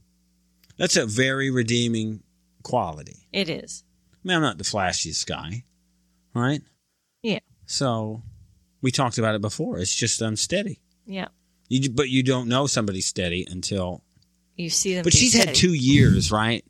That's 0.77 0.97
a 0.97 1.07
very 1.07 1.51
redeeming 1.51 2.23
quality. 2.63 3.27
It 3.33 3.49
is. 3.49 3.83
I 4.13 4.29
mean, 4.29 4.37
I'm 4.37 4.43
not 4.43 4.59
the 4.59 4.65
flashiest 4.65 5.27
guy, 5.27 5.65
right? 6.35 6.63
So 7.67 8.23
we 8.81 8.91
talked 8.91 9.19
about 9.19 9.35
it 9.35 9.41
before. 9.41 9.79
It's 9.79 9.95
just 9.95 10.23
unsteady. 10.23 10.81
Yeah. 11.07 11.29
You, 11.69 11.91
but 11.91 12.09
you 12.09 12.23
don't 12.23 12.49
know 12.49 12.67
somebody's 12.67 13.07
steady 13.07 13.47
until. 13.49 14.03
You 14.57 14.71
see 14.71 14.95
them. 14.95 15.05
But 15.05 15.13
she's 15.13 15.35
had 15.35 15.55
two 15.55 15.75
years, 15.75 16.33
right? 16.33 16.65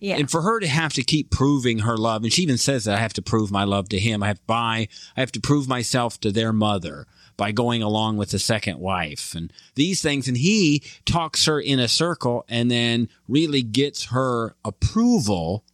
Yeah. 0.00 0.16
And 0.16 0.30
for 0.30 0.42
her 0.42 0.60
to 0.60 0.68
have 0.68 0.92
to 0.92 1.02
keep 1.02 1.30
proving 1.30 1.80
her 1.80 1.96
love, 1.96 2.22
and 2.22 2.32
she 2.32 2.42
even 2.42 2.58
says 2.58 2.84
that 2.84 2.96
I 2.96 3.00
have 3.00 3.14
to 3.14 3.22
prove 3.22 3.50
my 3.50 3.64
love 3.64 3.88
to 3.88 3.98
him. 3.98 4.22
I 4.22 4.28
have 4.28 4.38
to 4.38 4.44
buy, 4.46 4.88
I 5.16 5.20
have 5.20 5.32
to 5.32 5.40
prove 5.40 5.66
myself 5.66 6.20
to 6.20 6.30
their 6.30 6.52
mother 6.52 7.06
by 7.36 7.50
going 7.50 7.82
along 7.82 8.16
with 8.16 8.30
the 8.30 8.38
second 8.38 8.78
wife 8.78 9.34
and 9.34 9.52
these 9.74 10.00
things. 10.00 10.28
And 10.28 10.36
he 10.36 10.82
talks 11.04 11.46
her 11.46 11.60
in 11.60 11.80
a 11.80 11.88
circle 11.88 12.44
and 12.48 12.70
then 12.70 13.08
really 13.26 13.62
gets 13.62 14.06
her 14.06 14.54
approval 14.64 15.64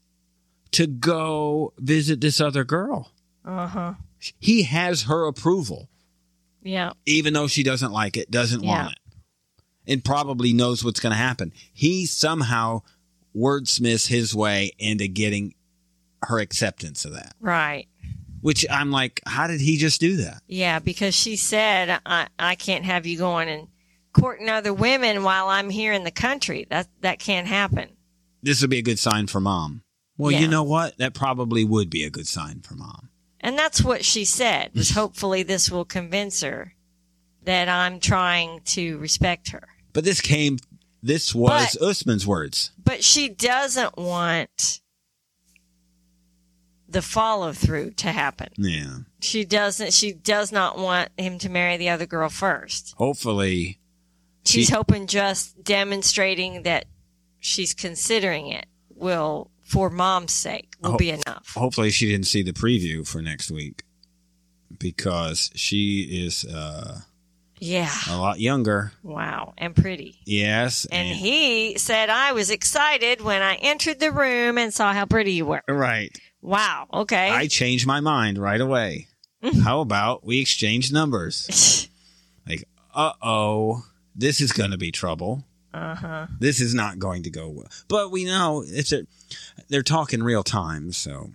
to 0.73 0.87
go 0.87 1.73
visit 1.79 2.21
this 2.21 2.41
other 2.41 2.65
girl. 2.65 3.13
Uh 3.45 3.67
huh. 3.67 3.95
He 4.39 4.63
has 4.65 5.03
her 5.03 5.27
approval, 5.27 5.89
Yeah. 6.63 6.93
even 7.07 7.33
though 7.35 7.47
she 7.49 7.63
doesn't 7.63 7.93
like 7.93 8.17
it, 8.17 8.31
doesn't 8.31 8.63
Yeah. 8.63 8.85
want 8.85 8.93
it, 8.93 8.99
and 9.87 10.05
probably 10.05 10.53
knows 10.53 10.85
what's 10.85 11.01
going 11.01 11.13
to 11.13 11.17
happen. 11.19 11.53
He 11.73 12.07
somehow 12.07 12.83
wordsmiths 13.37 14.07
his 14.09 14.35
way 14.35 14.73
into 14.79 15.09
getting 15.09 15.55
her 16.23 16.39
acceptance 16.39 17.05
of 17.05 17.13
that. 17.13 17.35
Right. 17.41 17.87
Which 18.41 18.65
I'm 18.71 18.91
like, 18.91 19.21
how 19.27 19.47
did 19.47 19.61
he 19.61 19.77
just 19.79 20.01
do 20.01 20.17
that? 20.19 20.43
Yeah, 20.47 20.79
because 20.79 21.15
she 21.15 21.37
said, 21.37 21.99
I, 22.05 22.29
I 22.39 22.55
can't 22.55 22.85
have 22.85 23.07
you 23.07 23.17
going 23.19 23.49
and 23.49 23.69
courting 24.13 24.49
other 24.49 24.73
women 24.73 25.23
while 25.25 25.49
I'm 25.49 25.71
here 25.71 25.93
in 25.93 26.05
the 26.05 26.11
country. 26.11 26.67
That 26.71 26.89
that 27.01 27.19
can't 27.19 27.47
happen. 27.49 27.89
This 28.43 28.61
would 28.61 28.71
be 28.71 28.79
a 28.79 28.83
good 28.83 28.99
sign 28.99 29.27
for 29.27 29.41
mom. 29.41 29.83
Well, 30.19 30.31
Yeah. 30.31 30.41
you 30.41 30.49
know 30.49 30.63
what? 30.63 30.99
That 30.99 31.15
probably 31.15 31.65
would 31.65 31.91
be 31.91 32.05
a 32.05 32.11
good 32.11 32.29
sign 32.29 32.61
for 32.61 32.75
mom. 32.75 33.09
And 33.45 33.59
that's 33.59 33.83
what 33.85 34.05
she 34.07 34.25
said, 34.25 34.71
was 34.75 34.91
hopefully 34.91 35.43
this 35.43 35.71
will 35.71 35.85
convince 35.85 36.41
her 36.41 36.73
that 37.45 37.69
I'm 37.69 38.01
trying 38.01 38.63
to 38.65 38.97
respect 38.97 39.51
her. 39.51 39.69
But 39.93 40.05
this 40.05 40.23
came, 40.23 40.59
this 41.03 41.35
was 41.35 41.77
Usman's 41.81 42.27
words. 42.27 42.73
But 42.83 43.05
she 43.05 43.29
doesn't 43.29 43.99
want 43.99 44.81
the 46.89 47.03
follow 47.03 47.53
through 47.53 47.91
to 47.93 48.13
happen. 48.13 48.49
Yeah. 48.57 48.99
She 49.21 49.45
doesn't 49.45 49.93
she 49.93 50.13
does 50.13 50.51
not 50.53 50.79
want 50.79 51.11
him 51.19 51.39
to 51.41 51.49
marry 51.51 51.77
the 51.77 51.91
other 51.91 52.07
girl 52.07 52.29
first. 52.31 52.95
Hopefully, 52.97 53.79
She's 54.47 54.67
She- 54.69 54.73
hoping 54.75 55.07
just 55.07 55.63
demonstrating 55.65 56.63
that 56.65 56.87
she's 57.41 57.75
considering 57.75 58.49
it 58.49 58.67
will 58.91 59.51
for 59.75 59.91
mom's 59.91 60.33
sake 60.33 60.73
will 60.81 60.93
Ho- 60.93 60.97
be 60.97 61.11
enough. 61.11 61.53
hopefully 61.55 61.91
she 61.91 62.07
didn't 62.11 62.27
see 62.27 62.43
the 62.43 62.53
preview 62.53 63.07
for 63.07 63.21
next 63.21 63.51
week 63.51 63.83
because 64.79 65.51
she 65.55 66.25
is 66.27 66.45
uh, 66.45 67.01
Yeah. 67.61 67.91
a 68.09 68.17
lot 68.17 68.41
younger. 68.41 68.93
Wow. 69.03 69.55
And 69.59 69.75
pretty. 69.77 70.21
Yes. 70.25 70.87
And 70.91 71.09
he 71.09 71.77
said 71.79 72.09
I 72.11 72.33
was 72.33 72.51
excited 72.51 73.21
when 73.21 73.43
I 73.43 73.55
entered 73.57 74.01
the 74.01 74.11
room 74.13 74.59
and 74.59 74.73
saw 74.73 74.93
how 74.93 75.07
pretty 75.07 75.33
you 75.33 75.47
were. 75.47 75.63
right. 75.69 76.17
Wow. 76.43 76.87
Okay. 76.93 77.31
I 77.31 77.47
changed 77.47 77.87
my 77.87 78.01
mind 78.01 78.39
right 78.39 78.61
away. 78.61 79.09
How 79.63 79.81
about 79.81 80.25
we 80.25 80.41
exchange 80.41 80.93
numbers? 80.93 81.89
Like, 82.47 82.69
uh 82.95 83.13
oh, 83.23 83.85
this 84.15 84.43
is 84.43 84.53
going 84.53 84.71
to 84.73 84.77
be 84.77 84.93
trouble. 84.93 85.45
Uh 85.75 85.95
huh. 85.97 86.27
This 86.39 86.61
is 86.61 86.73
not 86.75 86.99
going 86.99 87.25
to 87.25 87.31
go 87.31 87.49
well. 87.49 87.67
But 87.89 88.13
we 88.13 88.25
know 88.25 88.65
it's 88.67 88.93
a, 88.93 89.07
they're 89.69 89.83
talking 89.83 90.23
real 90.23 90.45
time, 90.45 90.93
so 90.93 91.31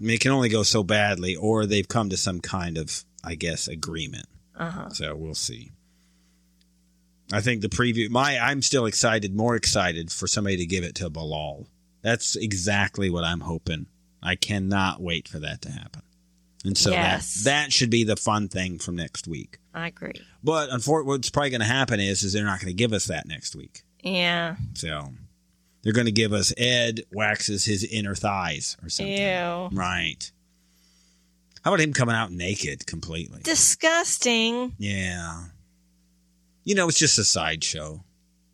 I 0.00 0.04
mean, 0.04 0.14
it 0.14 0.20
can 0.20 0.32
only 0.32 0.50
go 0.50 0.62
so 0.62 0.82
badly, 0.82 1.34
or 1.34 1.64
they've 1.64 1.88
come 1.88 2.10
to 2.10 2.16
some 2.16 2.40
kind 2.40 2.76
of, 2.76 3.04
I 3.24 3.36
guess, 3.36 3.68
agreement. 3.68 4.26
Uh 4.54 4.70
huh. 4.70 4.90
So 4.90 5.16
we'll 5.16 5.34
see. 5.34 5.72
I 7.32 7.40
think 7.40 7.62
the 7.62 7.68
preview. 7.68 8.10
My, 8.10 8.38
I'm 8.38 8.60
still 8.60 8.86
excited, 8.86 9.34
more 9.34 9.56
excited 9.56 10.10
for 10.10 10.26
somebody 10.26 10.58
to 10.58 10.66
give 10.66 10.84
it 10.84 10.96
to 10.96 11.08
Bilal. 11.08 11.66
That's 12.02 12.36
exactly 12.36 13.08
what 13.08 13.24
I'm 13.24 13.40
hoping. 13.40 13.86
I 14.22 14.36
cannot 14.36 15.00
wait 15.00 15.28
for 15.28 15.38
that 15.38 15.62
to 15.62 15.70
happen. 15.70 16.02
And 16.64 16.76
so 16.76 16.90
Yes. 16.90 17.36
that 17.36 17.44
that 17.44 17.72
should 17.72 17.88
be 17.90 18.04
the 18.04 18.16
fun 18.16 18.48
thing 18.48 18.78
from 18.78 18.96
next 18.96 19.26
week. 19.26 19.58
I 19.72 19.86
agree. 19.88 20.20
But 20.44 20.68
unfortunately, 20.70 21.08
what's 21.16 21.30
probably 21.30 21.50
going 21.50 21.60
to 21.60 21.66
happen 21.66 22.00
is 22.00 22.22
is 22.22 22.32
they're 22.32 22.44
not 22.44 22.60
going 22.60 22.68
to 22.68 22.74
give 22.74 22.92
us 22.92 23.06
that 23.06 23.26
next 23.26 23.54
week. 23.56 23.82
Yeah. 24.02 24.56
So 24.74 25.08
they're 25.82 25.92
going 25.94 26.06
to 26.06 26.12
give 26.12 26.32
us 26.34 26.52
Ed 26.58 27.00
waxes 27.12 27.64
his 27.64 27.84
inner 27.84 28.14
thighs 28.14 28.76
or 28.82 28.88
something. 28.90 29.16
Ew. 29.16 29.68
Right. 29.72 30.30
How 31.64 31.70
about 31.72 31.80
him 31.80 31.92
coming 31.92 32.14
out 32.14 32.32
naked 32.32 32.86
completely? 32.86 33.40
Disgusting. 33.42 34.74
Yeah. 34.78 35.44
You 36.64 36.74
know, 36.74 36.88
it's 36.88 36.98
just 36.98 37.18
a 37.18 37.24
sideshow. 37.24 38.04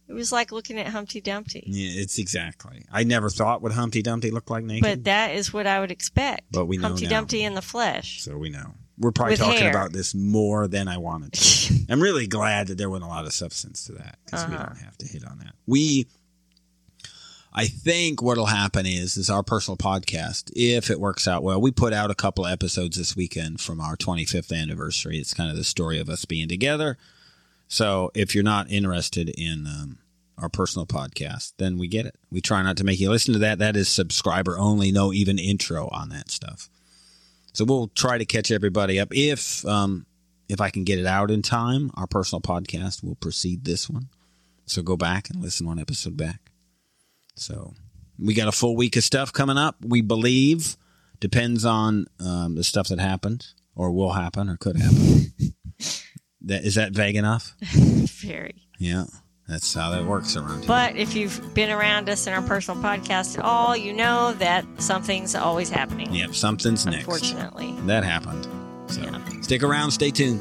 It 0.09 0.13
was 0.13 0.31
like 0.31 0.53
looking 0.53 0.79
at 0.79 0.87
Humpty 0.89 1.21
Dumpty. 1.21 1.65
Yeah, 1.67 2.01
it's 2.03 2.19
exactly. 2.19 2.85
I 2.93 3.03
never 3.05 3.29
thought 3.29 3.61
what 3.63 3.73
Humpty 3.73 4.03
Dumpty 4.03 4.31
looked 4.31 4.51
like 4.51 4.63
naked. 4.65 4.83
But 4.83 5.05
that 5.05 5.35
is 5.35 5.53
what 5.53 5.67
I 5.67 5.81
would 5.81 5.91
expect. 5.91 6.53
But 6.53 6.67
we 6.67 6.77
know 6.77 6.89
Humpty 6.89 7.05
now. 7.05 7.11
Dumpty 7.11 7.43
in 7.43 7.55
the 7.55 7.63
flesh. 7.63 8.23
so 8.23 8.37
we 8.39 8.49
know. 8.51 8.75
We're 8.99 9.11
probably 9.13 9.33
With 9.33 9.41
talking 9.41 9.59
hair. 9.63 9.71
about 9.71 9.93
this 9.93 10.15
more 10.15 10.69
than 10.69 10.89
I 10.89 10.97
wanted 10.99 11.33
to. 11.33 11.75
I'm 11.91 12.01
really 12.01 12.27
glad 12.27 12.69
that 12.69 12.79
there 12.79 12.89
wasn't 12.89 13.05
a 13.11 13.13
lot 13.15 13.27
of 13.27 13.33
substance 13.35 13.85
to 13.87 13.93
that 13.93 14.19
because 14.25 14.47
we 14.49 14.55
Uh-huh. 14.55 14.65
don't 14.67 14.79
have 14.79 14.97
to 14.99 15.07
hit 15.07 15.25
on 15.27 15.39
that. 15.41 15.55
We, 15.67 16.07
I 17.53 17.67
think 17.67 18.23
what'll 18.23 18.47
happen 18.47 18.87
is, 18.87 19.17
is 19.17 19.29
our 19.29 19.43
personal 19.43 19.77
podcast, 19.77 20.51
if 20.55 20.89
it 20.91 21.01
works 21.01 21.27
out 21.27 21.43
well, 21.43 21.61
we 21.61 21.71
put 21.73 21.93
out 21.93 22.11
a 22.11 22.15
couple 22.15 22.45
of 22.47 22.53
episodes 22.53 22.97
this 22.97 23.17
weekend 23.17 23.61
from 23.61 23.81
our 23.81 23.97
25th 23.97 24.57
anniversary. 24.57 25.19
It's 25.19 25.35
kind 25.35 25.51
of 25.51 25.57
the 25.57 25.65
story 25.65 25.99
of 25.99 26.09
us 26.09 26.25
being 26.25 26.49
together. 26.49 26.97
So 27.69 28.11
if 28.15 28.35
you're 28.35 28.45
not 28.45 28.71
interested 28.71 29.29
in 29.29 29.67
um, 29.67 29.99
our 30.39 30.49
personal 30.49 30.87
podcast, 30.87 31.53
then 31.59 31.79
we 31.79 31.89
get 31.89 32.07
it. 32.07 32.17
We 32.31 32.41
try 32.41 32.63
not 32.63 32.77
to 32.79 32.85
make 32.85 33.01
you 33.01 33.11
listen 33.11 33.33
to 33.35 33.41
that. 33.41 33.59
That 33.59 33.77
is 33.77 33.89
subscriber 33.89 34.59
only, 34.59 34.93
no 34.93 35.13
even 35.13 35.39
intro 35.39 35.89
on 35.89 36.11
that 36.11 36.31
stuff. 36.31 36.69
So 37.53 37.65
we'll 37.65 37.89
try 37.89 38.19
to 38.19 38.25
catch 38.25 38.51
everybody 38.51 39.01
up. 39.01 39.09
If 39.13 39.65
um, 39.65 40.07
if 40.49 40.61
I 40.61 40.71
can 40.71 40.85
get 40.85 40.99
it 40.99 41.07
out 41.07 41.31
in 41.31 41.43
time, 41.43 41.91
our 41.95 42.07
personal 42.07 42.41
podcast 42.41 43.03
will 43.03 43.17
precede 43.17 43.65
this 43.65 43.89
one. 43.89 44.09
So 44.67 44.83
go 44.83 44.97
back 44.97 45.31
and 45.31 45.43
listen 45.43 45.67
one 45.67 45.79
episode 45.79 46.17
back. 46.17 46.51
So 47.35 47.75
we 48.19 48.35
got 48.35 48.49
a 48.49 48.53
full 48.53 48.77
week 48.77 48.97
of 48.97 49.05
stuff 49.05 49.33
coming 49.33 49.59
up. 49.59 49.77
We 49.85 50.03
believe 50.03 50.77
depends 51.19 51.65
on 51.65 52.07
um, 52.21 52.55
the 52.57 52.65
stuff 52.65 52.89
that 52.89 52.99
happened 52.99 53.47
or 53.75 53.91
will 53.91 54.13
happen 54.13 54.49
or 54.49 54.57
could 54.57 54.77
happen. 54.77 55.33
that 56.47 56.65
is 56.65 56.75
that 56.77 56.93
vague 56.93 57.17
enough? 57.17 57.55
Very. 57.61 58.55
Yeah, 58.79 59.05
that's 59.49 59.73
how 59.75 59.91
that 59.91 60.05
works 60.05 60.37
around 60.37 60.59
here. 60.61 60.67
But 60.69 60.97
if 60.97 61.15
you've 61.15 61.55
been 61.55 61.71
around 61.71 62.09
us 62.09 62.27
in 62.27 62.33
our 62.33 62.43
personal 62.43 62.83
podcast 62.83 63.39
at 63.39 63.45
all, 63.45 63.77
you 63.77 63.93
know 63.93 64.33
that 64.35 64.65
something's 64.79 65.35
always 65.35 65.69
happening. 65.69 66.13
Yep, 66.15 66.35
something's 66.35 66.85
next. 66.87 66.99
Unfortunately. 67.05 67.75
That 67.87 68.05
happened. 68.05 68.47
So 68.91 69.01
Yeah. 69.03 69.41
stick 69.43 69.63
around, 69.63 69.91
stay 69.93 70.11
tuned. 70.11 70.41